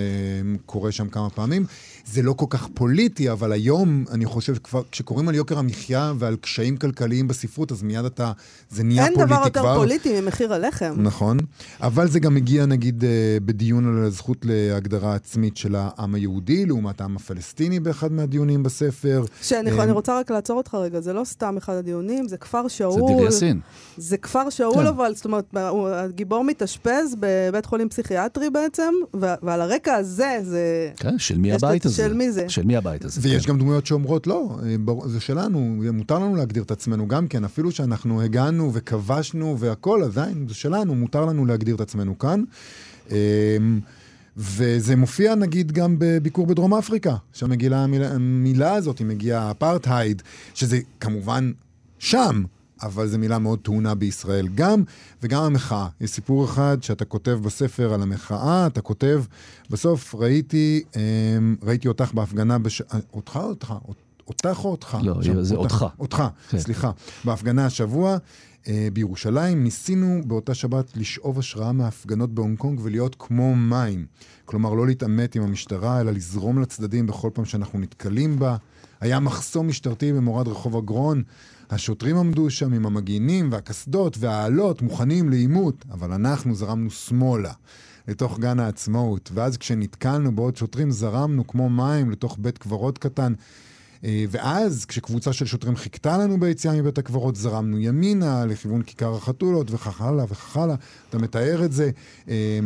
קורה 0.65 0.91
שם 0.91 1.09
כמה 1.09 1.29
פעמים. 1.29 1.65
זה 2.05 2.21
לא 2.21 2.33
כל 2.33 2.45
כך 2.49 2.67
פוליטי, 2.73 3.31
אבל 3.31 3.51
היום, 3.51 4.05
אני 4.11 4.25
חושב, 4.25 4.57
כבר, 4.57 4.81
כשקוראים 4.91 5.29
על 5.29 5.35
יוקר 5.35 5.59
המחיה 5.59 6.13
ועל 6.19 6.35
קשיים 6.35 6.77
כלכליים 6.77 7.27
בספרות, 7.27 7.71
אז 7.71 7.83
מיד 7.83 8.05
אתה, 8.05 8.31
זה 8.69 8.83
נהיה 8.83 9.05
אין 9.05 9.13
פוליטי 9.13 9.33
דבר 9.33 9.49
כבר. 9.49 9.67
יותר 9.67 9.79
פוליטי 9.79 10.21
ממחיר 10.21 10.53
הלחם. 10.53 10.93
נכון, 10.97 11.37
אבל 11.81 12.07
זה 12.07 12.19
גם 12.19 12.35
מגיע 12.35 12.65
נגיד 12.65 13.03
אה, 13.03 13.37
בדיון 13.45 13.97
על 13.97 14.03
הזכות 14.03 14.37
להגדרה 14.43 15.15
עצמית 15.15 15.57
של 15.57 15.75
העם 15.75 16.15
היהודי, 16.15 16.65
לעומת 16.65 17.01
העם 17.01 17.15
הפלסטיני 17.15 17.79
באחד 17.79 18.11
מהדיונים 18.11 18.63
בספר. 18.63 19.25
שאני 19.41 19.71
אה, 19.71 19.83
אני 19.83 19.91
רוצה 19.91 20.19
רק 20.19 20.31
לעצור 20.31 20.57
אותך 20.57 20.75
רגע, 20.75 21.01
זה 21.01 21.13
לא 21.13 21.23
סתם 21.23 21.57
אחד 21.57 21.73
הדיונים, 21.73 22.27
זה 22.27 22.37
כפר 22.37 22.63
זה 22.63 22.69
שאול. 22.69 23.01
דיר 23.07 23.25
יאסין. 23.25 23.59
זה 23.97 24.16
כפר 24.21 24.49
שאול, 24.49 24.73
כן. 24.75 24.85
אבל, 24.87 25.11
זאת 25.15 25.25
אומרת, 25.25 25.57
הוא- 25.69 25.89
הגיבור 25.89 26.43
מתאשפז 26.43 27.15
בבית 27.19 27.65
חולים 27.65 27.89
פסיכיאטרי 27.89 28.49
בעצם, 28.49 28.93
ו- 29.15 29.33
ועל 29.41 29.61
הרקע 29.61 29.95
הזה, 29.95 30.37
זה... 30.43 30.91
כן, 30.97 31.19
של 31.19 31.37
מי 31.37 31.53
הבית 31.53 31.85
הזה? 31.85 31.95
של 31.95 32.13
מי 32.13 32.31
זה? 32.31 32.49
של 32.49 32.63
מי 32.65 32.75
הבית 32.77 33.05
הזה? 33.05 33.19
ויש 33.23 33.45
כן. 33.45 33.51
גם 33.51 33.59
דמויות 33.59 33.85
שאומרות, 33.85 34.27
לא, 34.27 34.57
אה, 34.63 34.75
זה 35.05 35.19
שלנו, 35.19 35.59
מותר 35.93 36.19
לנו 36.19 36.35
להגדיר 36.35 36.63
את 36.63 36.71
עצמנו 36.71 37.07
גם 37.07 37.27
כן, 37.27 37.43
אפילו 37.43 37.71
שאנחנו 37.71 38.21
הגענו 38.21 38.71
וכבשנו 38.73 39.55
והכל, 39.59 40.03
עדיין 40.03 40.45
זה 40.47 40.53
שלנו, 40.53 40.95
מותר 40.95 41.25
לנו 41.25 41.45
להגדיר 41.45 41.75
את 41.75 41.81
עצמנו 41.81 42.19
כאן. 42.19 42.43
אה, 43.11 43.17
וזה 44.37 44.95
מופיע 44.95 45.35
נגיד 45.35 45.71
גם 45.71 45.95
בביקור 45.99 46.45
בדרום 46.47 46.73
אפריקה, 46.73 47.15
שם 47.33 47.49
מגיעה 47.49 47.83
המילה, 47.83 48.11
המילה 48.11 48.73
הזאת, 48.73 48.99
היא 48.99 49.07
מגיעה 49.07 49.51
אפרטהייד, 49.51 50.21
שזה 50.53 50.79
כמובן 50.99 51.51
שם, 51.99 52.43
אבל 52.81 53.07
זו 53.07 53.19
מילה 53.19 53.39
מאוד 53.39 53.59
טעונה 53.59 53.95
בישראל 53.95 54.47
גם, 54.55 54.83
וגם 55.23 55.43
המחאה. 55.43 55.87
יש 56.01 56.09
סיפור 56.09 56.45
אחד 56.45 56.77
שאתה 56.81 57.05
כותב 57.05 57.39
בספר 57.43 57.93
על 57.93 58.01
המחאה, 58.01 58.67
אתה 58.67 58.81
כותב, 58.81 59.23
בסוף 59.69 60.15
ראיתי, 60.15 60.83
אמ, 60.95 61.55
ראיתי 61.63 61.87
אותך 61.87 62.13
בהפגנה, 62.13 62.59
בש... 62.59 62.81
אה, 62.81 62.99
אותך 63.13 63.39
או 63.43 63.49
אותך? 63.49 63.73
אותך 64.27 64.59
או 64.65 64.71
אותך? 64.71 64.97
לא, 65.03 65.23
שם, 65.23 65.43
זה 65.43 65.55
אותך. 65.55 65.85
אותך, 65.99 66.23
כן. 66.49 66.59
סליחה. 66.59 66.91
בהפגנה 67.25 67.65
השבוע 67.65 68.17
אה, 68.67 68.87
בירושלים 68.93 69.63
ניסינו 69.63 70.21
באותה 70.25 70.53
שבת 70.53 70.97
לשאוב 70.97 71.39
השראה 71.39 71.71
מההפגנות 71.71 72.33
בהונג 72.33 72.57
קונג 72.57 72.79
ולהיות 72.83 73.15
כמו 73.19 73.55
מים. 73.55 74.05
כלומר, 74.45 74.73
לא 74.73 74.87
להתעמת 74.87 75.35
עם 75.35 75.43
המשטרה, 75.43 76.01
אלא 76.01 76.11
לזרום 76.11 76.61
לצדדים 76.61 77.07
בכל 77.07 77.29
פעם 77.33 77.45
שאנחנו 77.45 77.79
נתקלים 77.79 78.39
בה. 78.39 78.57
היה 79.01 79.19
מחסום 79.19 79.67
משטרתי 79.67 80.13
במורד 80.13 80.47
רחוב 80.47 80.75
אגרון. 80.75 81.23
השוטרים 81.69 82.17
עמדו 82.17 82.49
שם 82.49 82.73
עם 82.73 82.85
המגינים 82.85 83.51
והקסדות 83.51 84.17
והאלות, 84.19 84.81
מוכנים 84.81 85.29
לעימות, 85.29 85.85
אבל 85.91 86.13
אנחנו 86.13 86.55
זרמנו 86.55 86.89
שמאלה. 86.89 87.53
לתוך 88.07 88.39
גן 88.39 88.59
העצמאות, 88.59 89.29
ואז 89.33 89.57
כשנתקלנו 89.57 90.35
בעוד 90.35 90.57
שוטרים 90.57 90.91
זרמנו 90.91 91.47
כמו 91.47 91.69
מים 91.69 92.11
לתוך 92.11 92.37
בית 92.39 92.57
קברות 92.57 92.97
קטן. 92.97 93.33
אה, 94.03 94.25
ואז, 94.29 94.85
כשקבוצה 94.85 95.33
של 95.33 95.45
שוטרים 95.45 95.75
חיכתה 95.75 96.17
לנו 96.17 96.39
ביציאה 96.39 96.81
מבית 96.81 96.97
הקברות, 96.97 97.35
זרמנו 97.35 97.79
ימינה 97.79 98.45
לכיוון 98.45 98.81
כיכר 98.81 99.15
החתולות 99.15 99.71
וכך 99.71 100.01
הלאה 100.01 100.25
וכך 100.25 100.57
הלאה. 100.57 100.75
אתה 101.09 101.17
מתאר 101.17 101.65
את 101.65 101.71
זה. 101.71 101.91
אה, 102.29 102.59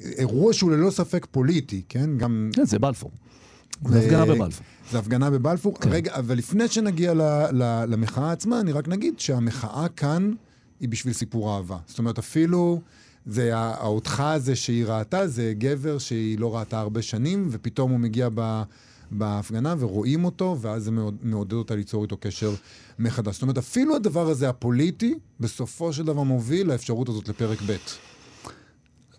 אירוע 0.00 0.52
שהוא 0.52 0.70
ללא 0.70 0.90
ספק 0.90 1.26
פוליטי, 1.30 1.82
כן? 1.88 2.10
גם... 2.18 2.50
כן, 2.52 2.64
זה 2.64 2.78
בלפור. 2.78 3.10
זה 3.84 3.98
הפגנה 4.00 4.24
בבלפור. 4.24 4.64
זה 4.90 4.98
הפגנה 4.98 5.30
בבלפור. 5.30 5.74
כן. 5.80 5.88
רגע, 5.92 6.14
אבל 6.16 6.38
לפני 6.38 6.68
שנגיע 6.68 7.14
ל, 7.14 7.22
ל, 7.52 7.84
למחאה 7.88 8.32
עצמה, 8.32 8.60
אני 8.60 8.72
רק 8.72 8.88
נגיד 8.88 9.20
שהמחאה 9.20 9.88
כאן 9.88 10.32
היא 10.80 10.88
בשביל 10.88 11.14
סיפור 11.14 11.56
אהבה. 11.56 11.76
זאת 11.86 11.98
אומרת, 11.98 12.18
אפילו 12.18 12.80
זה 13.26 13.56
האותך 13.56 14.20
הזה 14.20 14.56
שהיא 14.56 14.84
ראתה, 14.86 15.26
זה 15.28 15.52
גבר 15.58 15.98
שהיא 15.98 16.38
לא 16.38 16.56
ראתה 16.56 16.80
הרבה 16.80 17.02
שנים, 17.02 17.48
ופתאום 17.50 17.90
הוא 17.90 17.98
מגיע 18.00 18.28
ב... 18.34 18.62
בהפגנה 19.10 19.74
ורואים 19.78 20.24
אותו, 20.24 20.56
ואז 20.60 20.84
זה 20.84 20.90
מעוד- 20.90 21.16
מעודד 21.22 21.52
אותה 21.52 21.74
ליצור 21.74 22.02
איתו 22.02 22.16
קשר 22.20 22.54
מחדש. 22.98 23.34
זאת 23.34 23.42
אומרת, 23.42 23.58
אפילו 23.58 23.96
הדבר 23.96 24.28
הזה 24.28 24.48
הפוליטי, 24.48 25.14
בסופו 25.40 25.92
של 25.92 26.04
דבר 26.04 26.22
מוביל 26.22 26.66
לאפשרות 26.68 27.08
הזאת 27.08 27.28
לפרק 27.28 27.58
ב'. 27.66 27.76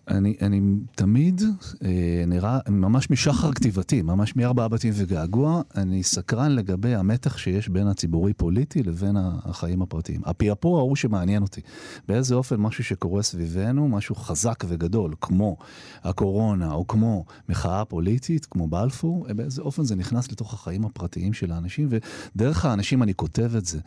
אני, 0.10 0.36
אני 0.42 0.62
תמיד 0.96 1.42
אה, 1.84 2.24
נראה, 2.28 2.60
ממש 2.70 3.10
משחר 3.10 3.52
כתיבתי, 3.52 4.02
ממש 4.02 4.36
מארבעה 4.36 4.68
בתים 4.68 4.94
וגעגוע, 4.96 5.62
אני 5.76 6.04
סקרן 6.04 6.52
לגבי 6.52 6.96
המתח 6.96 7.38
שיש 7.38 7.70
בין 7.70 7.88
הציבורי-פוליטי 7.88 8.84
לבין 8.84 9.18
החיים 9.20 9.82
הפרטיים. 9.82 10.22
הפעפוע 10.26 10.82
הוא 10.82 10.96
שמעניין 10.96 11.44
אותי. 11.44 11.62
באיזה 12.08 12.36
אופן 12.36 12.56
משהו 12.56 12.84
שקורה 12.84 13.22
סביבנו, 13.24 13.88
משהו 13.88 14.16
חזק 14.16 14.64
וגדול, 14.68 15.14
כמו 15.22 15.58
הקורונה, 16.04 16.72
או 16.72 16.88
כמו 16.88 17.26
מחאה 17.50 17.86
פוליטית, 17.86 18.46
כמו 18.46 18.68
בלפור, 18.68 19.28
באיזה 19.36 19.62
אופן 19.62 19.84
זה 19.84 19.96
נכנס 19.96 20.32
לתוך 20.32 20.54
החיים 20.54 20.86
הפרטיים 20.86 21.34
של 21.34 21.52
האנשים, 21.52 21.90
ודרך 22.36 22.66
האנשים 22.66 23.04
אני 23.04 23.14
כותב 23.14 23.56
את 23.56 23.66
זה. 23.66 23.80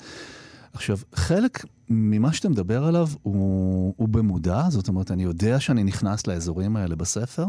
עכשיו, 0.72 0.98
חלק 1.14 1.64
ממה 1.88 2.32
שאתה 2.32 2.48
מדבר 2.48 2.84
עליו 2.84 3.08
הוא, 3.22 3.94
הוא 3.96 4.08
במודע, 4.08 4.62
זאת 4.68 4.88
אומרת, 4.88 5.10
אני 5.10 5.22
יודע 5.22 5.60
שאני 5.60 5.84
נכנס 5.84 6.26
לאזורים 6.26 6.76
האלה 6.76 6.96
בספר, 6.96 7.46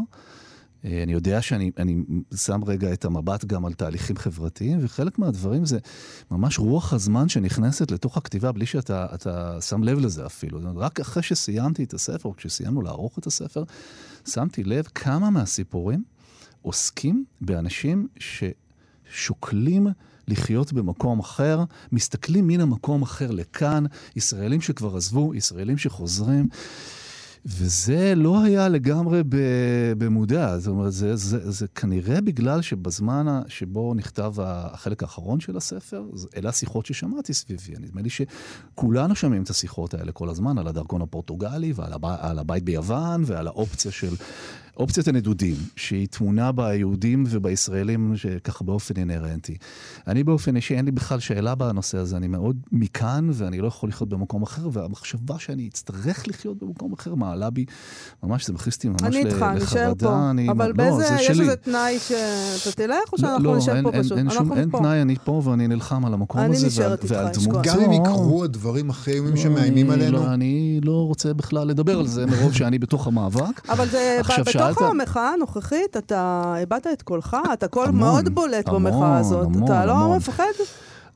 אה, 0.84 1.02
אני 1.02 1.12
יודע 1.12 1.42
שאני 1.42 1.70
אני 1.78 1.96
שם 2.36 2.64
רגע 2.64 2.92
את 2.92 3.04
המבט 3.04 3.44
גם 3.44 3.64
על 3.64 3.72
תהליכים 3.72 4.16
חברתיים, 4.16 4.78
וחלק 4.82 5.18
מהדברים 5.18 5.64
זה 5.64 5.78
ממש 6.30 6.58
רוח 6.58 6.92
הזמן 6.92 7.28
שנכנסת 7.28 7.90
לתוך 7.90 8.16
הכתיבה 8.16 8.52
בלי 8.52 8.66
שאתה 8.66 9.06
אתה 9.14 9.60
שם 9.60 9.82
לב 9.82 9.98
לזה 9.98 10.26
אפילו. 10.26 10.60
זאת 10.60 10.70
אומרת, 10.70 10.84
רק 10.84 11.00
אחרי 11.00 11.22
שסיימתי 11.22 11.84
את 11.84 11.94
הספר, 11.94 12.28
או 12.28 12.36
כשסיימנו 12.36 12.82
לערוך 12.82 13.18
את 13.18 13.26
הספר, 13.26 13.64
שמתי 14.28 14.64
לב 14.64 14.84
כמה 14.94 15.30
מהסיפורים 15.30 16.04
עוסקים 16.62 17.24
באנשים 17.40 18.08
ש... 18.18 18.44
לחיות 20.28 20.72
במקום 20.72 21.18
אחר, 21.18 21.64
מסתכלים 21.92 22.46
מן 22.46 22.60
המקום 22.60 23.02
אחר 23.02 23.30
לכאן, 23.30 23.84
ישראלים 24.16 24.60
שכבר 24.60 24.96
עזבו, 24.96 25.34
ישראלים 25.34 25.78
שחוזרים. 25.78 26.48
וזה 27.46 28.12
לא 28.16 28.44
היה 28.44 28.68
לגמרי 28.68 29.22
במודע, 29.98 30.58
זאת 30.58 30.68
אומרת, 30.68 30.92
זה, 30.92 31.16
זה, 31.16 31.50
זה 31.50 31.66
כנראה 31.74 32.20
בגלל 32.20 32.62
שבזמן 32.62 33.42
שבו 33.48 33.94
נכתב 33.94 34.34
החלק 34.38 35.02
האחרון 35.02 35.40
של 35.40 35.56
הספר, 35.56 36.04
אלה 36.36 36.48
השיחות 36.48 36.86
ששמעתי 36.86 37.34
סביבי. 37.34 37.74
נדמה 37.80 38.02
לי 38.02 38.08
שכולנו 38.10 39.14
שומעים 39.14 39.42
את 39.42 39.50
השיחות 39.50 39.94
האלה 39.94 40.12
כל 40.12 40.28
הזמן, 40.28 40.58
על 40.58 40.68
הדרכון 40.68 41.02
הפורטוגלי 41.02 41.72
ועל 41.72 41.92
הבית, 41.92 42.20
הבית 42.22 42.64
ביוון 42.64 43.22
ועל 43.26 43.46
האופציה 43.46 43.90
של 43.90 44.14
אופציית 44.76 45.08
הנדודים, 45.08 45.54
שהיא 45.76 46.06
טמונה 46.10 46.52
ביהודים 46.52 47.24
ובישראלים 47.28 48.14
ככה 48.44 48.64
באופן 48.64 48.94
אינהרנטי. 48.96 49.56
אני 50.06 50.24
באופן 50.24 50.56
אישי, 50.56 50.74
אין 50.74 50.84
לי 50.84 50.90
בכלל 50.90 51.20
שאלה 51.20 51.54
בנושא 51.54 51.98
הזה, 51.98 52.16
אני 52.16 52.26
מאוד 52.26 52.56
מכאן 52.72 53.30
ואני 53.32 53.58
לא 53.58 53.66
יכול 53.66 53.88
לחיות 53.88 54.08
במקום 54.08 54.42
אחר, 54.42 54.68
והמחשבה 54.72 55.38
שאני 55.38 55.68
אצטרך 55.68 56.28
לחיות 56.28 56.62
במקום 56.62 56.92
אחר 56.92 57.14
מעלה 57.14 57.50
בי, 57.50 57.64
ממש, 58.22 58.46
זה 58.46 58.52
מכניס 58.52 58.76
אותי 58.76 58.88
ממש 58.88 59.02
לחרדה. 59.02 59.20
אני 59.20 59.30
איתך, 59.30 59.62
נשאר 59.62 59.92
פה. 59.98 60.30
אני, 60.30 60.50
אבל 60.50 60.68
לא, 60.68 60.72
באיזה, 60.72 61.06
יש 61.20 61.40
איזה 61.40 61.56
תנאי 61.56 61.98
שאתה 61.98 62.76
תלך, 62.76 63.12
או 63.12 63.18
שאנחנו 63.18 63.44
לא, 63.44 63.56
נשאר 63.56 63.82
פה 63.82 63.90
אין, 63.90 64.02
פשוט? 64.02 64.18
אין, 64.18 64.30
שום, 64.30 64.52
אין 64.52 64.70
תנאי, 64.70 65.02
אני 65.02 65.16
פה 65.24 65.42
ואני 65.44 65.68
נלחם 65.68 66.04
על 66.04 66.14
המקום 66.14 66.40
הזה 66.40 66.82
ועל, 66.82 66.96
ועל 67.06 67.26
דמותו. 67.34 67.60
גם 67.62 67.80
אם 67.80 67.92
יקרו 67.92 68.44
הדברים 68.44 68.90
הכי 68.90 69.10
איומים 69.10 69.36
שמאיימים 69.36 69.90
עלינו? 69.90 70.26
אני 70.26 70.80
לא 70.82 71.06
רוצה 71.06 71.34
בכלל 71.34 71.68
לדבר 71.68 71.98
על 71.98 72.06
זה, 72.06 72.26
מרוב 72.26 72.54
שאני 72.54 72.78
בתוך 72.78 73.06
המאבק. 73.06 73.68
אבל 73.68 73.88
זה, 73.88 74.20
בתוך 74.22 74.63
המחאה 74.80 75.28
הנוכחית, 75.28 75.96
אתה 75.96 76.54
איבדת 76.58 76.86
את 76.86 77.02
קולך, 77.02 77.36
אתה 77.52 77.68
קול 77.68 77.90
מאוד 77.90 78.28
בולט 78.28 78.68
במחאה 78.68 79.18
הזאת. 79.18 79.48
אתה 79.64 79.86
לא 79.86 80.16
מפחד? 80.16 80.44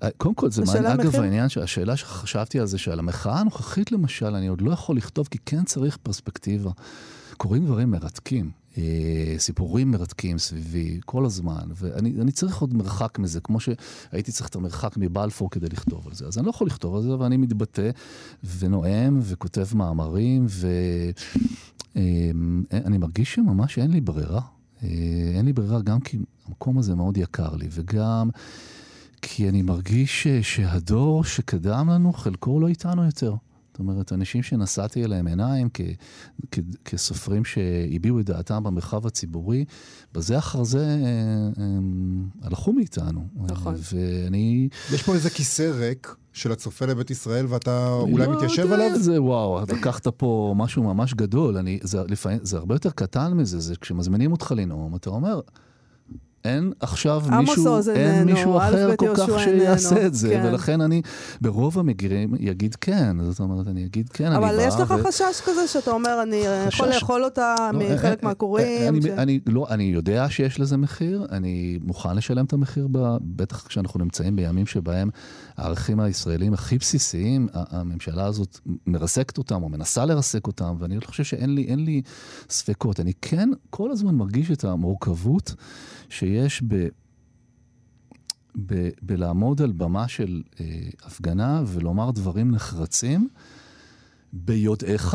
אה, 0.03 0.09
קודם 0.17 0.35
כל, 0.35 0.51
זה 0.51 0.63
מעניין, 0.67 1.01
אגב, 1.01 1.15
העניין, 1.17 1.49
השאלה 1.63 1.97
שחשבתי 1.97 2.61
על 2.61 2.67
זה, 2.67 2.79
שעל 2.79 2.99
המחאה 2.99 3.41
הנוכחית 3.41 3.93
למשל, 3.93 4.35
אני 4.35 4.47
עוד 4.47 4.61
לא 4.61 4.73
יכול 4.73 4.97
לכתוב, 4.97 5.29
כי 5.31 5.39
כן 5.47 5.65
צריך 5.65 5.97
פרספקטיבה. 6.03 6.71
קורים 7.39 7.65
דברים 7.65 7.91
מרתקים, 7.91 8.51
אה, 8.79 9.35
סיפורים 9.39 9.91
מרתקים 9.91 10.39
סביבי 10.39 11.01
כל 11.05 11.25
הזמן, 11.25 11.69
ואני 11.75 12.33
צריך 12.33 12.61
עוד 12.61 12.75
מרחק 12.75 13.19
מזה, 13.19 13.41
כמו 13.41 13.59
שהייתי 13.61 14.33
צריך 14.33 14.49
את 14.49 14.57
המרחק 14.57 14.97
מבלפור 14.97 15.51
כדי 15.51 15.67
לכתוב 15.69 16.07
על 16.07 16.15
זה. 16.15 16.27
אז 16.27 16.39
אני 16.39 16.47
לא 16.47 16.51
יכול 16.51 16.67
לכתוב 16.67 16.97
על 16.97 17.03
זה, 17.03 17.19
ואני 17.19 17.37
מתבטא 17.37 17.91
ונואם 18.59 19.19
וכותב 19.23 19.67
מאמרים, 19.75 20.47
ו... 20.49 20.69
אמ, 21.97 22.63
אני 22.73 22.99
מרגיש 22.99 23.35
שממש 23.35 23.79
אין 23.79 23.91
לי 23.91 24.01
ברירה. 24.01 24.41
אה, 24.83 24.89
אין 25.35 25.45
לי 25.45 25.53
ברירה 25.53 25.81
גם 25.81 26.01
כי 26.01 26.19
המקום 26.47 26.79
הזה 26.79 26.95
מאוד 26.95 27.17
יקר 27.17 27.57
לי, 27.57 27.69
וגם 27.71 28.31
כי 29.23 29.49
אני 29.49 29.63
מרגיש 29.63 30.27
שהדור 30.43 31.25
שקדם 31.25 31.91
לנו, 31.91 32.13
חלקו 32.13 32.61
לא 32.61 32.69
איתנו 32.69 33.05
יותר. 33.05 33.35
זאת 33.79 33.81
אומרת, 33.81 34.13
אנשים 34.13 34.43
שנשאתי 34.43 35.05
אליהם 35.05 35.27
עיניים 35.27 35.69
כ, 35.75 35.81
כ, 36.51 36.59
כסופרים 36.85 37.45
שהביעו 37.45 38.21
את 38.21 38.25
דעתם 38.25 38.65
במרחב 38.65 39.07
הציבורי, 39.07 39.65
בזה 40.13 40.39
אחר 40.39 40.65
זה 40.65 40.87
הם, 40.87 41.53
אה, 41.59 41.65
הם 41.65 42.29
הלכו 42.43 42.73
מאיתנו. 42.73 43.29
נכון. 43.37 43.75
ואני... 43.95 44.69
יש 44.93 45.03
פה 45.03 45.15
איזה 45.15 45.31
כיסא 45.31 45.63
ריק. 45.63 46.15
של 46.33 46.53
הצופה 46.53 46.87
לבית 46.87 47.11
ישראל, 47.11 47.47
ואתה 47.49 47.89
אולי 47.89 48.27
לא 48.27 48.37
מתיישב 48.37 48.73
עליו? 48.73 48.99
זה, 48.99 49.23
וואו, 49.23 49.63
אתה 49.63 49.75
לקחת 49.75 50.07
פה 50.09 50.55
משהו 50.57 50.83
ממש 50.83 51.15
גדול. 51.15 51.57
אני, 51.57 51.79
זה, 51.83 51.99
לפעמים, 52.09 52.39
זה 52.43 52.57
הרבה 52.57 52.75
יותר 52.75 52.91
קטן 52.91 53.33
מזה, 53.33 53.61
זה 53.61 53.75
כשמזמינים 53.81 54.33
אותך 54.33 54.53
לנאום, 54.57 54.97
אתה 54.97 55.11
אומר, 55.11 55.41
אין 56.45 56.73
עכשיו 56.81 57.23
מישהו, 57.41 57.79
אין 57.95 58.25
מישהו 58.25 58.59
אחר 58.59 58.97
כל 58.97 59.17
כך 59.17 59.41
שיעשה 59.45 60.07
את 60.07 60.15
זה, 60.15 60.29
כן. 60.29 60.43
ולכן 60.45 60.81
אני 60.81 61.03
ברוב 61.41 61.79
המקרים 61.79 62.35
אגיד 62.51 62.75
כן, 62.75 63.17
זאת 63.31 63.41
אומרת, 63.41 63.69
אני 63.69 63.85
אגיד 63.85 64.09
כן, 64.09 64.27
אני 64.27 64.41
בא... 64.41 64.49
אבל 64.49 64.59
יש 64.61 64.75
לך 64.75 64.95
ו... 64.99 65.05
חשש 65.09 65.41
כזה 65.45 65.67
שאתה 65.67 65.91
אומר, 65.91 66.23
אני 66.23 66.43
חשש... 66.67 66.77
יכול 66.77 66.89
לאכול 66.89 67.25
אותה 67.25 67.55
לא, 67.73 67.79
מחלק 67.79 68.05
אה, 68.05 68.11
אה, 68.11 68.17
מהקוראים? 68.23 68.89
אני, 68.89 69.03
ש... 69.03 69.07
אני, 69.07 69.41
לא, 69.47 69.67
אני 69.71 69.85
יודע 69.85 70.31
שיש 70.31 70.61
לזה 70.61 70.77
מחיר, 70.77 71.27
אני 71.31 71.79
מוכן 71.83 72.17
לשלם 72.17 72.45
את 72.45 72.53
המחיר, 72.53 72.89
בטח 73.21 73.67
כשאנחנו 73.67 74.01
נמצאים 74.01 74.37
בימים 74.37 74.67
שבהם 74.67 75.11
הערכים 75.57 76.01
הישראלים 76.01 76.55
הכי 76.55 76.79
בסיסיים, 76.79 77.49
הממשלה 77.53 78.27
הזאת 78.27 78.59
מרסקת 78.87 79.39
אותם 79.39 79.63
או 79.63 79.69
מנסה 79.69 80.05
לרסק 80.05 80.47
אותם, 80.47 80.75
ואני 80.79 80.97
לא 80.97 81.07
חושב 81.07 81.25
שאין 81.25 81.55
לי, 81.55 81.67
לי 81.89 82.03
ספקות. 82.51 83.01
אני 83.01 83.13
כן 83.23 83.49
כל 83.71 83.91
הזמן 83.91 84.15
מרגיש 84.15 84.51
את 84.51 84.65
המורכבות. 84.65 85.55
שיש 86.09 86.63
ב... 86.69 86.89
ב, 88.67 88.89
בלעמוד 89.03 89.63
על 89.63 89.73
במה 89.73 90.09
של 90.09 90.43
אה, 90.61 90.67
הפגנה 91.03 91.63
ולומר 91.67 92.11
דברים 92.11 92.51
נחרצים 92.51 93.29
ביודעך 94.33 95.15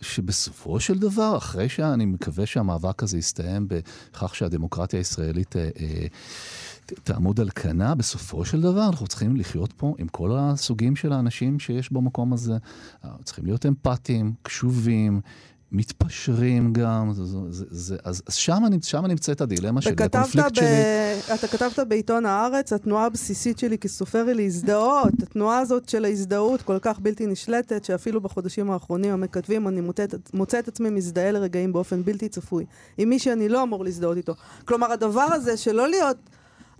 שבסופו 0.00 0.80
של 0.80 0.98
דבר, 0.98 1.36
אחרי 1.36 1.68
שאני 1.68 2.06
מקווה 2.06 2.46
שהמאבק 2.46 3.02
הזה 3.02 3.18
יסתיים 3.18 3.68
בכך 3.68 4.34
שהדמוקרטיה 4.34 5.00
הישראלית 5.00 5.56
אה, 5.56 5.68
אה, 5.80 6.06
תעמוד 7.04 7.40
על 7.40 7.50
כנה, 7.50 7.94
בסופו 7.94 8.44
של 8.44 8.60
דבר 8.60 8.86
אנחנו 8.86 9.06
צריכים 9.06 9.36
לחיות 9.36 9.72
פה 9.72 9.94
עם 9.98 10.08
כל 10.08 10.30
הסוגים 10.38 10.96
של 10.96 11.12
האנשים 11.12 11.58
שיש 11.58 11.92
במקום 11.92 12.32
הזה. 12.32 12.56
צריכים 13.24 13.46
להיות 13.46 13.66
אמפתיים, 13.66 14.32
קשובים, 14.42 15.20
מתפשרים 15.72 16.72
גם, 16.72 17.12
זה, 17.12 17.24
זה, 17.24 17.64
זה, 17.70 17.96
אז, 18.04 18.22
אז 18.26 18.34
שם, 18.34 18.62
שם 18.82 19.06
נמצאת 19.06 19.40
הדילמה 19.40 19.82
שלי, 19.82 19.92
הקונפליקט 19.92 20.52
ב... 20.52 20.54
שלי. 20.54 21.34
אתה 21.34 21.48
כתבת 21.48 21.78
בעיתון 21.78 22.26
הארץ, 22.26 22.72
התנועה 22.72 23.06
הבסיסית 23.06 23.58
שלי 23.58 23.78
כסופר 23.78 24.24
היא 24.26 24.34
להזדהות. 24.34 25.22
התנועה 25.22 25.58
הזאת 25.58 25.88
של 25.88 26.04
ההזדהות 26.04 26.62
כל 26.62 26.78
כך 26.82 26.98
בלתי 26.98 27.26
נשלטת, 27.26 27.84
שאפילו 27.84 28.20
בחודשים 28.20 28.70
האחרונים 28.70 29.12
המכתבים, 29.12 29.68
אני 29.68 29.80
מוצא, 29.80 30.04
מוצא 30.34 30.58
את 30.58 30.68
עצמי 30.68 30.90
מזדהה 30.90 31.30
לרגעים 31.30 31.72
באופן 31.72 32.02
בלתי 32.02 32.28
צפוי, 32.28 32.64
עם 32.98 33.08
מי 33.08 33.18
שאני 33.18 33.48
לא 33.48 33.62
אמור 33.62 33.84
להזדהות 33.84 34.16
איתו. 34.16 34.34
כלומר, 34.64 34.92
הדבר 34.92 35.28
הזה 35.32 35.56
שלא 35.56 35.88
להיות... 35.88 36.16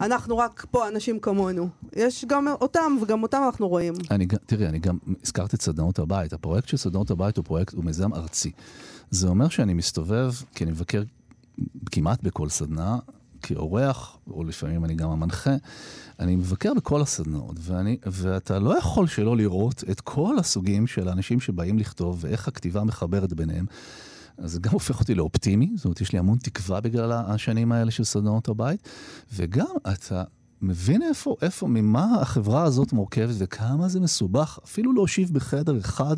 אנחנו 0.01 0.39
רק 0.39 0.67
פה 0.71 0.89
אנשים 0.89 1.19
כמונו. 1.19 1.69
יש 1.97 2.25
גם 2.25 2.49
אותם, 2.61 2.97
וגם 3.03 3.23
אותם 3.23 3.43
אנחנו 3.47 3.69
רואים. 3.69 3.95
אני, 4.11 4.27
תראי, 4.47 4.67
אני 4.67 4.79
גם 4.79 4.99
הזכרתי 5.25 5.57
את 5.57 5.63
סדנאות 5.63 5.99
הבית. 5.99 6.33
הפרויקט 6.33 6.69
של 6.69 6.77
סדנאות 6.77 7.11
הבית 7.11 7.37
הוא 7.37 7.45
פרויקט, 7.45 7.75
הוא 7.75 7.85
מיזם 7.85 8.15
ארצי. 8.15 8.51
זה 9.11 9.29
אומר 9.29 9.49
שאני 9.49 9.75
מסתובב, 9.75 10.33
כי 10.55 10.65
אני 10.65 10.73
מבקר 10.73 11.03
כמעט 11.91 12.23
בכל 12.23 12.49
סדנה, 12.49 12.99
כאורח, 13.43 14.17
או 14.31 14.45
לפעמים 14.45 14.85
אני 14.85 14.95
גם 14.95 15.11
המנחה, 15.11 15.55
אני 16.21 16.37
מבקר 16.37 16.75
בכל 16.75 17.01
הסדנאות, 17.01 17.57
ואני, 17.61 17.97
ואתה 18.07 18.59
לא 18.59 18.79
יכול 18.79 19.07
שלא 19.07 19.37
לראות 19.37 19.85
את 19.91 20.01
כל 20.01 20.39
הסוגים 20.39 20.87
של 20.87 21.09
האנשים 21.09 21.41
שבאים 21.41 21.79
לכתוב, 21.79 22.19
ואיך 22.21 22.49
הכתיבה 22.49 22.85
מחברת 22.85 23.33
ביניהם. 23.33 23.67
אז 24.39 24.53
זה 24.53 24.61
גם 24.61 24.73
הופך 24.73 25.01
אותי 25.01 25.15
לאופטימי, 25.15 25.71
זאת 25.77 25.85
אומרת, 25.85 26.01
יש 26.01 26.13
לי 26.13 26.19
המון 26.19 26.39
תקווה 26.39 26.81
בגלל 26.81 27.13
השנים 27.13 27.73
האלה 27.73 27.91
של 27.91 28.05
סדנאות 28.05 28.49
הבית, 28.49 28.89
וגם 29.33 29.67
אתה 29.93 30.25
מבין 30.63 31.03
איפה, 31.03 31.37
איפה, 31.43 31.67
ממה 31.67 32.21
החברה 32.21 32.63
הזאת 32.63 32.93
מורכבת 32.93 33.35
וכמה 33.39 33.89
זה 33.89 34.01
מסובך, 34.01 34.59
אפילו 34.65 34.93
להושיב 34.93 35.31
בחדר 35.33 35.79
אחד 35.79 36.17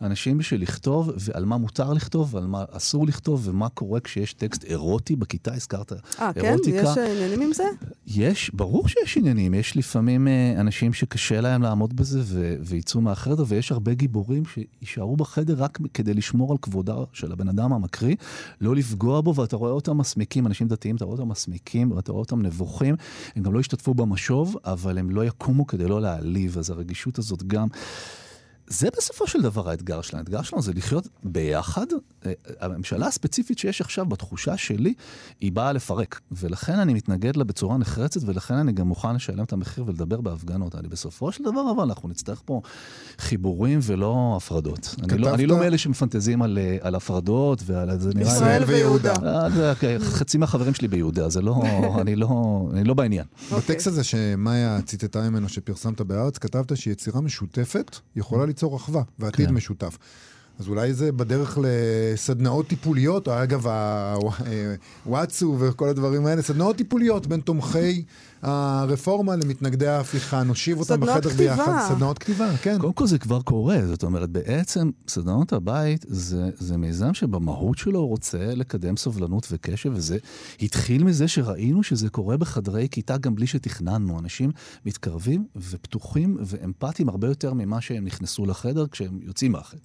אנשים 0.00 0.38
בשביל 0.38 0.62
לכתוב, 0.62 1.10
ועל 1.16 1.44
מה 1.44 1.56
מותר 1.56 1.92
לכתוב, 1.92 2.34
ועל 2.34 2.46
מה 2.46 2.64
אסור 2.70 3.06
לכתוב, 3.06 3.48
ומה 3.48 3.68
קורה 3.68 4.00
כשיש 4.00 4.32
טקסט 4.32 4.64
אירוטי 4.64 5.16
בכיתה, 5.16 5.54
הזכרת 5.54 5.92
아, 5.92 6.22
אירוטיקה. 6.36 6.78
אה, 6.78 6.94
כן? 6.94 7.02
יש 7.02 7.10
עניינים 7.10 7.40
עם 7.40 7.52
זה? 7.52 7.64
יש, 8.06 8.50
ברור 8.54 8.88
שיש 8.88 9.16
עניינים. 9.16 9.54
יש 9.54 9.76
לפעמים 9.76 10.28
אה, 10.28 10.54
אנשים 10.60 10.92
שקשה 10.92 11.40
להם 11.40 11.62
לעמוד 11.62 11.96
בזה 11.96 12.20
ו- 12.24 12.56
ויצאו 12.60 13.00
מהחדר, 13.00 13.44
ויש 13.48 13.72
הרבה 13.72 13.94
גיבורים 13.94 14.42
שיישארו 14.44 15.16
בחדר 15.16 15.62
רק 15.62 15.78
כדי 15.94 16.14
לשמור 16.14 16.52
על 16.52 16.58
כבודה 16.62 16.94
של 17.12 17.32
הבן 17.32 17.48
אדם 17.48 17.72
המקריא, 17.72 18.16
לא 18.60 18.74
לפגוע 18.74 19.20
בו, 19.20 19.34
ואתה 19.34 19.56
רואה 19.56 19.72
אותם 19.72 19.98
מסמיקים, 19.98 20.46
אנשים 20.46 20.68
דתיים, 20.68 20.96
אתה 20.96 21.04
רואה 21.04 21.18
אותם 21.18 21.28
מסמיקים, 21.28 21.92
ואתה 21.92 22.12
רואה 22.12 22.20
אותם 22.20 22.42
נבוכים, 22.42 22.94
הם 23.36 23.42
גם 23.42 23.54
לא 23.54 23.60
השתתפו. 23.60 23.81
ישתתפו 23.82 23.94
במשוב, 23.94 24.56
אבל 24.64 24.98
הם 24.98 25.10
לא 25.10 25.24
יקומו 25.24 25.66
כדי 25.66 25.86
לא 25.86 26.00
להעליב, 26.00 26.58
אז 26.58 26.70
הרגישות 26.70 27.18
הזאת 27.18 27.42
גם... 27.42 27.68
זה 28.66 28.88
בסופו 28.96 29.26
של 29.26 29.42
דבר 29.42 29.70
האתגר 29.70 30.00
שלנו. 30.00 30.18
האתגר 30.20 30.42
שלנו 30.42 30.62
זה 30.62 30.72
לחיות 30.72 31.08
ביחד. 31.24 31.86
אה, 32.26 32.32
הממשלה 32.60 33.06
הספציפית 33.06 33.58
שיש 33.58 33.80
עכשיו, 33.80 34.06
בתחושה 34.06 34.56
שלי, 34.56 34.94
היא 35.40 35.52
באה 35.52 35.72
לפרק. 35.72 36.20
ולכן 36.32 36.78
אני 36.78 36.94
מתנגד 36.94 37.36
לה 37.36 37.44
בצורה 37.44 37.78
נחרצת, 37.78 38.20
ולכן 38.26 38.54
אני 38.54 38.72
גם 38.72 38.88
מוכן 38.88 39.14
לשלם 39.14 39.44
את 39.44 39.52
המחיר 39.52 39.84
ולדבר 39.86 40.20
בהפגנות. 40.20 40.74
אני 40.74 40.88
בסופו 40.88 41.32
של 41.32 41.44
דבר, 41.44 41.70
אבל 41.76 41.82
אנחנו 41.82 42.08
נצטרך 42.08 42.42
פה 42.44 42.60
חיבורים 43.18 43.78
ולא 43.82 44.34
הפרדות. 44.36 44.94
אני 45.02 45.18
לא, 45.18 45.34
אני 45.34 45.46
לא 45.46 45.58
מאלה 45.58 45.78
שמפנטזים 45.78 46.42
על, 46.42 46.58
אה, 46.58 46.76
על 46.80 46.94
הפרדות 46.94 47.62
ועל... 47.66 47.98
זה 47.98 48.10
נראה 48.14 48.32
ישראל 48.32 48.64
ויהודה. 48.66 49.14
אה, 49.24 49.98
חצי 50.00 50.38
מהחברים 50.38 50.74
שלי 50.74 50.88
ביהודה, 50.88 51.28
זה 51.28 51.42
לא... 51.42 51.62
אני 52.00 52.16
לא, 52.16 52.68
אני 52.72 52.84
לא 52.84 52.94
בעניין. 52.94 53.26
בטקסט 53.56 53.86
הזה 53.86 54.04
שמאיה 54.04 54.80
ציטטה 54.82 55.30
ממנו, 55.30 55.48
שפרסמת 55.48 56.00
בהארץ, 56.00 56.38
כתבת 56.38 56.76
שיצירה 56.76 57.20
משותפת 57.20 57.96
יכולה 58.16 58.46
ליצור 58.52 58.76
אחווה 58.76 59.02
ועתיד 59.18 59.48
כן. 59.48 59.54
משותף. 59.54 59.98
אז 60.58 60.68
אולי 60.68 60.94
זה 60.94 61.12
בדרך 61.12 61.58
לסדנאות 61.62 62.68
טיפוליות, 62.68 63.28
אגב, 63.28 63.66
הוואטסו 65.06 65.56
וכל 65.58 65.88
הדברים 65.88 66.26
האלה, 66.26 66.42
סדנאות 66.42 66.76
טיפוליות 66.76 67.26
בין 67.26 67.40
תומכי 67.40 68.04
הרפורמה 68.42 69.36
למתנגדי 69.36 69.86
ההפיכה. 69.86 70.42
נושיב 70.42 70.78
אותם 70.78 71.00
בחדר 71.00 71.30
כתיבה. 71.30 71.56
ביחד. 71.56 71.88
סדנאות 71.88 72.18
כתיבה, 72.18 72.56
כן. 72.62 72.78
קודם 72.78 72.92
כל 72.92 73.06
זה 73.06 73.18
כבר 73.18 73.42
קורה, 73.42 73.86
זאת 73.86 74.02
אומרת, 74.02 74.30
בעצם 74.30 74.90
סדנאות 75.08 75.52
הבית 75.52 76.04
זה, 76.08 76.50
זה 76.58 76.76
מיזם 76.76 77.14
שבמהות 77.14 77.78
שלו 77.78 78.06
רוצה 78.06 78.54
לקדם 78.54 78.96
סובלנות 78.96 79.48
וקשב, 79.50 79.90
וזה 79.94 80.18
התחיל 80.62 81.04
מזה 81.04 81.28
שראינו 81.28 81.82
שזה 81.82 82.08
קורה 82.08 82.36
בחדרי 82.36 82.88
כיתה 82.90 83.16
גם 83.16 83.34
בלי 83.34 83.46
שתכננו. 83.46 84.18
אנשים 84.18 84.50
מתקרבים 84.86 85.46
ופתוחים 85.56 86.36
ואמפתיים 86.40 87.08
הרבה 87.08 87.28
יותר 87.28 87.54
ממה 87.54 87.80
שהם 87.80 88.04
נכנסו 88.04 88.46
לחדר 88.46 88.86
כשהם 88.86 89.18
יוצאים 89.22 89.52
מהחדר. 89.52 89.80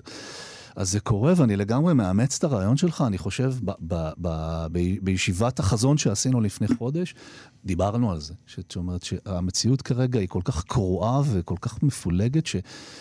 אז 0.78 0.92
זה 0.92 1.00
קורה, 1.00 1.34
ואני 1.38 1.56
לגמרי 1.56 1.94
מאמץ 1.94 2.38
את 2.38 2.44
הרעיון 2.44 2.78
שלך, 2.78 3.04
אני 3.08 3.18
חושב, 3.18 3.54
ב- 3.66 3.72
ב- 3.82 4.12
ב- 4.22 4.68
ב- 4.72 4.98
בישיבת 5.02 5.60
החזון 5.60 5.98
שעשינו 5.98 6.42
לפני 6.42 6.68
חודש, 6.68 7.16
דיברנו 7.66 8.12
על 8.12 8.20
זה. 8.20 8.34
זאת 8.58 8.76
אומרת 8.76 9.04
שהמציאות 9.04 9.82
כרגע 9.82 10.20
היא 10.20 10.28
כל 10.28 10.42
כך 10.46 10.64
קרועה 10.64 11.22
וכל 11.32 11.56
כך 11.62 11.84
מפולגת, 11.84 12.46
ש, 12.46 12.56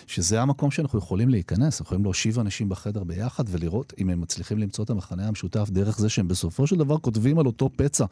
שזה 0.06 0.42
המקום 0.42 0.70
שאנחנו 0.70 0.98
יכולים 0.98 1.28
להיכנס, 1.28 1.74
אנחנו 1.80 1.84
יכולים 1.84 2.04
להושיב 2.04 2.38
אנשים 2.38 2.68
בחדר 2.68 3.04
ביחד 3.04 3.44
ולראות 3.48 3.92
אם 3.98 4.10
הם 4.10 4.20
מצליחים 4.20 4.58
למצוא 4.58 4.84
את 4.84 4.90
המכנה 4.90 5.28
המשותף 5.28 5.68
דרך 5.70 5.98
זה 5.98 6.08
שהם 6.08 6.28
בסופו 6.28 6.66
של 6.66 6.76
דבר 6.76 6.98
כותבים 6.98 7.38
על 7.38 7.46
אותו 7.46 7.70
פצע. 7.76 8.04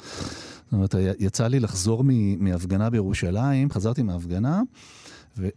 זאת 0.64 0.72
אומרת, 0.72 0.94
יצא 1.18 1.46
לי 1.46 1.60
לחזור 1.60 2.04
מהפגנה 2.38 2.90
בירושלים, 2.90 3.70
חזרתי 3.70 4.02
מההפגנה, 4.02 4.62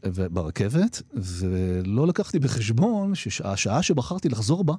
וברכבת, 0.06 1.02
ולא 1.14 2.08
לקחתי 2.08 2.40
בחשבון 2.40 3.16
שהשעה 3.16 3.84
שבחרתי 3.84 4.30
לחזור 4.30 4.64
בה, 4.64 4.74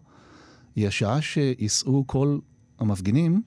היא 0.77 0.89
השעה 0.89 1.23
שייסעו 1.23 2.05
כל 2.07 2.39
המפגינים 2.79 3.43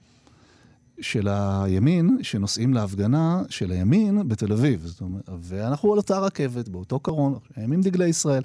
של 1.00 1.28
הימין, 1.30 2.18
שנוסעים 2.22 2.74
להפגנה 2.74 3.42
של 3.48 3.70
הימין 3.70 4.28
בתל 4.28 4.52
אביב. 4.52 4.86
זאת 4.86 5.00
אומרת, 5.00 5.28
ואנחנו 5.40 5.92
על 5.92 5.98
אותה 5.98 6.18
רכבת, 6.18 6.68
באותו 6.68 7.00
קרון, 7.00 7.34
הם 7.56 7.72
עם 7.72 7.80
דגלי 7.80 8.08
ישראל. 8.08 8.42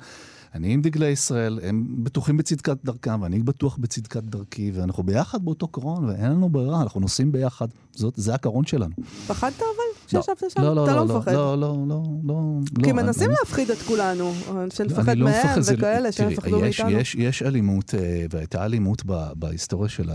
אני 0.55 0.73
עם 0.73 0.81
דגלי 0.81 1.09
ישראל, 1.09 1.59
הם 1.63 2.03
בטוחים 2.03 2.37
בצדקת 2.37 2.77
דרכם, 2.85 3.21
ואני 3.21 3.39
בטוח 3.39 3.77
בצדקת 3.77 4.23
דרכי, 4.23 4.71
ואנחנו 4.73 5.03
ביחד 5.03 5.45
באותו 5.45 5.67
קרון, 5.67 6.05
ואין 6.05 6.31
לנו 6.31 6.49
ברירה, 6.49 6.81
אנחנו 6.81 6.99
נוסעים 6.99 7.31
ביחד. 7.31 7.67
זאת, 7.91 8.13
זה 8.17 8.33
הקרון 8.33 8.65
שלנו. 8.65 8.93
פחדת 9.27 9.55
אבל? 9.59 9.86
לא. 10.13 10.21
כשישבת 10.21 10.51
שם? 10.51 10.61
לא, 10.61 10.75
לא, 10.75 10.83
אתה 10.83 10.95
לא, 10.95 11.01
לא 11.01 11.07
לא, 11.07 11.19
מפחד. 11.19 11.33
לא, 11.33 11.57
לא, 11.57 11.75
לא, 11.87 12.03
לא. 12.23 12.35
כי 12.83 12.89
לא, 12.89 12.95
מנסים 12.95 13.29
להפחיד 13.29 13.71
את 13.71 13.77
כולנו, 13.77 14.33
שנפחד 14.73 15.17
לא 15.17 15.25
מהם 15.25 15.59
וכאלה, 15.73 16.11
שהם 16.11 16.31
יפחדו 16.31 16.59
מאיתנו. 16.59 16.89
יש, 17.17 17.43
אלימות, 17.43 17.95
אה, 17.95 18.25
והייתה 18.29 18.65
אלימות 18.65 19.03
בהיסטוריה 19.35 19.89
של, 19.89 20.09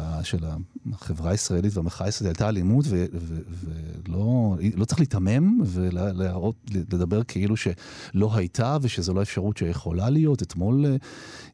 החברה 0.93 1.31
הישראלית 1.31 1.77
והמחאה 1.77 2.07
הישראלית, 2.07 2.37
הייתה 2.37 2.49
אלימות, 2.49 2.85
ולא 2.89 4.57
לא 4.77 4.85
צריך 4.85 5.01
להיתמם 5.01 5.61
ולדבר 5.65 7.23
כאילו 7.23 7.57
שלא 7.57 8.31
הייתה 8.35 8.77
ושזו 8.83 9.15
לא 9.15 9.23
אפשרות 9.23 9.57
שיכולה 9.57 10.11
להיות. 10.11 10.43
אתמול, 10.43 10.87
אה, 10.87 10.97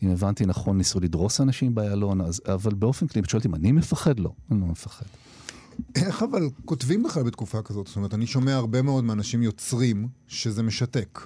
אם 0.02 0.10
הבנתי 0.10 0.46
נכון, 0.46 0.78
ניסו 0.78 1.00
לדרוס 1.00 1.40
אנשים 1.40 1.74
באיילון, 1.74 2.20
אבל 2.46 2.74
באופן 2.74 3.06
כללי, 3.06 3.24
את 3.24 3.30
שואלת 3.30 3.46
אם 3.46 3.54
אני 3.54 3.72
מפחד? 3.72 4.20
לא, 4.20 4.30
אני 4.50 4.60
לא 4.60 4.66
מפחד. 4.66 5.06
איך 5.94 6.22
אבל 6.22 6.48
כותבים 6.64 7.02
בכלל 7.02 7.22
בתקופה 7.22 7.62
כזאת? 7.62 7.86
זאת 7.86 7.96
אומרת, 7.96 8.14
אני 8.14 8.26
שומע 8.26 8.54
הרבה 8.54 8.82
מאוד 8.82 9.04
מאנשים 9.04 9.42
יוצרים 9.42 10.08
שזה 10.26 10.62
משתק. 10.62 11.20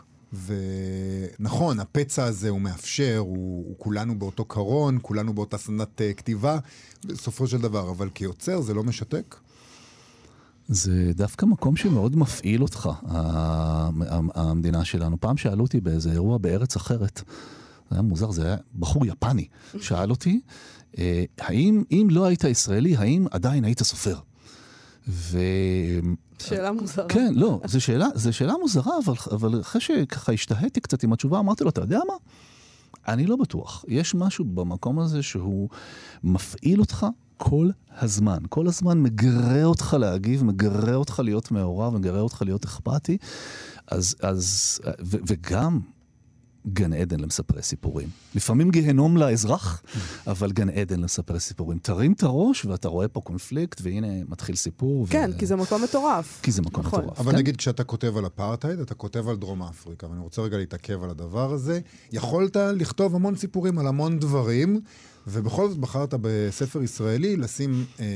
ונכון, 0.47 1.81
הפצע 1.81 2.25
הזה 2.25 2.49
הוא 2.49 2.61
מאפשר, 2.61 3.17
הוא, 3.19 3.65
הוא 3.67 3.75
כולנו 3.79 4.19
באותו 4.19 4.45
קרון, 4.45 4.99
כולנו 5.03 5.35
באותה 5.35 5.59
סדנת 5.59 6.01
uh, 6.01 6.17
כתיבה, 6.17 6.59
בסופו 7.05 7.47
של 7.47 7.59
דבר, 7.59 7.91
אבל 7.91 8.09
כיוצר 8.15 8.61
זה 8.61 8.75
לא 8.75 8.85
משתק? 8.85 9.37
זה 10.69 11.13
דווקא 11.15 11.47
מקום 11.47 11.77
שמאוד 11.77 12.17
מפעיל 12.17 12.63
אותך, 12.63 12.91
המדינה 14.35 14.85
שלנו. 14.85 15.21
פעם 15.21 15.37
שאלו 15.37 15.65
אותי 15.65 15.81
באיזה 15.81 16.13
אירוע 16.13 16.39
בארץ 16.39 16.77
אחרת, 16.77 17.23
זה 17.91 17.97
היה 17.97 18.03
מוזר, 18.03 18.31
זה 18.31 18.47
היה 18.47 18.57
בחור 18.79 19.07
יפני, 19.07 19.49
שאל 19.81 20.11
אותי, 20.11 20.41
אה, 20.99 21.25
האם, 21.39 21.83
אם 21.91 22.09
לא 22.11 22.25
היית 22.25 22.45
ישראלי, 22.45 22.97
האם 22.97 23.27
עדיין 23.31 23.65
היית 23.65 23.83
סופר? 23.83 24.19
ו... 25.09 25.39
שאלה 26.39 26.73
מוזרה. 26.73 27.09
כן, 27.09 27.33
לא, 27.37 27.61
זו 27.67 27.81
שאלה, 27.81 28.07
זו 28.15 28.33
שאלה 28.33 28.55
מוזרה, 28.61 28.93
אבל, 29.05 29.15
אבל 29.31 29.61
אחרי 29.61 29.81
שככה 29.81 30.33
השתהיתי 30.33 30.81
קצת 30.81 31.03
עם 31.03 31.13
התשובה, 31.13 31.39
אמרתי 31.39 31.65
לו, 31.65 31.71
אתה 31.71 31.81
יודע 31.81 32.01
מה? 32.09 32.15
אני 33.09 33.27
לא 33.27 33.37
בטוח. 33.37 33.85
יש 33.89 34.15
משהו 34.15 34.45
במקום 34.45 34.99
הזה 34.99 35.23
שהוא 35.23 35.69
מפעיל 36.25 36.81
אותך 36.81 37.07
כל 37.37 37.71
הזמן. 37.99 38.39
כל 38.49 38.67
הזמן 38.67 39.01
מגרה 39.03 39.65
אותך 39.65 39.97
להגיב, 40.01 40.45
מגרה 40.45 40.95
אותך 40.95 41.21
להיות 41.25 41.51
מעורב, 41.51 41.95
מגרה 41.95 42.21
אותך 42.21 42.43
להיות 42.47 42.65
אכפתי. 42.65 43.19
אז, 43.87 44.15
אז, 44.23 44.79
ו, 45.05 45.17
וגם 45.27 45.81
גן 46.67 46.93
עדן 46.93 47.21
למספרי 47.21 47.63
סיפורים. 47.63 48.09
לפעמים 48.35 48.71
גיהנום 48.71 49.17
לאזרח, 49.17 49.83
אבל 50.27 50.53
גן 50.53 50.69
עדן 50.69 51.01
למספרי 51.01 51.41
סיפורים. 51.41 51.79
תרים 51.79 52.13
את 52.13 52.23
הראש 52.23 52.65
ואתה 52.65 52.89
רואה 52.89 53.09
פה 53.09 53.21
קונפליקט, 53.21 53.81
והנה 53.83 54.07
מתחיל 54.29 54.57
סיפור. 54.57 55.07
כן, 55.11 55.31
ו... 55.35 55.39
כי 55.39 55.47
זה 55.47 55.57
מקום 55.57 55.83
מטורף. 55.83 56.41
כי 56.43 56.53
זה 56.53 56.63
מקום 56.63 56.85
נכון. 56.87 57.01
מטורף. 57.01 57.21
אבל 57.21 57.33
כן? 57.33 57.39
נגיד 57.39 57.57
כשאתה 57.57 57.85
כותב 57.85 58.17
על 58.17 58.27
אפרטהייד, 58.27 58.79
אתה 58.81 58.95
כותב 58.95 59.29
על 59.29 59.37
דרום 59.37 59.63
אפריקה, 59.63 60.07
ואני 60.07 60.21
רוצה 60.21 60.43
רגע 60.43 60.57
להתעכב 60.57 61.03
על 61.03 61.11
הדבר 61.11 61.53
הזה. 61.53 61.81
יכולת 62.13 62.57
לכתוב 62.57 63.15
המון 63.15 63.37
סיפורים 63.37 63.79
על 63.79 63.87
המון 63.87 64.19
דברים, 64.19 64.81
ובכל 65.27 65.69
זאת 65.69 65.79
בחרת 65.79 66.15
בספר 66.21 66.83
ישראלי 66.83 67.37
לשים 67.37 67.85
אה, 68.01 68.07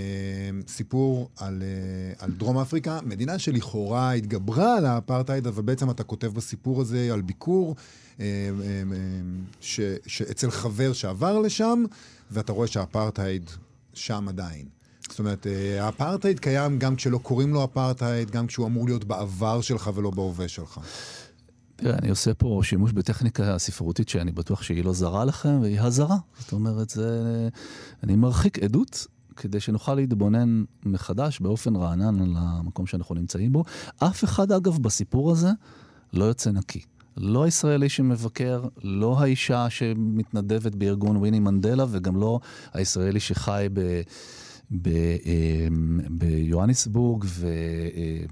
סיפור 0.69 1.29
על, 1.37 1.63
אה, 1.63 2.25
על 2.25 2.31
דרום 2.31 2.59
אפריקה, 2.59 2.99
מדינה 3.03 3.39
שלכאורה 3.39 4.13
התגברה 4.13 4.77
על 4.77 4.87
האפרטהייד, 4.87 5.47
אבל 5.47 5.63
בעצם 5.63 5.91
אתה 5.91 6.05
כותב 6.05 6.27
בסיפור 6.27 6.81
הזה 6.81 7.09
על 7.13 7.21
ביקור 7.21 7.77
אה, 8.21 8.25
אה, 8.25 8.67
אה, 8.67 8.83
ש, 9.61 9.81
שאצל 10.07 10.51
חבר 10.51 10.93
שעבר 10.93 11.39
לשם, 11.39 11.85
ואתה 12.31 12.53
רואה 12.53 12.67
שהאפרטהייד 12.67 13.51
שם 13.95 14.29
עדיין. 14.29 14.77
זאת 15.09 15.19
אומרת, 15.19 15.47
אה, 15.47 15.85
האפרטהייד 15.85 16.41
קיים 16.41 16.79
גם 16.79 16.97
כשלא 16.97 17.19
קוראים 17.19 17.55
לו 17.55 17.65
אפרטהייד, 17.65 18.31
גם 18.31 18.47
כשהוא 18.47 18.67
אמור 18.67 18.87
להיות 18.87 19.05
בעבר 19.05 19.61
שלך 19.61 19.91
ולא 19.95 20.11
בהווה 20.11 20.49
שלך. 20.49 20.81
תראה, 21.77 21.99
אני 21.99 22.11
עושה 22.11 22.35
פה 22.35 22.61
שימוש 22.65 22.93
בטכניקה 22.93 23.59
ספרותית 23.59 24.09
שאני 24.09 24.33
בטוח 24.33 24.63
שהיא 24.63 24.85
לא 24.85 24.93
זרה 24.93 25.25
לכם, 25.25 25.59
והיא 25.63 25.81
הזרה. 25.81 26.17
זאת 26.39 26.53
אומרת, 26.53 26.91
זה... 26.91 27.49
אני 28.03 28.17
מרחיק 28.17 28.59
עדות 28.59 29.07
כדי 29.37 29.61
שנוכל 29.61 29.95
להתבונן 29.95 30.65
מחדש 30.85 31.41
באופן 31.41 31.77
רענן 31.77 32.21
על 32.21 32.35
המקום 32.37 32.87
שאנחנו 32.87 33.15
נמצאים 33.15 33.53
בו. 33.53 33.65
אף 33.99 34.25
אחד, 34.25 34.53
אגב, 34.53 34.79
בסיפור 34.79 35.33
הזה 35.33 35.51
לא 36.13 36.25
יוצא 36.25 36.51
נקי. 36.51 36.81
לא 37.17 37.45
הישראלי 37.45 37.89
שמבקר, 37.89 38.65
לא 38.85 39.21
האישה 39.21 39.71
שמתנדבת 39.71 40.75
בארגון 40.75 41.17
וויני 41.17 41.41
מנדלה, 41.41 41.85
וגם 41.91 42.17
לא 42.17 42.41
הישראלי 42.73 43.21
שחי 43.21 43.67
ב... 43.73 44.01
ב- 44.71 44.89
אמ, 45.27 46.01
ביוהניסבורג 46.11 47.25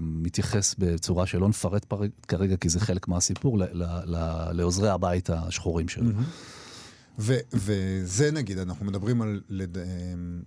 ומתייחס 0.01 0.75
בצורה 0.79 1.25
שלא 1.25 1.49
נפרט 1.49 1.85
פר- 1.85 1.99
כרגע, 2.27 2.57
כי 2.57 2.69
זה 2.69 2.79
חלק 2.79 3.07
מהסיפור, 3.07 3.57
ל- 3.57 3.63
ל- 3.63 3.83
ל- 4.05 4.51
לעוזרי 4.53 4.89
הבית 4.89 5.29
השחורים 5.29 5.87
שלו. 5.87 6.09
ו- 7.19 7.37
וזה 7.53 8.31
נגיד, 8.31 8.57
אנחנו 8.57 8.85
מדברים 8.85 9.21
על 9.21 9.41
לד- 9.49 9.77
אמ, 9.77 9.83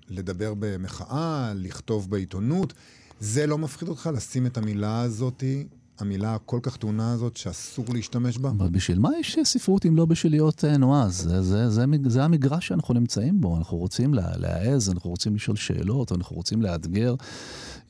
לדבר 0.08 0.54
במחאה, 0.58 1.52
לכתוב 1.56 2.10
בעיתונות. 2.10 2.72
זה 3.20 3.46
לא 3.46 3.58
מפחיד 3.58 3.88
אותך 3.88 4.10
לשים 4.14 4.46
את 4.46 4.56
המילה 4.58 5.00
הזאתי, 5.02 5.66
המילה 5.98 6.34
הכל 6.34 6.58
כך 6.62 6.76
טעונה 6.76 7.12
הזאת, 7.12 7.36
שאסור 7.36 7.84
להשתמש 7.94 8.38
בה? 8.38 8.50
אבל 8.50 8.68
בשביל 8.68 8.98
מה 8.98 9.10
יש 9.20 9.38
ספרות 9.44 9.86
אם 9.86 9.96
לא 9.96 10.04
בשביל 10.04 10.32
להיות 10.32 10.64
אה, 10.64 10.76
נועז? 10.76 11.16
זה, 11.16 11.42
זה, 11.42 11.70
זה, 11.70 11.84
זה 12.06 12.24
המגרש 12.24 12.68
שאנחנו 12.68 12.94
נמצאים 12.94 13.40
בו. 13.40 13.56
אנחנו 13.56 13.76
רוצים 13.76 14.14
לה- 14.14 14.36
להעז, 14.36 14.90
אנחנו 14.90 15.10
רוצים 15.10 15.34
לשאול 15.34 15.56
שאלות, 15.56 16.12
אנחנו 16.12 16.36
רוצים 16.36 16.62
לאתגר. 16.62 17.14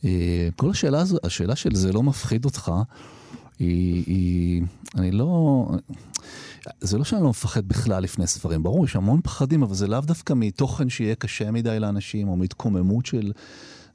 אה, 0.05 0.49
כל 0.57 0.71
השאלה 0.71 1.03
השאלה 1.23 1.57
של 1.57 1.75
זה 1.75 1.93
לא 1.93 2.03
מפחיד 2.03 2.45
אותך, 2.45 2.73
היא, 3.59 4.05
היא 4.07 4.63
אני 4.95 5.11
לא... 5.11 5.67
זה 6.81 6.99
לא 6.99 7.05
שאני 7.05 7.23
לא 7.23 7.31
מפחד 7.31 7.69
בכלל 7.69 8.03
לפני 8.03 8.27
ספרים, 8.27 8.63
ברור, 8.63 8.85
יש 8.85 8.97
המון 8.97 9.21
פחדים, 9.25 9.63
אבל 9.63 9.75
זה 9.75 9.87
לאו 9.87 10.01
דווקא 10.01 10.33
מתוכן 10.37 10.89
שיהיה 10.89 11.15
קשה 11.15 11.51
מדי 11.51 11.81
לאנשים, 11.81 12.29
או 12.29 12.37
מהתקוממות 12.37 13.07
של 13.07 13.33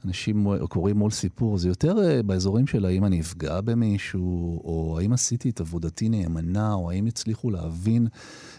אנשים 0.06 0.47
קוראים 0.70 0.97
מול 0.97 1.12
סיפור, 1.12 1.58
זה 1.58 1.68
יותר 1.68 2.04
אה, 2.04 2.24
באזורים 2.24 2.68
של 2.68 2.86
האם 2.86 3.06
אני 3.06 3.22
אפגע 3.22 3.62
במישהו, 3.62 4.62
או 4.64 4.97
האם 4.99 5.14
עשיתי 5.14 5.49
את 5.49 5.60
עבודתי 5.60 6.10
נאמנה, 6.10 6.74
או 6.74 6.91
האם 6.91 7.06
הצליחו 7.06 7.51
להבין 7.51 8.08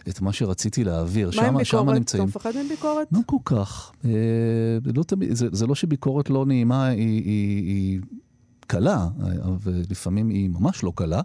את 0.08 0.20
מה 0.20 0.32
שרציתי 0.32 0.84
להעביר. 0.84 1.30
מה 1.36 1.46
עם 1.46 1.56
ביקורת? 1.56 2.14
אתה. 2.14 2.24
מפחד 2.24 2.52
מביקורת? 2.66 3.08
לא 3.12 3.20
כל 3.26 3.36
כך. 3.44 3.92
אה, 4.04 4.10
לא 4.94 5.02
תמיד, 5.02 5.32
זה, 5.32 5.48
זה 5.52 5.66
לא 5.66 5.74
שביקורת 5.74 6.30
לא 6.30 6.46
נעימה 6.46 6.86
היא, 6.86 7.22
היא, 7.24 7.64
היא 7.66 8.00
קלה, 8.66 9.08
ולפעמים 9.62 10.28
היא 10.28 10.50
ממש 10.50 10.82
לא 10.82 10.92
קלה, 10.94 11.20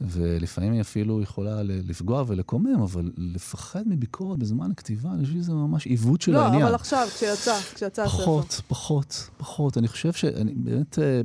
ולפעמים 0.00 0.72
היא 0.72 0.80
אפילו 0.80 1.22
יכולה 1.22 1.62
לפגוע 1.62 2.24
ולקומם, 2.26 2.82
אבל 2.82 3.10
לפחד 3.16 3.82
מביקורת 3.86 4.38
בזמן 4.38 4.70
הכתיבה, 4.70 5.10
אני 5.10 5.24
חושב 5.24 5.38
שזה 5.38 5.52
ממש 5.52 5.86
עיוות 5.86 6.20
של 6.20 6.32
לא, 6.32 6.40
העניין. 6.40 6.62
לא, 6.62 6.66
אבל 6.66 6.74
עכשיו, 6.74 7.08
כשיצא, 7.14 7.58
כשיצא 7.74 8.02
הספר. 8.02 8.18
פחות, 8.18 8.60
פחות, 8.68 9.30
פחות. 9.36 9.78
אני 9.78 9.88
חושב 9.88 10.12
שאני 10.12 10.54
באמת... 10.54 10.98
אה, 10.98 11.20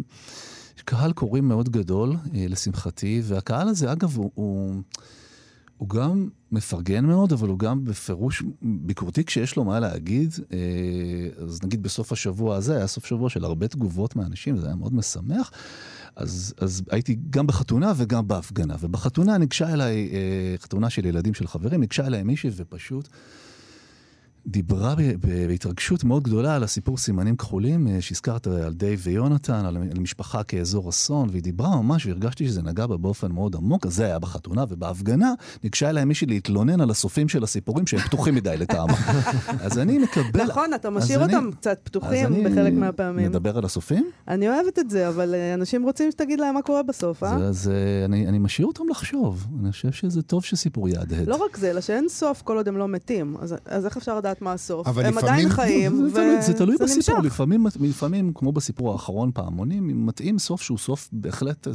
קהל 0.86 1.14
קוראים 1.14 1.48
מאוד 1.48 1.70
גדול, 1.70 2.16
אה, 2.36 2.46
לשמחתי, 2.50 3.22
והקהל 3.24 3.68
הזה, 3.68 3.92
אגב, 3.92 4.18
הוא, 4.18 4.32
הוא, 4.36 4.82
הוא 5.78 5.90
גם 5.90 6.30
מפרגן 6.52 7.06
מאוד, 7.06 7.34
אבל 7.34 7.48
הוא 7.48 7.60
גם 7.60 7.86
בפירוש 7.86 8.44
ביקורתי 8.62 9.24
כשיש 9.24 9.56
לו 9.56 9.64
מה 9.64 9.80
להגיד. 9.80 10.34
אה, 10.54 10.58
אז 11.44 11.60
נגיד 11.64 11.84
בסוף 11.84 12.12
השבוע 12.12 12.56
הזה, 12.56 12.78
היה 12.78 12.88
סוף 12.88 13.06
שבוע 13.06 13.30
של 13.30 13.46
הרבה 13.46 13.68
תגובות 13.68 14.16
מאנשים, 14.16 14.58
זה 14.58 14.68
היה 14.68 14.76
מאוד 14.76 14.94
משמח. 14.94 15.52
אז, 16.16 16.54
אז 16.58 16.82
הייתי 16.92 17.18
גם 17.30 17.48
בחתונה 17.48 17.94
וגם 17.96 18.28
בהפגנה. 18.28 18.76
ובחתונה 18.80 19.38
ניגשה 19.38 19.74
אליי, 19.74 20.10
אה, 20.14 20.56
חתונה 20.58 20.90
של 20.90 21.06
ילדים 21.06 21.34
של 21.34 21.48
חברים, 21.48 21.80
ניגשה 21.80 22.08
אליי 22.08 22.24
מישהי 22.24 22.50
ופשוט... 22.56 23.10
דיברה 24.48 24.96
בהתרגשות 25.48 26.04
מאוד 26.04 26.24
גדולה 26.24 26.56
על 26.56 26.64
הסיפור 26.64 26.98
סימנים 26.98 27.36
כחולים, 27.36 27.88
אה, 27.88 28.02
שהזכרת 28.02 28.48
על 28.48 28.74
דייב 28.74 29.00
ויונתן, 29.04 29.66
על 29.66 30.00
משפחה 30.00 30.44
כאזור 30.44 30.90
אסון, 30.90 31.30
והיא 31.32 31.44
דיברה 31.44 31.82
ממש, 31.82 32.06
והרגשתי 32.06 32.48
שזה 32.48 32.62
נגע 32.62 32.88
בה 32.88 32.98
באופן 32.98 33.32
מאוד 33.32 33.56
עמוק, 33.56 33.86
אז 33.86 33.96
זה 33.96 34.06
היה 34.06 34.20
בחתונה, 34.20 34.64
ובהפגנה 34.70 35.34
ניגשה 35.64 35.90
אליי 35.90 36.06
מישהי 36.06 36.28
להתלונן 36.28 36.82
על 36.82 36.90
הסופים 36.90 37.30
של 37.30 37.44
הסיפורים 37.44 37.88
שהם 37.88 38.00
פתוחים 38.00 38.36
מדי 38.36 38.58
לטעמה. 38.58 38.94
אז 39.66 39.80
אני 39.80 39.98
מקבל... 39.98 40.44
נכון, 40.44 40.74
אתה 40.74 40.90
משאיר 40.90 41.24
אותם 41.24 41.44
אני, 41.46 41.52
קצת 41.52 41.80
פתוחים 41.84 42.44
בחלק 42.44 42.74
מהפעמים. 42.74 43.26
נדבר 43.26 43.58
על 43.58 43.66
הסופים? 43.66 44.06
אני 44.28 44.50
אוהבת 44.50 44.80
את 44.80 44.90
זה, 44.90 45.08
אבל 45.08 45.36
אה, 45.36 45.54
אנשים 45.54 45.84
רוצים 45.84 46.12
שתגיד 46.12 46.40
להם 46.40 46.54
מה 46.54 46.62
קורה 46.62 46.84
בסוף, 46.84 47.24
אה? 47.24 47.36
אז 47.36 47.72
אני, 48.06 48.28
אני 48.28 48.40
משאיר 48.40 48.68
אותם 48.68 48.84
לחשוב. 48.90 49.48
אני 49.64 49.72
חושב 49.72 49.92
שזה 49.92 50.22
טוב 50.22 50.44
שסיפור 50.44 50.90
יהדהד. 50.90 51.28
לא 51.28 51.36
רק 51.36 51.58
זה, 51.58 51.70
אלא 51.70 51.82
שאין 51.82 52.10
סוף 52.10 52.42
כל 52.42 52.58
עוד 52.58 52.68
הם 52.68 52.78
לא 52.78 52.88
מתים. 52.88 53.36
אז, 53.40 53.56
אז 53.66 53.86
איך 53.86 53.98
אפשר 53.98 54.18
לדעת 54.18 54.35
לדעת 54.36 54.42
מה 54.42 54.54
הסוף. 54.54 54.88
הם 54.88 54.94
לפעמים... 54.94 55.18
עדיין 55.18 55.50
חיים, 55.50 56.04
וזה 56.04 56.36
נמשך. 56.36 56.48
זה 56.48 56.54
תלוי 56.54 56.76
בסיפור, 56.82 57.20
לפעמים, 57.24 57.68
לפעמים, 57.80 58.32
כמו 58.36 58.52
בסיפור 58.52 58.92
האחרון, 58.92 59.32
פעמונים, 59.34 60.06
מתאים 60.06 60.40
סוף 60.40 60.62
שהוא 60.62 60.78
סוף 60.78 61.10
בהחלט, 61.12 61.68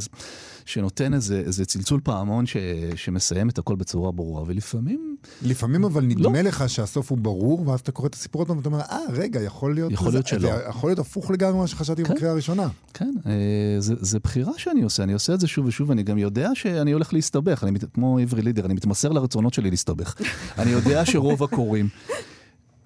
שנותן 0.65 1.13
איזה, 1.13 1.39
איזה 1.45 1.65
צלצול 1.65 1.99
פעמון 2.03 2.45
ש, 2.45 2.57
שמסיים 2.95 3.49
את 3.49 3.57
הכל 3.57 3.75
בצורה 3.75 4.11
ברורה, 4.11 4.43
ולפעמים... 4.47 5.15
לפעמים 5.41 5.83
אבל 5.83 6.03
נדמה 6.03 6.41
לא. 6.41 6.49
לך 6.49 6.69
שהסוף 6.69 7.09
הוא 7.09 7.17
ברור, 7.17 7.67
ואז 7.67 7.79
אתה 7.79 7.91
קורא 7.91 8.07
את 8.07 8.13
הסיפור 8.13 8.41
עוד 8.41 8.49
ואתה 8.49 8.69
אומר, 8.69 8.79
אה, 8.79 8.99
רגע, 9.09 9.41
יכול 9.41 9.73
להיות... 9.75 9.91
יכול 9.91 10.11
להיות 10.11 10.27
שלא. 10.27 10.49
יכול 10.69 10.89
להיות 10.89 10.99
הפוך 10.99 11.31
לגמרי 11.31 11.57
ממה 11.57 11.67
שחשבתי 11.67 12.03
כן, 12.03 12.13
בקריאה 12.13 12.31
הראשונה. 12.31 12.67
כן, 12.93 13.13
אה, 13.25 13.31
זה, 13.79 13.93
זה 13.99 14.19
בחירה 14.19 14.51
שאני 14.57 14.81
עושה, 14.81 15.03
אני 15.03 15.13
עושה 15.13 15.33
את 15.33 15.39
זה 15.39 15.47
שוב 15.47 15.65
ושוב, 15.65 15.91
אני 15.91 16.03
גם 16.03 16.17
יודע 16.17 16.49
שאני 16.53 16.91
הולך 16.91 17.13
להסתבך, 17.13 17.63
אני, 17.63 17.79
כמו 17.93 18.19
עברי 18.19 18.41
לידר, 18.41 18.65
אני 18.65 18.73
מתמסר 18.73 19.09
לרצונות 19.09 19.53
שלי 19.53 19.69
להסתבך. 19.69 20.15
אני 20.57 20.71
יודע 20.71 21.05
שרוב 21.05 21.43
הקוראים... 21.43 21.89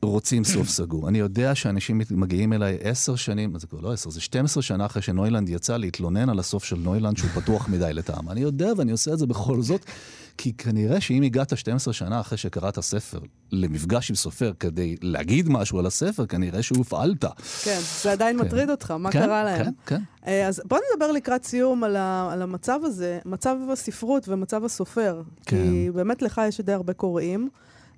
רוצים 0.08 0.44
סוף 0.44 0.70
סגור. 0.70 1.10
אני 1.10 1.20
יודע 1.20 1.56
שאנשים 1.56 2.02
מגיעים 2.12 2.54
אליי 2.54 2.78
עשר 2.82 3.16
שנים, 3.16 3.60
זה 3.60 3.68
כבר 3.68 3.80
לא 3.80 3.94
עשר, 3.94 4.10
זה 4.10 4.22
12 4.22 4.64
שנה 4.64 4.86
אחרי 4.86 5.02
שנוילנד 5.02 5.50
יצא 5.50 5.78
להתלונן 5.78 6.30
על 6.30 6.40
הסוף 6.40 6.64
של 6.64 6.76
נוילנד 6.76 7.18
שהוא 7.18 7.30
פתוח 7.30 7.70
מדי 7.70 7.94
לטעם. 7.94 8.30
אני 8.30 8.42
יודע 8.42 8.72
ואני 8.78 8.92
עושה 8.92 9.14
את 9.14 9.20
זה 9.20 9.26
בכל 9.26 9.62
זאת, 9.62 9.86
כי 10.38 10.54
כנראה 10.54 11.02
שאם 11.02 11.22
הגעת 11.24 11.58
12 11.58 11.94
שנה 11.94 12.20
אחרי 12.20 12.38
שקראת 12.38 12.80
ספר 12.80 13.20
למפגש 13.52 14.10
עם 14.10 14.16
סופר 14.16 14.52
כדי 14.60 14.96
להגיד 15.02 15.50
משהו 15.50 15.80
על 15.80 15.86
הספר, 15.86 16.26
כנראה 16.26 16.64
שהופעלת. 16.64 17.26
כן, 17.64 17.80
זה 18.04 18.12
עדיין 18.12 18.38
כן. 18.38 18.46
מטריד 18.46 18.70
אותך, 18.70 18.92
מה 18.92 19.12
כן, 19.12 19.20
קרה 19.20 19.44
להם? 19.44 19.66
כן, 19.66 19.72
כן. 19.86 20.02
אה, 20.28 20.48
אז 20.48 20.62
בוא 20.66 20.78
נדבר 20.94 21.12
לקראת 21.12 21.44
סיום 21.44 21.84
על, 21.84 21.96
ה, 21.96 22.30
על 22.34 22.42
המצב 22.42 22.80
הזה, 22.84 23.20
מצב 23.26 23.56
הספרות 23.72 24.30
ומצב 24.30 24.66
הסופר. 24.66 25.22
כן. 25.46 25.58
כי 25.58 25.90
באמת 25.92 26.22
לך 26.22 26.42
יש 26.48 26.62
די 26.62 26.74
הרבה 26.74 26.94
קוראים. 26.94 27.50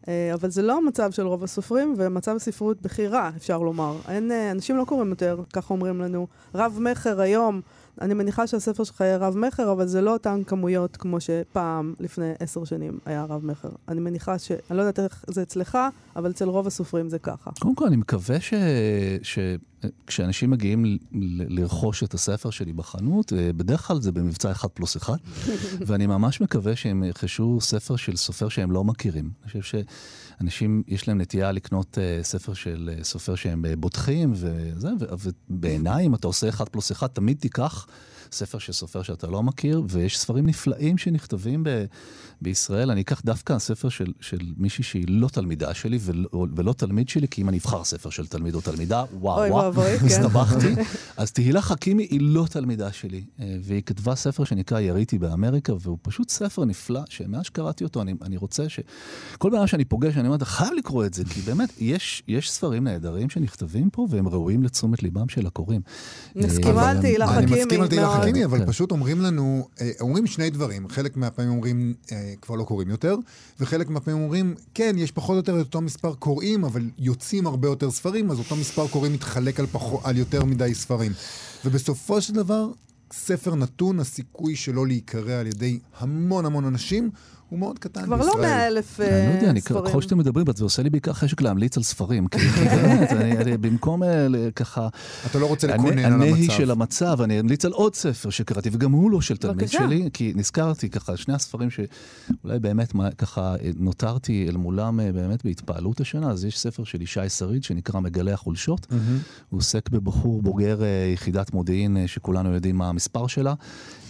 אה, 0.08 0.34
אבל 0.34 0.50
זה 0.50 0.62
לא 0.62 0.78
המצב 0.78 1.12
של 1.12 1.28
רוב 1.28 1.44
הסופרים, 1.44 1.94
ומצב 1.98 2.36
הספרות 2.36 2.82
בכירה, 2.82 3.32
אפשר 3.38 3.58
לומר. 3.58 3.98
אין, 4.08 4.32
אה, 4.32 4.52
אנשים 4.52 4.78
לא 4.78 4.84
קוראים 4.84 5.10
יותר, 5.10 5.40
ככה 5.54 5.74
אומרים 5.74 6.02
לנו. 6.02 6.28
רב-מכר 6.56 7.22
היום, 7.22 7.62
אני 8.02 8.14
מניחה 8.14 8.48
שהספר 8.48 8.84
שלך 8.84 9.02
יהיה 9.02 9.18
רב-מכר, 9.18 9.72
אבל 9.72 9.86
זה 9.86 10.02
לא 10.02 10.14
אותן 10.14 10.42
כמויות 10.48 10.98
כמו 10.98 11.18
שפעם, 11.22 11.94
לפני 12.00 12.32
עשר 12.40 12.64
שנים, 12.64 13.00
היה 13.06 13.26
רב-מכר. 13.30 13.70
אני 13.88 14.00
מניחה 14.00 14.40
ש... 14.40 14.52
אני 14.52 14.78
לא 14.78 14.82
יודעת 14.82 15.00
איך 15.00 15.26
זה 15.28 15.42
אצלך, 15.42 15.78
אבל 16.16 16.32
אצל 16.32 16.50
רוב 16.50 16.68
הסופרים 16.68 17.10
זה 17.10 17.20
ככה. 17.20 17.52
קודם 17.60 17.76
כל, 17.76 17.86
אני 17.86 17.96
מקווה 17.96 18.40
ש... 18.40 18.54
ש... 19.22 19.40
כשאנשים 20.08 20.50
מגיעים. 20.50 20.98
לרכוש 21.50 22.04
את 22.04 22.14
הספר 22.14 22.50
שלי 22.50 22.74
בחנות, 22.74 23.34
אה, 23.34 23.54
בדרך 23.54 23.88
כלל 23.88 24.02
זה 24.02 24.12
במבצע 24.12 24.52
אחד 24.52 24.68
פלוס 24.68 24.98
אחד, 24.98 25.18
ואני 25.88 26.08
ממש 26.08 26.42
מקווה 26.42 26.76
שהם 26.76 27.04
ירכשו 27.04 27.58
ספר 27.62 27.96
של 27.96 28.16
סופר 28.16 28.50
שהם 28.50 28.72
לא 28.72 28.84
מכירים. 28.84 29.32
אני 29.44 29.48
חושב 29.48 29.62
ש... 29.62 29.76
אנשים, 30.42 30.84
יש 30.88 31.08
להם 31.08 31.22
נטייה 31.22 31.52
לקנות 31.52 31.98
uh, 31.98 32.24
ספר 32.24 32.54
של 32.54 32.90
uh, 33.00 33.04
סופר 33.04 33.36
שהם 33.36 33.66
בוטחים, 33.78 34.34
וזה, 34.36 34.90
ובעיניי, 35.50 36.06
אם 36.06 36.16
אתה 36.16 36.28
עושה 36.28 36.50
אחד 36.50 36.70
פלוס 36.70 36.92
אחד, 36.92 37.08
תמיד 37.08 37.38
תיקח 37.38 37.88
ספר 38.32 38.58
של 38.58 38.74
סופר 38.74 39.04
שאתה 39.04 39.28
לא 39.28 39.44
מכיר, 39.44 39.82
ויש 39.90 40.20
ספרים 40.20 40.48
נפלאים 40.48 40.98
שנכתבים 40.98 41.64
ב, 41.64 41.86
בישראל. 42.42 42.92
אני 42.92 43.02
אקח 43.02 43.22
דווקא 43.26 43.60
ספר 43.60 43.90
של, 43.90 44.14
של 44.20 44.38
מישהי 44.58 44.84
שהיא 44.84 45.06
לא 45.08 45.28
תלמידה 45.28 45.74
שלי 45.74 46.00
ולא, 46.02 46.48
ולא 46.56 46.74
תלמיד 46.74 47.10
שלי, 47.10 47.28
כי 47.28 47.42
אם 47.42 47.50
אני 47.50 47.58
אבחר 47.58 47.84
ספר 47.84 48.10
של 48.10 48.28
תלמיד 48.28 48.56
או 48.56 48.62
תלמידה, 48.62 49.04
וואו, 49.14 49.40
אוי, 49.40 49.50
וואו, 49.50 49.74
כן. 50.00 50.06
הסתבכתי. 50.06 50.76
אז 51.18 51.32
תהילה 51.32 51.62
חכימי 51.62 52.04
היא 52.04 52.20
לא 52.22 52.46
תלמידה 52.50 52.92
שלי, 52.92 53.24
והיא 53.40 53.82
כתבה 53.86 54.16
ספר 54.16 54.44
שנקרא 54.44 54.80
יריתי 54.80 55.18
באמריקה, 55.18 55.74
והוא 55.80 55.98
פשוט 56.02 56.30
ספר 56.30 56.66
נפלא, 56.66 57.02
שמאז 57.10 57.46
שקראתי 57.46 57.84
אותו, 57.84 58.02
אני, 58.02 58.14
אני 58.22 58.38
רוצה 58.38 58.70
ש... 58.70 58.80
כל 59.38 59.50
פעם 59.54 59.68
שאני 59.68 59.86
פוגש, 59.86 60.18
אני 60.18 60.28
אומר, 60.28 60.38
אתה 60.38 60.46
חייב 60.46 60.74
לקרוא 60.78 61.06
את 61.06 61.14
זה, 61.14 61.24
כי 61.26 61.42
באמת, 61.42 61.70
יש, 61.80 62.24
יש 62.28 62.52
ספרים 62.52 62.84
נהדרים 62.84 63.30
שנכתבים 63.30 63.90
פה, 63.90 64.08
והם 64.10 64.28
ראויים 64.28 64.64
לתשומת 64.64 65.04
ליבם 65.04 65.30
של 65.30 65.48
הקוראים. 65.48 65.82
מסכימה 66.36 66.90
על 66.90 67.02
תהילה 67.02 67.28
חכימי. 67.28 67.54
אני 67.54 67.62
מסכים 67.62 67.82
על 67.82 67.88
תהילה 67.88 68.10
חכימי, 68.22 68.46
אבל 68.46 68.60
כן. 68.60 68.66
פשוט 68.66 68.92
אומרים 68.92 69.22
לנו, 69.22 69.68
אה, 69.82 69.92
אומרים 70.00 70.28
שני 70.28 70.50
דברים. 70.50 70.90
חלק 70.90 71.18
מהפעמים 71.18 71.52
אומרים, 71.52 71.94
אה, 72.12 72.34
כבר 72.42 72.56
לא 72.56 72.64
קוראים 72.64 72.90
יותר, 72.90 73.16
וחלק 73.60 73.90
מהפעמים 73.90 74.22
אומרים, 74.24 74.56
כן, 74.74 74.96
יש 74.98 75.12
פחות 75.12 75.34
או 75.34 75.38
יותר 75.38 75.62
את 75.62 75.66
אותו 75.66 75.82
מספר 75.82 76.14
קוראים, 76.14 76.64
אבל 76.64 76.90
יוצאים 76.98 77.48
הרבה 77.48 77.68
יותר 77.68 77.92
ספרים, 77.92 78.32
אז 78.32 78.40
אותו 78.40 78.56
מספר 78.56 78.88
קוראים 78.88 79.14
מתחלק 79.14 79.60
על, 79.60 79.68
פחות, 79.72 80.02
על 80.04 80.18
יותר 80.18 80.46
מדי 80.46 80.76
ספרים. 80.76 81.12
ובסופו 81.66 82.22
של 82.22 82.34
דבר, 82.34 82.68
ספר 83.14 83.56
נתון, 83.56 84.00
הסיכוי 84.00 84.56
שלו 84.56 84.86
להיקרא 84.86 85.34
על 85.34 85.48
ידי 85.48 85.80
המון 86.00 86.46
המון 86.46 86.66
אנשים, 86.66 87.10
הוא 87.50 87.60
מאוד 87.60 87.80
קטן 87.80 88.06
כבר 88.06 88.16
בישראל. 88.16 88.34
כבר 88.34 88.42
לא 88.42 88.48
מאה 88.48 88.68
אלף 88.68 88.92
ספרים. 88.92 89.10
אני 89.10 89.42
לא 89.42 89.48
יודע, 89.48 89.62
ככל 89.62 90.02
שאתם 90.02 90.18
מדברים, 90.18 90.46
זה 90.56 90.64
עושה 90.64 90.84
לי 90.84 90.90
בעיקר 90.90 91.14
חשק 91.14 91.42
להמליץ 91.42 91.78
על 91.78 91.84
ספרים. 91.84 92.28
כי 92.28 92.38
באמת, 92.38 93.60
במקום 93.62 94.04
אה, 94.04 94.28
ככה... 94.56 94.88
אתה 95.26 95.40
לא 95.40 95.46
רוצה 95.46 95.68
לקונן 95.68 96.00
על 96.00 96.14
המצב. 96.14 96.28
הנהי 96.28 96.50
של 96.50 96.72
המצב, 96.72 97.22
אני 97.22 97.40
אמליץ 97.40 97.66
על 97.66 97.72
עוד 97.72 97.96
ספר 97.96 98.30
שקראתי, 98.30 98.70
וגם 98.74 98.92
הוא 98.92 99.12
לא 99.12 99.22
של 99.22 99.38
תלמיד 99.38 99.70
שלי, 99.70 100.10
כי 100.14 100.34
נזכרתי 100.36 100.90
ככה, 100.90 101.18
שני 101.18 101.34
הספרים 101.34 101.70
שאולי 101.70 102.60
באמת 102.60 102.94
ככה 103.18 103.56
נותרתי 103.76 104.46
אל 104.50 104.58
מולם 104.58 105.00
אה, 105.00 105.12
באמת 105.12 105.46
בהתפעלות 105.46 106.02
השנה, 106.02 106.32
אז 106.32 106.46
יש 106.46 106.60
ספר 106.60 106.84
של 106.84 107.02
ישי 107.02 107.30
שריד 107.30 107.64
שנקרא 107.64 108.00
מגלי 108.00 108.32
החולשות. 108.32 108.88
הוא 109.50 109.58
עוסק 109.58 109.90
בבחור 109.90 110.42
בוגר 110.42 110.84
אה, 110.84 111.10
יחידת 111.14 111.54
מודיעין, 111.54 112.08
שכולנו 112.08 112.54
יודעים 112.54 112.76
מה 112.76 112.90
המספר 112.90 113.28
שלה. 113.28 113.54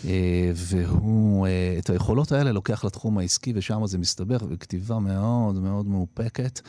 אה, 0.06 0.52
והוא 0.56 1.48
אה, 1.48 1.76
את 1.80 1.90
היכולות 1.90 2.32
האלה 2.32 2.52
לוקח 2.52 2.86
לתחום 2.86 3.18
העסקי, 3.18 3.54
ושם 3.56 3.88
זה 3.88 3.98
מסתבך, 3.98 4.44
וכתיבה 4.50 5.00
מאוד 5.00 5.56
מאוד 5.56 5.88
מאופקת. 5.88 6.60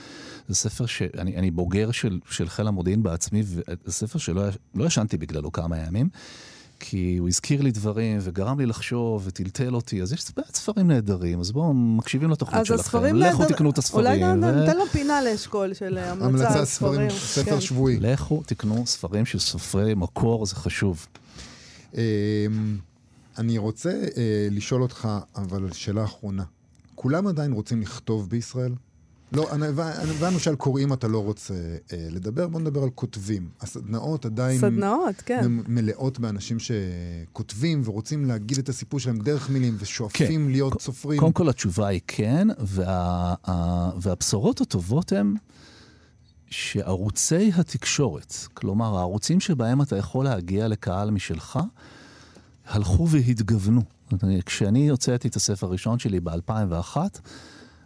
זה 0.48 0.54
ספר 0.54 0.86
שאני 0.86 1.50
בוגר 1.50 1.90
של, 1.90 2.18
של 2.30 2.48
חיל 2.48 2.66
המודיעין 2.66 3.02
בעצמי, 3.02 3.42
וזה 3.44 3.92
ספר 3.92 4.18
שלא 4.18 4.42
לא 4.74 4.84
ישנתי 4.84 5.16
בגללו 5.16 5.52
כמה 5.52 5.78
ימים. 5.78 6.08
כי 6.80 7.16
הוא 7.16 7.28
הזכיר 7.28 7.62
לי 7.62 7.70
דברים 7.70 8.18
וגרם 8.20 8.60
לי 8.60 8.66
לחשוב 8.66 9.22
וטלטל 9.26 9.74
אותי, 9.74 10.02
אז 10.02 10.12
יש 10.12 10.24
באמת 10.36 10.54
ספרים 10.54 10.88
נהדרים, 10.88 11.40
אז 11.40 11.52
בואו 11.52 11.74
מקשיבים 11.74 12.30
לתוכנית 12.30 12.66
שלכם, 12.66 12.98
לכו 12.98 13.12
נהדר... 13.12 13.44
תקנו 13.44 13.70
את 13.70 13.78
הספרים. 13.78 14.06
אולי 14.06 14.24
ו... 14.24 14.60
ניתן 14.60 14.76
לו 14.76 14.86
פינה 14.86 15.22
לאשכול 15.22 15.74
של 15.74 15.98
המלצה 15.98 16.58
על 16.58 16.64
ספרים. 16.64 17.10
ספר 17.10 17.50
כן. 17.50 17.60
שבועי. 17.60 18.00
לכו 18.00 18.42
תקנו 18.46 18.86
ספרים 18.86 19.26
של 19.26 19.38
סופרי 19.38 19.94
מקור, 19.94 20.46
זה 20.46 20.54
חשוב. 20.54 21.06
אני 23.38 23.58
רוצה 23.58 23.90
אה, 23.90 24.48
לשאול 24.50 24.82
אותך, 24.82 25.08
אבל 25.36 25.72
שאלה 25.72 26.04
אחרונה. 26.04 26.44
כולם 26.94 27.26
עדיין 27.26 27.52
רוצים 27.52 27.80
לכתוב 27.80 28.30
בישראל? 28.30 28.74
לא, 29.32 29.48
הבנו 29.52 30.38
שעל 30.38 30.56
קוראים 30.56 30.92
אתה 30.92 31.08
לא 31.08 31.24
רוצה 31.24 31.54
אה, 31.54 32.08
לדבר, 32.10 32.48
בוא 32.48 32.60
נדבר 32.60 32.82
על 32.82 32.90
כותבים. 32.90 33.48
הסדנאות 33.60 34.26
עדיין... 34.26 34.60
סדנאות, 34.60 35.14
כן. 35.26 35.52
מלאות 35.68 36.18
באנשים 36.18 36.56
שכותבים 36.58 37.82
ורוצים 37.84 38.24
להגיד 38.24 38.58
את 38.58 38.68
הסיפור 38.68 39.00
שלהם 39.00 39.18
דרך 39.18 39.50
מילים 39.50 39.76
ושואפים 39.78 40.44
כן. 40.46 40.50
להיות 40.50 40.82
סופרים. 40.82 41.20
קודם 41.20 41.32
כל 41.32 41.48
התשובה 41.48 41.86
היא 41.86 42.00
כן, 42.06 42.48
וה, 42.58 43.34
והבשורות 44.00 44.60
הטובות 44.60 45.12
הן 45.12 45.34
שערוצי 46.50 47.52
התקשורת, 47.54 48.34
כלומר 48.54 48.98
הערוצים 48.98 49.40
שבהם 49.40 49.82
אתה 49.82 49.96
יכול 49.96 50.24
להגיע 50.24 50.68
לקהל 50.68 51.10
משלך, 51.10 51.58
הלכו 52.68 53.08
והתגוונו. 53.08 53.82
כשאני 54.46 54.88
הוצאתי 54.88 55.28
את 55.28 55.36
הספר 55.36 55.66
הראשון 55.66 55.98
שלי 55.98 56.20
ב-2001, 56.20 56.96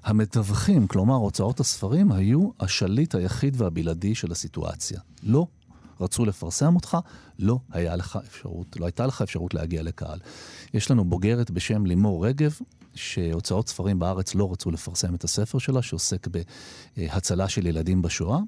המתווכים, 0.05 0.87
כלומר 0.87 1.15
הוצאות 1.15 1.61
הספרים, 1.61 2.13
היו 2.13 2.51
השליט 2.61 3.15
היחיד 3.15 3.61
והבלעדי 3.61 4.15
של 4.15 4.33
הסיטואציה. 4.33 5.01
לא 5.23 5.47
רצו 6.01 6.25
לפרסם 6.25 6.77
אותך, 6.77 6.99
לא, 7.39 7.59
היה 7.71 7.97
לך 7.97 8.19
אפשרות, 8.27 8.77
לא 8.81 8.87
הייתה 8.87 9.07
לך 9.07 9.23
אפשרות 9.23 9.55
להגיע 9.55 9.83
לקהל. 9.83 10.19
יש 10.75 10.91
לנו 10.91 11.05
בוגרת 11.05 11.51
בשם 11.51 11.87
לימור 11.87 12.27
רגב, 12.27 12.59
שהוצאות 12.95 13.69
ספרים 13.69 13.99
בארץ 13.99 14.35
לא 14.35 14.53
רצו 14.53 14.71
לפרסם 14.71 15.15
את 15.15 15.25
הספר 15.25 15.59
שלה, 15.59 15.83
שעוסק 15.83 16.29
בהצלה 16.97 17.49
של 17.49 17.67
ילדים 17.67 18.03
בשואה. 18.03 18.39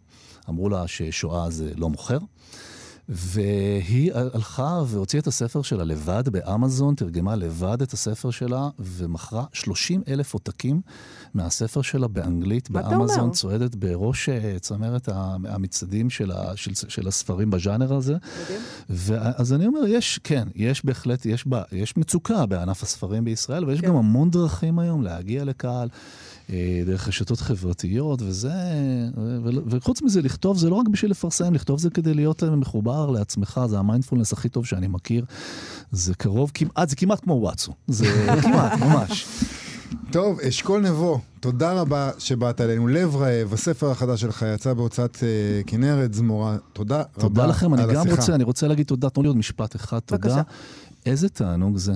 אמרו 0.48 0.68
לה 0.68 0.88
ששואה 0.88 1.50
זה 1.50 1.72
לא 1.76 1.88
מוכר. 1.88 2.18
והיא 3.08 4.12
הלכה 4.14 4.82
והוציאה 4.86 5.20
את 5.20 5.26
הספר 5.26 5.62
שלה 5.62 5.84
לבד 5.84 6.28
באמזון, 6.28 6.94
תרגמה 6.94 7.36
לבד 7.36 7.82
את 7.82 7.92
הספר 7.92 8.30
שלה, 8.30 8.68
ומכרה 8.78 9.44
30 9.52 10.02
אלף 10.08 10.34
עותקים 10.34 10.80
מהספר 11.34 11.82
שלה 11.82 12.08
באנגלית 12.08 12.70
באמזון, 12.70 13.30
צועדת 13.30 13.74
בראש 13.74 14.28
אה, 14.28 14.58
צמרת 14.60 15.08
המצעדים 15.08 16.10
של, 16.10 16.32
של, 16.54 16.70
של 16.88 17.08
הספרים 17.08 17.50
בז'אנר 17.50 17.94
הזה. 17.94 18.16
אז 19.36 19.52
אני 19.52 19.66
אומר, 19.66 19.86
יש, 19.88 20.20
כן, 20.24 20.48
יש 20.54 20.84
בהחלט, 20.84 21.26
יש, 21.26 21.46
בה, 21.46 21.62
יש 21.72 21.96
מצוקה 21.96 22.46
בענף 22.46 22.82
הספרים 22.82 23.24
בישראל, 23.24 23.64
ויש 23.64 23.80
כן. 23.80 23.86
גם 23.86 23.96
המון 23.96 24.30
דרכים 24.30 24.78
היום 24.78 25.02
להגיע 25.02 25.44
לקהל. 25.44 25.88
אה, 26.50 26.82
דרך 26.86 27.08
רשתות 27.08 27.40
חברתיות, 27.40 28.22
וזה, 28.22 28.52
וחוץ 29.66 30.02
מזה, 30.02 30.22
לכתוב 30.22 30.58
זה 30.58 30.70
לא 30.70 30.74
רק 30.74 30.88
בשביל 30.88 31.10
לפרסם, 31.10 31.54
לכתוב 31.54 31.78
זה 31.78 31.90
כדי 31.90 32.14
להיות 32.14 32.42
אה, 32.42 32.50
מחובר 32.50 33.10
לעצמך, 33.10 33.60
זה 33.66 33.78
המיינדפולנס 33.78 34.32
הכי 34.32 34.48
טוב 34.48 34.66
שאני 34.66 34.88
מכיר. 34.88 35.24
זה 35.92 36.14
קרוב, 36.14 36.50
כמעט, 36.54 36.88
זה 36.88 36.96
כמעט 36.96 37.20
כמו 37.20 37.34
וואטסו, 37.34 37.72
זה 37.88 38.06
כמעט, 38.42 38.78
ממש. 38.78 39.26
טוב, 40.12 40.40
אשכול 40.40 40.80
נבו, 40.80 41.20
תודה 41.40 41.72
רבה 41.72 42.10
שבאת 42.18 42.60
אלינו. 42.60 42.88
לב 42.88 43.16
רעב, 43.16 43.52
הספר 43.52 43.90
החדש 43.90 44.20
שלך 44.20 44.44
יצא 44.54 44.72
בהוצאת 44.72 45.16
uh, 45.16 45.20
כנרת 45.66 46.14
זמורה. 46.14 46.56
תודה, 46.72 47.02
תודה 47.02 47.26
רבה 47.26 47.28
תודה 47.28 47.46
לכם, 47.46 47.74
אני 47.74 47.82
גם 47.94 48.10
רוצה, 48.10 48.34
אני 48.34 48.44
רוצה 48.44 48.68
להגיד 48.68 48.86
תודה, 48.86 49.10
תנו 49.10 49.22
לי 49.22 49.28
עוד 49.28 49.36
משפט 49.36 49.76
אחד, 49.76 49.98
תודה. 49.98 50.28
בבקשה. 50.28 50.42
איזה 51.06 51.28
תענוג 51.28 51.76
זה, 51.76 51.92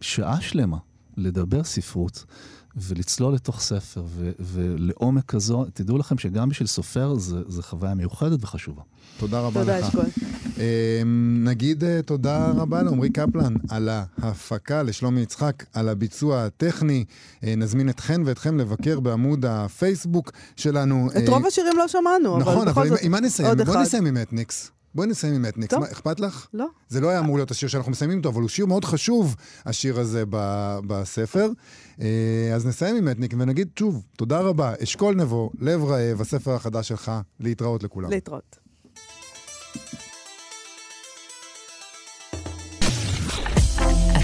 שעה 0.00 0.40
שלמה 0.40 0.76
לדבר 1.16 1.64
ספרות. 1.64 2.24
ולצלול 2.76 3.34
לתוך 3.34 3.60
ספר, 3.60 4.04
ו- 4.06 4.30
ולעומק 4.40 5.24
כזו, 5.24 5.66
תדעו 5.74 5.98
לכם 5.98 6.18
שגם 6.18 6.48
בשביל 6.48 6.66
סופר 6.66 7.14
זו 7.18 7.62
חוויה 7.62 7.94
מיוחדת 7.94 8.38
וחשובה. 8.44 8.82
תודה 9.18 9.40
רבה 9.40 9.60
תודה, 9.60 9.78
לך. 9.78 9.90
תודה, 9.90 10.08
אשכול. 10.08 10.27
אמ, 10.58 11.44
נגיד 11.44 11.84
uh, 11.84 11.86
תודה 12.06 12.50
רבה 12.50 12.82
לעמרי 12.82 13.10
קפלן 13.10 13.54
על 13.68 13.88
ההפקה, 14.22 14.82
לשלומי 14.82 15.20
יצחק 15.20 15.64
על 15.72 15.88
הביצוע 15.88 16.44
הטכני. 16.44 17.04
Uh, 17.40 17.44
נזמין 17.56 17.88
אתכן 17.88 18.20
ואתכם 18.24 18.58
לבקר 18.58 19.00
בעמוד 19.00 19.44
הפייסבוק 19.44 20.32
שלנו. 20.56 21.08
את 21.10 21.28
uh, 21.28 21.30
רוב 21.30 21.46
השירים 21.46 21.76
לא 21.76 21.88
שמענו, 21.88 22.38
נכון, 22.38 22.68
אבל 22.68 22.82
בכל 22.82 22.88
זאת, 22.88 22.98
עם 23.02 23.12
מה 23.12 23.20
נסיים? 23.20 23.48
עוד 23.48 23.62
בוא 23.62 23.72
אחד. 23.74 23.82
נסיים 23.82 24.06
עם 24.06 24.16
אתניקס. 24.22 24.70
בואי 24.94 25.08
נסיים 25.08 25.34
עם 25.34 25.46
אתניקס. 25.46 25.70
טוב. 25.74 25.80
מה, 25.80 25.86
אכפת 25.92 26.20
לך? 26.20 26.46
לא. 26.54 26.66
זה 26.88 27.00
לא 27.00 27.08
היה 27.08 27.18
אמור 27.18 27.36
להיות 27.36 27.50
השיר 27.50 27.68
שאנחנו 27.68 27.92
מסיימים 27.92 28.18
אותו, 28.18 28.28
אבל 28.28 28.40
הוא 28.40 28.48
שיר 28.48 28.66
מאוד 28.66 28.84
חשוב, 28.84 29.36
השיר 29.66 30.00
הזה 30.00 30.24
ב- 30.30 30.78
בספר. 30.86 31.50
אה, 32.00 32.06
אז 32.54 32.66
נסיים 32.66 32.96
עם 32.96 33.08
אתניק 33.08 33.34
ונגיד 33.38 33.68
שוב, 33.78 34.02
תודה 34.16 34.40
רבה. 34.40 34.72
אשכול 34.82 35.14
נבו, 35.14 35.50
לב 35.60 35.84
רעב, 35.84 36.20
הספר 36.20 36.54
החדש 36.54 36.88
שלך, 36.88 37.12
להתראות 37.40 37.82
לכולם. 37.82 38.10
להתראות. 38.10 38.67